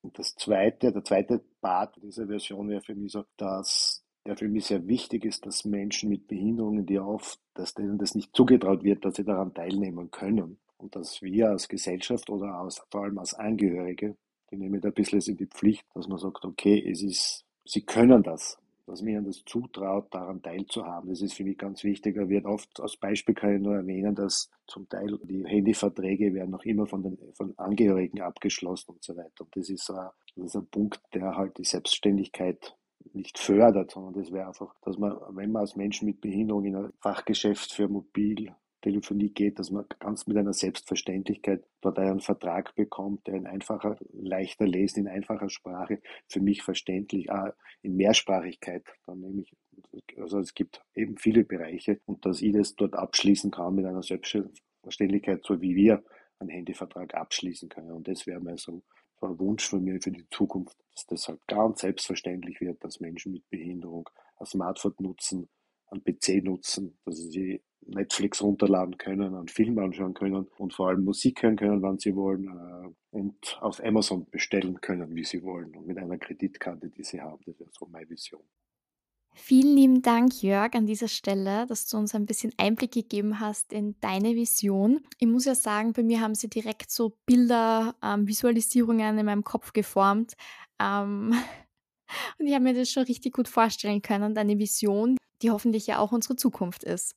Und 0.00 0.18
das 0.18 0.34
zweite, 0.34 0.90
der 0.90 1.04
zweite 1.04 1.42
Part 1.60 1.96
dieser 2.02 2.26
Version 2.26 2.70
wäre 2.70 2.80
für 2.80 2.94
mich 2.94 3.12
so, 3.12 3.24
dass 3.36 4.02
der 4.26 4.38
für 4.38 4.48
mich 4.48 4.64
sehr 4.64 4.86
wichtig 4.86 5.26
ist, 5.26 5.44
dass 5.44 5.66
Menschen 5.66 6.08
mit 6.08 6.26
Behinderungen, 6.26 6.86
die 6.86 6.98
oft, 6.98 7.38
dass 7.52 7.74
denen 7.74 7.98
das 7.98 8.14
nicht 8.14 8.34
zugetraut 8.34 8.82
wird, 8.82 9.04
dass 9.04 9.16
sie 9.16 9.24
daran 9.24 9.52
teilnehmen 9.52 10.10
können. 10.10 10.58
Und 10.84 10.94
dass 10.94 11.22
wir 11.22 11.48
als 11.48 11.66
Gesellschaft 11.66 12.28
oder 12.28 12.54
als, 12.54 12.82
vor 12.90 13.04
allem 13.04 13.18
als 13.18 13.32
Angehörige, 13.32 14.16
die 14.50 14.56
nehmen 14.56 14.82
da 14.82 14.88
ein 14.88 14.94
bisschen 14.94 15.22
in 15.22 15.36
die 15.38 15.46
Pflicht, 15.46 15.86
dass 15.94 16.08
man 16.08 16.18
sagt, 16.18 16.44
okay, 16.44 16.78
es 16.86 17.02
ist, 17.02 17.44
sie 17.64 17.80
können 17.80 18.22
das 18.22 18.58
dass 18.86 19.00
mir 19.00 19.22
das 19.22 19.42
zutraut, 19.46 20.12
daran 20.12 20.42
teilzuhaben. 20.42 21.08
Das 21.08 21.22
ist 21.22 21.32
für 21.32 21.44
mich 21.44 21.56
ganz 21.56 21.84
wichtig. 21.84 22.16
Er 22.16 22.28
wird 22.28 22.44
oft 22.44 22.80
als 22.80 22.96
Beispiel 22.96 23.34
kann 23.34 23.56
ich 23.56 23.62
nur 23.62 23.76
erwähnen, 23.76 24.14
dass 24.14 24.50
zum 24.66 24.88
Teil 24.88 25.18
die 25.22 25.44
Handyverträge 25.46 26.34
werden 26.34 26.50
noch 26.50 26.64
immer 26.64 26.86
von 26.86 27.02
den 27.02 27.18
von 27.32 27.54
Angehörigen 27.56 28.20
abgeschlossen 28.20 28.92
und 28.92 29.02
so 29.02 29.16
weiter. 29.16 29.44
Und 29.44 29.56
das 29.56 29.70
ist, 29.70 29.90
ein, 29.90 30.10
das 30.36 30.46
ist 30.46 30.56
ein 30.56 30.66
Punkt, 30.66 31.00
der 31.14 31.34
halt 31.36 31.56
die 31.56 31.64
Selbstständigkeit 31.64 32.76
nicht 33.12 33.38
fördert, 33.38 33.92
sondern 33.92 34.14
das 34.14 34.32
wäre 34.32 34.48
einfach, 34.48 34.74
dass 34.82 34.98
man, 34.98 35.16
wenn 35.30 35.52
man 35.52 35.60
als 35.60 35.76
Menschen 35.76 36.06
mit 36.06 36.20
Behinderung 36.20 36.64
in 36.64 36.76
ein 36.76 36.92
Fachgeschäft 37.00 37.72
für 37.72 37.88
Mobil 37.88 38.54
Telefonie 38.84 39.30
geht, 39.30 39.58
dass 39.58 39.70
man 39.70 39.86
ganz 39.98 40.26
mit 40.26 40.36
einer 40.36 40.52
Selbstverständlichkeit 40.52 41.64
dort 41.80 41.98
einen 41.98 42.20
Vertrag 42.20 42.74
bekommt, 42.74 43.26
der 43.26 43.34
in 43.34 43.46
einfacher, 43.46 43.96
leichter 44.12 44.66
lesen, 44.66 45.00
in 45.00 45.08
einfacher 45.08 45.48
Sprache, 45.48 46.02
für 46.28 46.40
mich 46.40 46.62
verständlich, 46.62 47.30
auch 47.30 47.48
in 47.82 47.96
Mehrsprachigkeit, 47.96 48.84
dann 49.06 49.20
nämlich, 49.20 49.56
also 50.18 50.38
es 50.38 50.54
gibt 50.54 50.82
eben 50.94 51.16
viele 51.16 51.44
Bereiche 51.44 51.98
und 52.04 52.26
dass 52.26 52.42
ich 52.42 52.52
das 52.52 52.74
dort 52.76 52.94
abschließen 52.94 53.50
kann 53.50 53.74
mit 53.74 53.86
einer 53.86 54.02
Selbstverständlichkeit, 54.02 55.44
so 55.44 55.60
wie 55.62 55.74
wir 55.74 56.04
einen 56.38 56.50
Handyvertrag 56.50 57.14
abschließen 57.14 57.70
können. 57.70 57.92
Und 57.92 58.06
das 58.06 58.26
wäre 58.26 58.40
mir 58.40 58.58
so, 58.58 58.82
ein 59.22 59.38
Wunsch 59.38 59.66
von 59.66 59.82
mir 59.82 60.02
für 60.02 60.10
die 60.10 60.28
Zukunft, 60.30 60.76
dass 60.92 61.06
das 61.06 61.28
halt 61.28 61.40
ganz 61.46 61.80
selbstverständlich 61.80 62.60
wird, 62.60 62.84
dass 62.84 63.00
Menschen 63.00 63.32
mit 63.32 63.48
Behinderung 63.48 64.10
ein 64.36 64.44
Smartphone 64.44 64.94
nutzen, 64.98 65.48
einen 65.86 66.04
PC 66.04 66.44
nutzen, 66.44 66.98
dass 67.06 67.16
sie 67.16 67.62
Netflix 67.86 68.42
runterladen 68.42 68.98
können, 68.98 69.34
einen 69.34 69.48
Film 69.48 69.78
anschauen 69.78 70.14
können 70.14 70.46
und 70.58 70.74
vor 70.74 70.88
allem 70.88 71.04
Musik 71.04 71.42
hören 71.42 71.56
können, 71.56 71.82
wann 71.82 71.98
sie 71.98 72.14
wollen 72.14 72.46
äh, 72.46 72.88
und 73.10 73.58
auf 73.60 73.82
Amazon 73.82 74.26
bestellen 74.30 74.80
können, 74.80 75.14
wie 75.14 75.24
sie 75.24 75.42
wollen 75.42 75.74
und 75.76 75.86
mit 75.86 75.98
einer 75.98 76.18
Kreditkarte, 76.18 76.88
die 76.90 77.04
sie 77.04 77.20
haben. 77.20 77.42
Das 77.46 77.58
wäre 77.58 77.70
so 77.72 77.86
meine 77.86 78.08
Vision. 78.08 78.42
Vielen 79.36 79.76
lieben 79.76 80.02
Dank, 80.02 80.42
Jörg, 80.42 80.74
an 80.74 80.86
dieser 80.86 81.08
Stelle, 81.08 81.66
dass 81.66 81.88
du 81.88 81.96
uns 81.96 82.14
ein 82.14 82.24
bisschen 82.24 82.52
Einblick 82.56 82.92
gegeben 82.92 83.40
hast 83.40 83.72
in 83.72 83.96
deine 84.00 84.36
Vision. 84.36 85.00
Ich 85.18 85.26
muss 85.26 85.44
ja 85.44 85.56
sagen, 85.56 85.92
bei 85.92 86.04
mir 86.04 86.20
haben 86.20 86.36
sie 86.36 86.48
direkt 86.48 86.90
so 86.90 87.16
Bilder, 87.26 87.96
ähm, 88.00 88.28
Visualisierungen 88.28 89.18
in 89.18 89.26
meinem 89.26 89.42
Kopf 89.42 89.72
geformt. 89.72 90.34
Ähm, 90.80 91.34
und 92.38 92.46
ich 92.46 92.54
habe 92.54 92.62
mir 92.62 92.74
das 92.74 92.90
schon 92.90 93.02
richtig 93.02 93.34
gut 93.34 93.48
vorstellen 93.48 94.02
können, 94.02 94.34
deine 94.34 94.56
Vision, 94.58 95.16
die 95.42 95.50
hoffentlich 95.50 95.88
ja 95.88 95.98
auch 95.98 96.12
unsere 96.12 96.36
Zukunft 96.36 96.84
ist. 96.84 97.16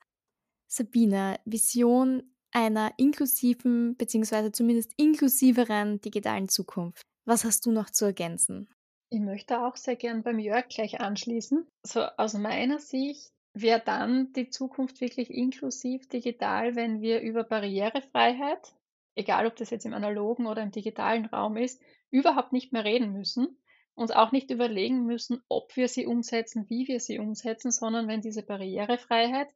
Sabine, 0.68 1.40
Vision 1.46 2.24
einer 2.52 2.92
inklusiven 2.98 3.96
bzw. 3.96 4.52
zumindest 4.52 4.94
inklusiveren 4.98 6.02
digitalen 6.02 6.50
Zukunft. 6.50 7.02
Was 7.26 7.44
hast 7.44 7.66
du 7.66 7.72
noch 7.72 7.90
zu 7.90 8.06
ergänzen? 8.06 8.70
Ich 9.10 9.20
möchte 9.20 9.62
auch 9.62 9.78
sehr 9.78 9.96
gern 9.96 10.24
beim 10.24 10.40
Jörg 10.40 10.68
gleich 10.68 11.00
anschließen. 11.00 11.66
So 11.84 12.02
aus 12.18 12.34
meiner 12.34 12.80
Sicht 12.80 13.32
wäre 13.54 13.82
dann 13.84 14.34
die 14.34 14.50
Zukunft 14.50 15.02
wirklich 15.02 15.30
inklusiv 15.30 16.08
digital, 16.10 16.76
wenn 16.76 17.02
wir 17.02 17.22
über 17.22 17.44
Barrierefreiheit, 17.44 18.74
egal 19.16 19.48
ob 19.48 19.56
das 19.56 19.70
jetzt 19.70 19.86
im 19.86 19.94
analogen 19.94 20.46
oder 20.46 20.62
im 20.62 20.72
digitalen 20.72 21.26
Raum 21.26 21.58
ist, 21.58 21.82
überhaupt 22.12 22.54
nicht 22.54 22.74
mehr 22.74 22.84
reden 22.84 23.14
müssen, 23.14 23.58
uns 23.96 24.12
auch 24.12 24.32
nicht 24.32 24.52
überlegen 24.52 25.06
müssen, 25.06 25.42
ob 25.48 25.76
wir 25.76 25.88
sie 25.88 26.06
umsetzen, 26.06 26.70
wie 26.70 26.88
wir 26.88 27.00
sie 27.00 27.20
umsetzen, 27.20 27.72
sondern 27.72 28.08
wenn 28.08 28.22
diese 28.22 28.44
Barrierefreiheit 28.44 29.50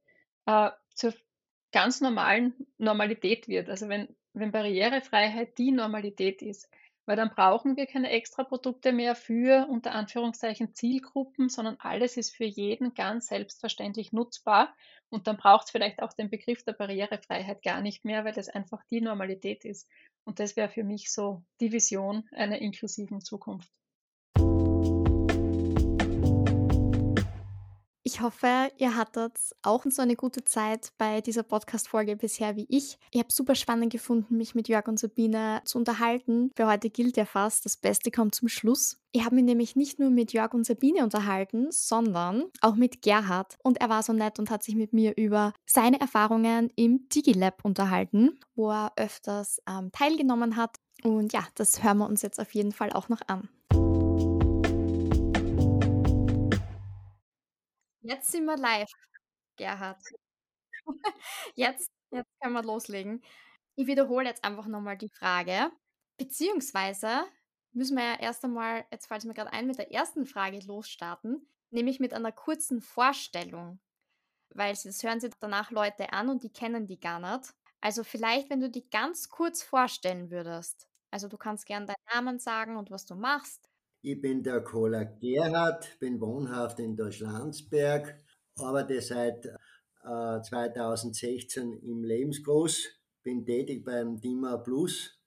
äh, 0.46 0.72
zur 0.94 1.14
ganz 1.72 2.02
normalen 2.02 2.54
Normalität 2.78 3.48
wird. 3.48 3.70
Also 3.70 3.90
wenn, 3.90 4.16
wenn 4.34 4.52
Barrierefreiheit 4.52 5.58
die 5.58 5.72
Normalität 5.72 6.42
ist. 6.42 6.70
weil 7.06 7.16
dann 7.18 7.32
brauchen 7.32 7.78
wir 7.78 7.88
keine 7.88 8.10
Extraprodukte 8.12 8.92
mehr 8.94 9.16
für 9.16 9.68
unter 9.70 9.92
Anführungszeichen 9.94 10.74
Zielgruppen, 10.74 11.50
sondern 11.50 11.78
alles 11.80 12.16
ist 12.16 12.36
für 12.36 12.46
jeden 12.46 12.94
ganz 12.94 13.28
selbstverständlich 13.28 14.14
nutzbar. 14.14 14.74
Und 15.10 15.28
dann 15.28 15.38
braucht 15.38 15.66
es 15.66 15.72
vielleicht 15.72 16.02
auch 16.02 16.14
den 16.14 16.30
Begriff 16.30 16.64
der 16.64 16.74
Barrierefreiheit 16.74 17.64
gar 17.64 17.82
nicht 17.82 18.06
mehr, 18.06 18.24
weil 18.24 18.34
das 18.34 18.50
einfach 18.50 18.84
die 18.86 19.02
Normalität 19.02 19.66
ist. 19.66 19.90
Und 20.24 20.40
das 20.40 20.56
wäre 20.56 20.70
für 20.70 20.84
mich 20.84 21.12
so 21.12 21.44
die 21.60 21.72
Vision 21.72 22.28
einer 22.32 22.60
inklusiven 22.60 23.20
Zukunft. 23.22 23.72
Ich 28.14 28.20
hoffe, 28.20 28.70
ihr 28.78 28.98
hattet 28.98 29.40
auch 29.62 29.86
so 29.88 30.02
eine 30.02 30.18
gute 30.18 30.44
Zeit 30.44 30.92
bei 30.98 31.22
dieser 31.22 31.44
Podcast-Folge 31.44 32.18
bisher 32.18 32.58
wie 32.58 32.66
ich. 32.68 32.98
Ich 33.12 33.20
habe 33.22 33.32
super 33.32 33.56
spannend 33.56 33.94
gefunden, 33.94 34.36
mich 34.36 34.54
mit 34.54 34.68
Jörg 34.68 34.90
und 34.90 35.00
Sabine 35.00 35.62
zu 35.64 35.78
unterhalten. 35.78 36.52
Für 36.58 36.68
heute 36.68 36.90
gilt 36.90 37.16
ja 37.16 37.24
fast, 37.24 37.64
das 37.64 37.78
Beste 37.78 38.12
kommt 38.12 38.36
zum 38.36 38.50
Schluss. 38.50 39.00
Ich 39.14 39.24
habe 39.24 39.36
mich 39.36 39.46
nämlich 39.46 39.78
nicht 39.78 39.98
nur 39.98 40.10
mit 40.10 40.34
Jörg 40.34 40.54
und 40.54 40.66
Sabine 40.66 41.06
unterhalten, 41.06 41.68
sondern 41.72 42.44
auch 42.60 42.76
mit 42.76 43.02
Gerhard. 43.02 43.58
Und 43.64 43.80
er 43.80 43.88
war 43.88 44.04
so 44.04 44.12
nett 44.12 44.40
und 44.40 44.50
hat 44.50 44.62
sich 44.62 44.76
mit 44.76 44.92
mir 44.92 45.16
über 45.16 45.54
seine 45.66 46.02
Erfahrungen 46.02 46.70
im 46.76 47.08
DigiLab 47.08 47.64
unterhalten, 47.64 48.42
wo 48.56 48.72
er 48.72 48.92
öfters 48.98 49.62
ähm, 49.70 49.90
teilgenommen 49.94 50.58
hat. 50.58 50.76
Und 51.02 51.32
ja, 51.32 51.48
das 51.56 51.82
hören 51.82 52.00
wir 52.00 52.10
uns 52.10 52.24
jetzt 52.24 52.42
auf 52.42 52.54
jeden 52.56 52.74
Fall 52.74 52.92
auch 52.92 53.08
noch 53.08 53.22
an. 53.28 53.48
Jetzt 58.04 58.32
sind 58.32 58.46
wir 58.46 58.58
live, 58.58 58.90
Gerhard. 59.58 59.98
Jetzt 61.56 61.90
jetzt 62.12 62.30
können 62.42 62.54
wir 62.56 62.64
loslegen. 62.64 63.24
Ich 63.76 63.88
wiederhole 63.88 64.28
jetzt 64.28 64.44
einfach 64.46 64.68
noch 64.68 64.82
mal 64.82 64.98
die 64.98 65.10
Frage, 65.10 65.72
beziehungsweise 66.18 67.26
müssen 67.74 67.98
wir 67.98 68.04
ja 68.06 68.20
erst 68.20 68.46
einmal, 68.46 68.86
jetzt 68.92 69.08
fällt 69.08 69.22
es 69.22 69.26
mir 69.26 69.34
gerade 69.36 69.54
ein, 69.54 69.68
mit 69.68 69.80
der 69.80 69.92
ersten 69.94 70.26
Frage 70.28 70.60
losstarten, 70.62 71.48
nämlich 71.72 72.00
mit 72.02 72.14
einer 72.14 72.32
kurzen 72.34 72.82
Vorstellung, 72.82 73.82
weil 74.52 74.74
das 74.74 75.04
hören 75.04 75.22
sich 75.22 75.34
danach 75.42 75.72
Leute 75.72 76.14
an 76.14 76.30
und 76.30 76.44
die 76.44 76.54
kennen 76.54 76.88
die 76.88 77.00
gar 77.02 77.20
nicht. 77.22 77.54
Also 77.82 78.04
vielleicht, 78.06 78.52
wenn 78.52 78.62
du 78.62 78.70
die 78.72 78.90
ganz 78.92 79.30
kurz 79.30 79.64
vorstellen 79.64 80.32
würdest. 80.32 80.88
Also 81.12 81.30
du 81.30 81.38
kannst 81.40 81.66
gern 81.68 81.88
deinen 81.88 81.98
Namen 82.14 82.40
sagen 82.40 82.78
und 82.78 82.92
was 82.92 83.08
du 83.08 83.16
machst. 83.16 83.71
Ich 84.04 84.20
bin 84.20 84.42
der 84.42 84.62
Kohler 84.62 85.06
Gerhard, 85.06 86.00
bin 86.00 86.20
wohnhaft 86.20 86.80
in 86.80 86.96
Deutschlandsberg, 86.96 88.18
arbeite 88.56 89.00
seit 89.00 89.46
äh, 89.46 90.42
2016 90.42 91.74
im 91.84 92.04
Lebensgroß, 92.04 92.88
bin 93.22 93.46
tätig 93.46 93.86
beim 93.86 94.20
Dima 94.20 94.58
Plus 94.58 95.22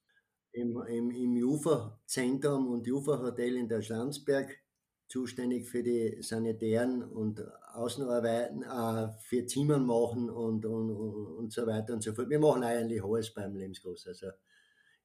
im, 0.50 0.76
im, 0.88 1.12
im 1.12 1.36
Jufa-Zentrum 1.36 2.66
und 2.66 2.84
Jufa-Hotel 2.84 3.58
in 3.58 3.68
Deutschlandsberg, 3.68 4.58
zuständig 5.06 5.68
für 5.68 5.84
die 5.84 6.20
sanitären 6.20 7.04
und 7.04 7.44
Außenarbeiten, 7.74 8.64
äh, 8.64 9.12
für 9.22 9.46
Zimmern 9.46 9.86
machen 9.86 10.28
und, 10.28 10.66
und, 10.66 10.90
und 10.90 11.52
so 11.52 11.64
weiter 11.64 11.94
und 11.94 12.02
so 12.02 12.12
fort. 12.12 12.28
Wir 12.28 12.40
machen 12.40 12.64
eigentlich 12.64 13.04
alles 13.04 13.32
beim 13.32 13.54
Lebensgroß. 13.54 14.08
Also 14.08 14.30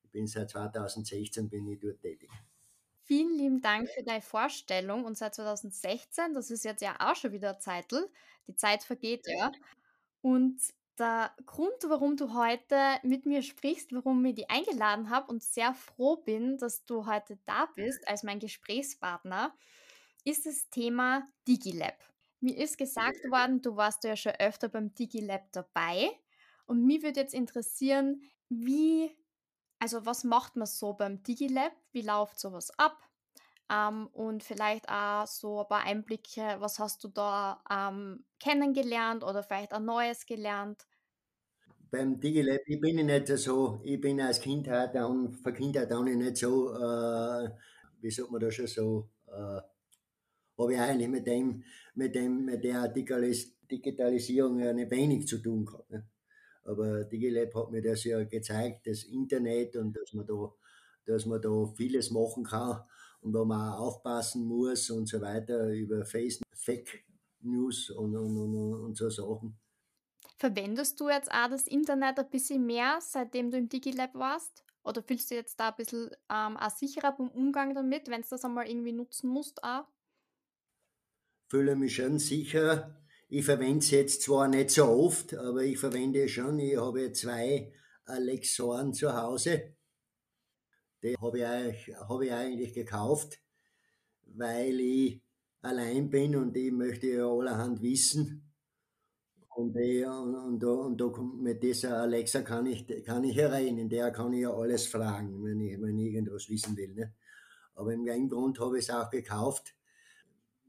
ich 0.01 0.09
bin 0.09 0.25
seit 0.25 0.49
2016 0.49 1.47
bin 1.51 1.67
ich 1.67 1.79
dort 1.79 2.01
tätig. 2.01 2.31
Vielen 3.09 3.35
lieben 3.39 3.59
Dank 3.59 3.89
für 3.89 4.03
deine 4.03 4.21
Vorstellung. 4.21 5.03
Und 5.03 5.17
seit 5.17 5.33
2016, 5.33 6.35
das 6.35 6.51
ist 6.51 6.63
jetzt 6.63 6.83
ja 6.83 6.95
auch 6.99 7.15
schon 7.15 7.31
wieder 7.31 7.57
Zeitl, 7.57 8.07
die 8.45 8.53
Zeit 8.55 8.83
vergeht 8.83 9.25
ja. 9.25 9.51
Und 10.21 10.59
der 10.99 11.33
Grund, 11.47 11.73
warum 11.87 12.17
du 12.17 12.35
heute 12.35 12.99
mit 13.01 13.25
mir 13.25 13.41
sprichst, 13.41 13.91
warum 13.93 14.23
ich 14.25 14.35
dich 14.35 14.51
eingeladen 14.51 15.09
habe 15.09 15.25
und 15.31 15.41
sehr 15.41 15.73
froh 15.73 16.17
bin, 16.17 16.59
dass 16.59 16.85
du 16.85 17.07
heute 17.07 17.39
da 17.47 17.65
bist 17.75 18.07
als 18.07 18.21
mein 18.21 18.37
Gesprächspartner, 18.37 19.55
ist 20.23 20.45
das 20.45 20.69
Thema 20.69 21.27
DigiLab. 21.47 21.97
Mir 22.41 22.57
ist 22.57 22.77
gesagt 22.77 23.23
worden, 23.31 23.63
du 23.63 23.75
warst 23.75 24.03
ja 24.03 24.15
schon 24.17 24.33
öfter 24.33 24.69
beim 24.69 24.93
DigiLab 24.93 25.51
dabei. 25.51 26.11
Und 26.67 26.85
mich 26.85 27.01
würde 27.01 27.21
jetzt 27.21 27.33
interessieren, 27.33 28.21
wie 28.49 29.17
also 29.79 30.05
was 30.05 30.23
macht 30.23 30.55
man 30.55 30.67
so 30.67 30.93
beim 30.93 31.23
DigiLab? 31.23 31.71
Wie 31.91 32.01
läuft 32.01 32.39
sowas 32.39 32.71
ab? 32.77 32.97
Ähm, 33.71 34.07
und 34.13 34.43
vielleicht 34.43 34.89
auch 34.89 35.27
so 35.27 35.61
ein 35.61 35.67
paar 35.67 35.83
Einblicke, 35.83 36.57
was 36.59 36.79
hast 36.79 37.03
du 37.03 37.07
da 37.07 37.63
ähm, 37.69 38.25
kennengelernt 38.39 39.23
oder 39.23 39.43
vielleicht 39.43 39.73
ein 39.73 39.85
Neues 39.85 40.25
gelernt? 40.25 40.87
Beim 41.91 42.19
DigiLab, 42.19 42.61
ich 42.67 42.79
bin 42.79 43.05
nicht 43.05 43.27
so, 43.27 43.81
ich 43.83 43.99
bin 43.99 44.21
als 44.21 44.39
Kind 44.41 44.67
halt 44.67 44.95
dann, 44.95 45.33
von 45.33 45.53
Kindheit 45.53 45.91
an 45.91 46.05
nicht 46.05 46.37
so, 46.37 46.71
äh, 46.73 47.49
wie 48.01 48.11
sagt 48.11 48.31
man 48.31 48.41
da 48.41 48.51
schon 48.51 48.67
so, 48.67 49.09
äh, 49.27 49.61
habe 50.57 50.73
ich 50.73 50.79
eigentlich 50.79 51.09
mit 51.09 51.25
dem, 51.25 51.63
mit 51.95 52.15
dem, 52.15 52.45
mit 52.45 52.63
der 52.63 52.87
Digitalisierung 52.89 54.59
ja 54.59 54.73
nicht 54.73 54.91
wenig 54.91 55.27
zu 55.27 55.39
tun 55.39 55.65
gehabt. 55.65 55.89
Ne? 55.89 56.07
Aber 56.69 57.03
DigiLab 57.03 57.53
hat 57.55 57.71
mir 57.71 57.81
das 57.81 58.03
ja 58.03 58.23
gezeigt, 58.23 58.85
das 58.85 59.03
Internet 59.03 59.75
und 59.75 59.95
dass 59.95 60.13
man 60.13 60.27
da, 60.27 60.53
dass 61.05 61.25
man 61.25 61.41
da 61.41 61.65
vieles 61.75 62.11
machen 62.11 62.43
kann 62.43 62.83
und 63.21 63.33
wo 63.33 63.43
man 63.43 63.73
auch 63.73 63.87
aufpassen 63.87 64.45
muss 64.45 64.89
und 64.91 65.07
so 65.07 65.19
weiter 65.19 65.69
über 65.69 66.05
Face, 66.05 66.39
Fake 66.53 67.05
News 67.41 67.89
und, 67.89 68.15
und, 68.15 68.37
und, 68.37 68.73
und 68.83 68.97
so 68.97 69.09
Sachen. 69.09 69.57
Verwendest 70.37 70.99
du 70.99 71.09
jetzt 71.09 71.31
auch 71.31 71.49
das 71.49 71.67
Internet 71.67 72.19
ein 72.19 72.29
bisschen 72.29 72.65
mehr, 72.65 72.99
seitdem 73.01 73.51
du 73.51 73.57
im 73.57 73.67
DigiLab 73.67 74.13
warst? 74.13 74.63
Oder 74.83 75.03
fühlst 75.03 75.31
du 75.31 75.35
jetzt 75.35 75.59
da 75.59 75.69
ein 75.69 75.75
bisschen 75.75 76.11
ähm, 76.29 76.55
auch 76.55 76.69
sicherer 76.69 77.11
beim 77.11 77.29
Umgang 77.29 77.73
damit, 77.73 78.07
wenn 78.09 78.21
du 78.21 78.27
das 78.29 78.45
einmal 78.45 78.69
irgendwie 78.69 78.93
nutzen 78.93 79.29
musst? 79.29 79.63
Auch? 79.63 79.85
Fühle 81.49 81.75
mich 81.75 81.95
schon 81.95 82.19
sicher. 82.19 82.95
Ich 83.31 83.45
verwende 83.45 83.77
es 83.77 83.91
jetzt 83.91 84.23
zwar 84.23 84.47
nicht 84.47 84.71
so 84.71 84.85
oft, 84.85 85.35
aber 85.35 85.63
ich 85.63 85.77
verwende 85.77 86.23
es 86.23 86.31
schon. 86.31 86.57
Ich 86.57 86.75
habe 86.75 87.11
zwei 87.11 87.71
Alexoren 88.05 88.91
zu 88.91 89.15
Hause. 89.15 89.75
Die 91.03 91.15
habe 91.15 91.37
ich, 91.37 91.95
habe 91.95 92.25
ich 92.25 92.33
eigentlich 92.33 92.73
gekauft, 92.73 93.39
weil 94.23 94.79
ich 94.79 95.21
allein 95.61 96.09
bin 96.09 96.35
und 96.35 96.57
ich 96.57 96.71
möchte 96.71 97.05
ja 97.05 97.27
allerhand 97.27 97.83
wissen. 97.83 98.51
Und, 99.55 99.75
ich, 99.77 100.03
und, 100.07 100.35
und, 100.35 100.63
und, 100.63 100.99
und 100.99 101.43
mit 101.43 101.61
dieser 101.61 102.01
Alexa 102.01 102.41
kann 102.41 102.65
ich, 102.65 102.87
kann 103.05 103.23
ich 103.23 103.35
herein, 103.35 103.77
in 103.77 103.89
der 103.89 104.09
kann 104.11 104.33
ich 104.33 104.41
ja 104.41 104.53
alles 104.53 104.87
fragen, 104.87 105.43
wenn 105.43 105.59
ich, 105.59 105.79
wenn 105.79 105.99
ich 105.99 106.13
irgendwas 106.15 106.49
wissen 106.49 106.75
will. 106.75 106.95
Ne? 106.95 107.13
Aber 107.75 107.93
im 107.93 108.27
Grund 108.27 108.59
habe 108.59 108.79
ich 108.79 108.85
es 108.85 108.89
auch 108.89 109.11
gekauft, 109.11 109.75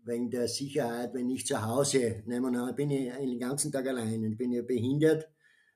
wegen 0.05 0.31
der 0.31 0.49
Sicherheit, 0.49 1.15
wenn 1.15 1.31
ich 1.31 1.47
zu 1.47 1.65
Hause, 1.65 2.23
nehmen 2.27 2.75
bin 2.75 2.91
ich 2.91 3.13
den 3.13 3.39
ganzen 3.39 3.71
Tag 3.73 3.87
allein 3.87 4.25
und 4.25 4.37
bin 4.37 4.53
ja 4.53 4.63
behindert, 4.63 5.29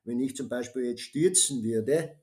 wenn 0.05 0.21
ich 0.21 0.37
zum 0.37 0.49
Beispiel 0.49 0.85
jetzt 0.87 1.03
stürzen 1.03 1.63
würde, 1.63 2.17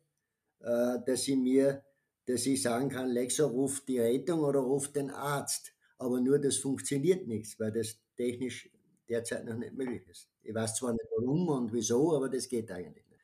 äh, 0.60 0.98
dass 1.06 1.28
ich 1.28 1.38
mir, 1.38 1.84
dass 2.26 2.46
ich 2.46 2.62
sagen 2.62 2.90
kann, 2.90 3.10
Lexa 3.10 3.46
ruft 3.46 3.88
die 3.88 4.00
Rettung 4.00 4.42
oder 4.42 4.60
ruft 4.60 4.96
den 4.96 5.10
Arzt. 5.10 5.74
Aber 5.98 6.20
nur 6.20 6.40
das 6.40 6.58
funktioniert 6.58 7.28
nichts, 7.28 7.60
weil 7.60 7.72
das 7.72 7.98
technisch 8.16 8.70
derzeit 9.08 9.46
noch 9.46 9.58
nicht 9.58 9.74
möglich 9.74 10.08
ist. 10.08 10.30
Ich 10.42 10.54
weiß 10.54 10.76
zwar 10.76 10.94
nicht 10.94 11.08
warum 11.16 11.48
und 11.50 11.74
wieso, 11.74 12.16
aber 12.16 12.30
das 12.30 12.48
geht 12.48 12.72
eigentlich 12.72 13.06
nicht. 13.08 13.22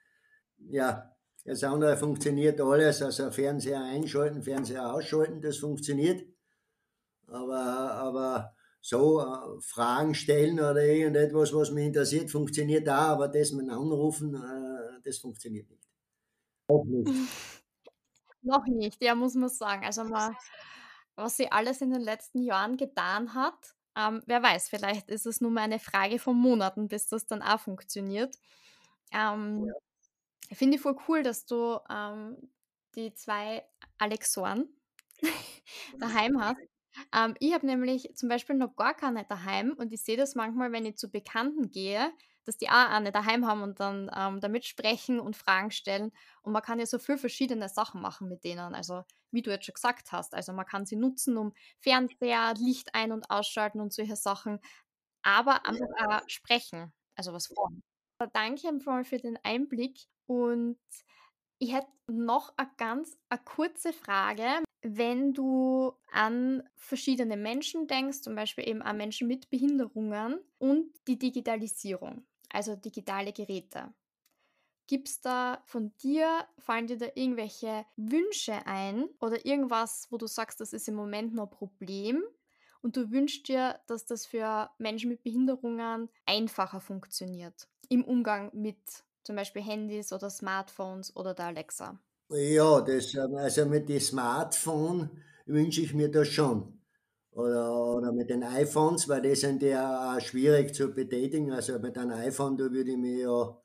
Ja, 0.73 1.15
das 1.45 1.63
andere 1.63 1.95
funktioniert 1.97 2.59
alles, 2.59 3.01
also 3.01 3.31
Fernseher 3.31 3.81
einschalten, 3.81 4.43
Fernseher 4.43 4.93
ausschalten, 4.93 5.41
das 5.41 5.57
funktioniert. 5.57 6.25
Aber, 7.27 7.57
aber 7.93 8.56
so 8.87 9.19
äh, 9.19 9.59
Fragen 9.59 10.15
stellen 10.15 10.59
oder 10.59 10.81
irgendetwas, 10.81 11.53
was 11.53 11.71
mich 11.71 11.87
interessiert, 11.87 12.31
funktioniert 12.31 12.87
da, 12.87 12.99
aber 13.09 13.27
das 13.27 13.51
mit 13.51 13.69
Anrufen, 13.69 14.33
äh, 14.33 15.01
das 15.03 15.17
funktioniert 15.17 15.69
nicht. 15.69 15.89
Auch 16.69 16.85
nicht. 16.85 17.11
Noch 18.41 18.65
nicht, 18.65 19.03
ja, 19.03 19.13
muss 19.13 19.33
man 19.33 19.49
sagen. 19.49 19.85
Also 19.85 20.05
mal, 20.05 20.37
was 21.17 21.35
sie 21.35 21.51
alles 21.51 21.81
in 21.81 21.91
den 21.91 22.01
letzten 22.01 22.41
Jahren 22.41 22.77
getan 22.77 23.33
hat, 23.33 23.75
ähm, 23.97 24.23
wer 24.25 24.41
weiß, 24.41 24.69
vielleicht 24.69 25.09
ist 25.09 25.25
es 25.25 25.41
nur 25.41 25.51
mal 25.51 25.63
eine 25.63 25.79
Frage 25.79 26.17
von 26.17 26.37
Monaten, 26.37 26.87
bis 26.87 27.07
das 27.07 27.25
dann 27.25 27.41
auch 27.41 27.59
funktioniert. 27.59 28.37
Ähm, 29.11 29.65
ja. 29.67 30.55
Finde 30.55 30.77
ich 30.77 30.81
voll 30.81 30.95
cool, 31.09 31.23
dass 31.23 31.45
du 31.45 31.77
ähm, 31.89 32.37
die 32.95 33.13
zwei 33.15 33.67
Alexoren 33.97 34.69
daheim 35.99 36.39
hast. 36.39 36.76
Ähm, 37.15 37.35
ich 37.39 37.53
habe 37.53 37.65
nämlich 37.65 38.11
zum 38.15 38.29
Beispiel 38.29 38.55
noch 38.55 38.75
gar 38.75 38.93
keine 38.95 39.25
daheim 39.25 39.73
und 39.77 39.93
ich 39.93 40.01
sehe 40.03 40.17
das 40.17 40.35
manchmal, 40.35 40.71
wenn 40.71 40.85
ich 40.85 40.97
zu 40.97 41.09
Bekannten 41.11 41.69
gehe, 41.69 42.11
dass 42.45 42.57
die 42.57 42.69
auch 42.69 42.89
eine 42.89 43.11
daheim 43.11 43.45
haben 43.45 43.61
und 43.61 43.79
dann 43.79 44.09
ähm, 44.15 44.39
damit 44.39 44.65
sprechen 44.65 45.19
und 45.19 45.35
Fragen 45.35 45.71
stellen. 45.71 46.11
Und 46.41 46.53
man 46.53 46.61
kann 46.61 46.79
ja 46.79 46.85
so 46.85 46.97
viel 46.99 47.17
verschiedene 47.17 47.67
Sachen 47.69 48.01
machen 48.01 48.29
mit 48.29 48.43
denen. 48.43 48.73
Also, 48.73 49.03
wie 49.31 49.41
du 49.41 49.51
jetzt 49.51 49.65
schon 49.65 49.73
gesagt 49.75 50.11
hast, 50.13 50.33
also 50.33 50.53
man 50.53 50.65
kann 50.65 50.85
sie 50.85 50.95
nutzen, 50.95 51.37
um 51.37 51.53
Fernseher, 51.79 52.53
Licht 52.57 52.95
ein- 52.95 53.11
und 53.11 53.29
ausschalten 53.29 53.81
und 53.81 53.93
solche 53.93 54.15
Sachen, 54.15 54.59
aber 55.23 55.65
einfach 55.65 55.87
auch 56.07 56.21
sprechen, 56.29 56.93
also 57.15 57.33
was 57.33 57.47
vor. 57.47 57.69
Danke 58.33 58.71
mal 58.85 59.03
für 59.05 59.17
den 59.19 59.37
Einblick 59.43 59.99
und 60.27 60.79
ich 61.59 61.73
hätte 61.73 61.87
noch 62.07 62.53
eine 62.57 62.69
ganz 62.77 63.17
eine 63.29 63.41
kurze 63.43 63.93
Frage. 63.93 64.63
Wenn 64.95 65.33
du 65.33 65.93
an 66.11 66.63
verschiedene 66.75 67.37
Menschen 67.37 67.87
denkst, 67.87 68.21
zum 68.21 68.35
Beispiel 68.35 68.67
eben 68.67 68.81
an 68.81 68.97
Menschen 68.97 69.27
mit 69.27 69.49
Behinderungen 69.49 70.39
und 70.57 70.91
die 71.07 71.17
Digitalisierung, 71.17 72.25
also 72.49 72.75
digitale 72.75 73.33
Geräte. 73.33 73.93
Gibt 74.87 75.09
es 75.09 75.21
da 75.21 75.61
von 75.65 75.95
dir, 75.97 76.47
fallen 76.59 76.87
dir 76.87 76.97
da 76.97 77.07
irgendwelche 77.15 77.85
Wünsche 77.97 78.65
ein 78.65 79.09
oder 79.19 79.45
irgendwas, 79.45 80.07
wo 80.11 80.17
du 80.17 80.27
sagst, 80.27 80.61
das 80.61 80.71
ist 80.73 80.87
im 80.87 80.95
Moment 80.95 81.33
noch 81.33 81.45
ein 81.45 81.49
Problem 81.49 82.23
und 82.81 82.95
du 82.95 83.11
wünschst 83.11 83.47
dir, 83.49 83.81
dass 83.87 84.05
das 84.05 84.25
für 84.25 84.69
Menschen 84.77 85.09
mit 85.09 85.23
Behinderungen 85.23 86.09
einfacher 86.25 86.79
funktioniert 86.79 87.67
im 87.89 88.03
Umgang 88.05 88.51
mit 88.53 88.79
zum 89.23 89.35
Beispiel 89.35 89.61
Handys 89.61 90.13
oder 90.13 90.29
Smartphones 90.29 91.15
oder 91.15 91.33
der 91.33 91.47
Alexa? 91.47 91.99
Ja, 92.29 92.81
das, 92.81 93.13
ähm, 93.15 93.35
also 93.35 93.65
mit 93.65 93.87
dem 93.89 93.99
Smartphone 93.99 95.09
wünsche 95.45 95.81
ich 95.81 95.93
mir 95.93 96.09
das 96.11 96.27
schon. 96.29 96.81
Oder, 97.31 97.73
oder 97.95 98.11
mit 98.11 98.29
den 98.29 98.43
iPhones, 98.43 99.07
weil 99.07 99.21
die 99.21 99.35
sind 99.35 99.61
ja 99.61 100.15
auch 100.15 100.21
schwierig 100.21 100.73
zu 100.73 100.89
betätigen. 100.93 101.51
Also 101.51 101.79
mit 101.79 101.97
einem 101.97 102.11
iPhone, 102.17 102.57
da 102.57 102.71
würde 102.71 102.91
ich 102.91 102.97
mich 102.97 103.19
ja 103.21 103.57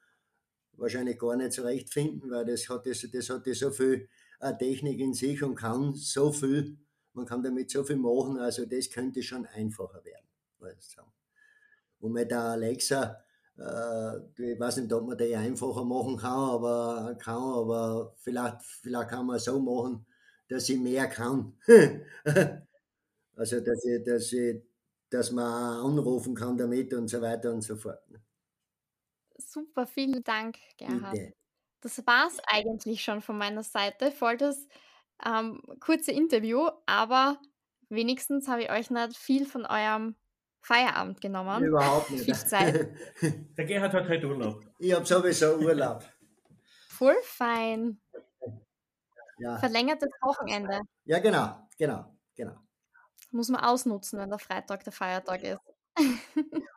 wahrscheinlich 0.74 1.18
gar 1.18 1.36
nicht 1.36 1.52
zurechtfinden, 1.52 2.30
weil 2.30 2.44
das 2.46 2.68
hat, 2.68 2.86
das, 2.86 3.06
das 3.12 3.30
hat 3.30 3.44
so 3.46 3.70
viel 3.70 4.08
äh, 4.40 4.54
Technik 4.58 5.00
in 5.00 5.14
sich 5.14 5.42
und 5.42 5.56
kann 5.56 5.94
so 5.94 6.32
viel, 6.32 6.78
man 7.14 7.26
kann 7.26 7.42
damit 7.42 7.70
so 7.70 7.84
viel 7.84 7.96
machen, 7.96 8.38
also 8.38 8.66
das 8.66 8.90
könnte 8.90 9.22
schon 9.22 9.46
einfacher 9.46 10.04
werden. 10.04 10.26
Und 12.00 12.12
mit 12.12 12.30
der 12.30 12.40
Alexa, 12.40 13.24
ich 13.56 14.58
weiß 14.58 14.78
nicht, 14.78 14.92
ob 14.92 15.06
man 15.06 15.18
die 15.18 15.36
einfacher 15.36 15.84
machen 15.84 16.16
kann, 16.16 16.32
aber, 16.32 17.16
kann, 17.20 17.42
aber 17.42 18.14
vielleicht, 18.16 18.62
vielleicht 18.62 19.10
kann 19.10 19.26
man 19.26 19.38
so 19.38 19.60
machen, 19.60 20.06
dass 20.48 20.68
ich 20.68 20.78
mehr 20.78 21.06
kann. 21.08 21.54
also, 23.36 23.60
dass, 23.60 23.84
ich, 23.84 24.04
dass, 24.04 24.32
ich, 24.32 24.62
dass 25.10 25.30
man 25.30 25.84
anrufen 25.84 26.34
kann 26.34 26.56
damit 26.56 26.92
und 26.94 27.08
so 27.08 27.20
weiter 27.20 27.52
und 27.52 27.62
so 27.62 27.76
fort. 27.76 28.02
Super, 29.36 29.86
vielen 29.86 30.22
Dank, 30.24 30.56
Gerhard. 30.78 31.12
Bitte. 31.12 31.34
Das 31.82 32.06
war 32.06 32.28
es 32.28 32.38
eigentlich 32.46 33.02
schon 33.02 33.20
von 33.20 33.36
meiner 33.36 33.64
Seite. 33.64 34.12
Voll 34.12 34.36
das 34.36 34.68
ähm, 35.24 35.60
kurze 35.80 36.12
Interview, 36.12 36.68
aber 36.86 37.40
wenigstens 37.88 38.48
habe 38.48 38.62
ich 38.62 38.70
euch 38.70 38.90
nicht 38.90 39.16
viel 39.16 39.46
von 39.46 39.66
eurem 39.66 40.14
Feierabend 40.62 41.20
genommen. 41.20 41.64
Überhaupt 41.64 42.10
nicht. 42.12 42.24
Viel 42.24 42.36
Zeit. 42.36 42.90
Der 43.56 43.64
Gerhard 43.64 43.92
hat 43.92 44.08
heute 44.08 44.26
Urlaub. 44.28 44.64
Ich 44.78 44.94
habe 44.94 45.04
sowieso 45.04 45.56
Urlaub. 45.56 46.04
Voll 46.88 47.16
fein. 47.24 48.00
Ja. 49.38 49.58
Verlängertes 49.58 50.10
Wochenende. 50.20 50.82
Ja, 51.04 51.18
genau, 51.18 51.68
genau, 51.76 52.04
genau. 52.36 52.56
Muss 53.32 53.48
man 53.48 53.60
ausnutzen, 53.62 54.20
wenn 54.20 54.30
der 54.30 54.38
Freitag 54.38 54.84
der 54.84 54.92
Feiertag 54.92 55.42
ist. 55.42 55.60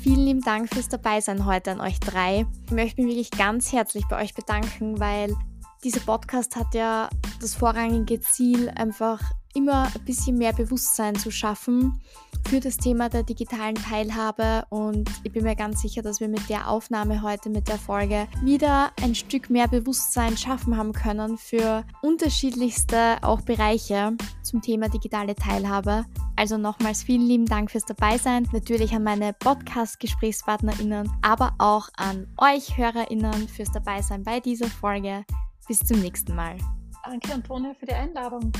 Vielen 0.00 0.24
lieben 0.24 0.40
Dank 0.40 0.68
fürs 0.68 0.88
Dabeisein 0.88 1.46
heute 1.46 1.70
an 1.70 1.80
euch 1.80 2.00
drei. 2.00 2.46
Ich 2.66 2.72
möchte 2.72 3.00
mich 3.00 3.10
wirklich 3.10 3.30
ganz 3.30 3.72
herzlich 3.72 4.04
bei 4.08 4.20
euch 4.22 4.34
bedanken, 4.34 4.98
weil 4.98 5.36
dieser 5.84 6.00
Podcast 6.00 6.56
hat 6.56 6.74
ja 6.74 7.08
das 7.40 7.54
vorrangige 7.54 8.20
Ziel, 8.20 8.68
einfach 8.70 9.20
immer 9.54 9.86
ein 9.86 10.04
bisschen 10.04 10.38
mehr 10.38 10.52
Bewusstsein 10.52 11.16
zu 11.16 11.30
schaffen 11.30 12.00
für 12.48 12.60
das 12.60 12.76
Thema 12.76 13.08
der 13.08 13.22
digitalen 13.22 13.74
Teilhabe 13.74 14.64
und 14.70 15.10
ich 15.24 15.32
bin 15.32 15.42
mir 15.44 15.56
ganz 15.56 15.82
sicher, 15.82 16.02
dass 16.02 16.20
wir 16.20 16.28
mit 16.28 16.48
der 16.48 16.68
Aufnahme 16.68 17.22
heute, 17.22 17.50
mit 17.50 17.68
der 17.68 17.78
Folge 17.78 18.28
wieder 18.42 18.92
ein 19.02 19.14
Stück 19.14 19.50
mehr 19.50 19.68
Bewusstsein 19.68 20.36
schaffen 20.36 20.76
haben 20.76 20.92
können 20.92 21.36
für 21.36 21.84
unterschiedlichste 22.02 23.18
auch 23.22 23.40
Bereiche 23.40 24.16
zum 24.42 24.62
Thema 24.62 24.88
digitale 24.88 25.34
Teilhabe. 25.34 26.04
Also 26.36 26.56
nochmals 26.56 27.02
vielen 27.02 27.26
lieben 27.26 27.46
Dank 27.46 27.70
fürs 27.70 27.84
Dabeisein, 27.84 28.48
natürlich 28.52 28.92
an 28.92 29.02
meine 29.02 29.32
Podcast-GesprächspartnerInnen, 29.32 31.10
aber 31.22 31.54
auch 31.58 31.88
an 31.96 32.28
euch 32.38 32.76
HörerInnen 32.76 33.48
fürs 33.48 33.72
Dabeisein 33.72 34.22
bei 34.22 34.40
dieser 34.40 34.68
Folge. 34.68 35.24
Bis 35.70 35.78
zum 35.78 36.00
nächsten 36.00 36.34
Mal. 36.34 36.56
Danke, 37.04 37.32
Antonia, 37.32 37.72
für 37.74 37.86
die 37.86 37.92
Einladung. 37.92 38.50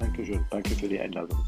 Dankeschön, 0.00 0.44
danke 0.50 0.70
für 0.70 0.88
die 0.88 0.98
Einladung. 0.98 1.38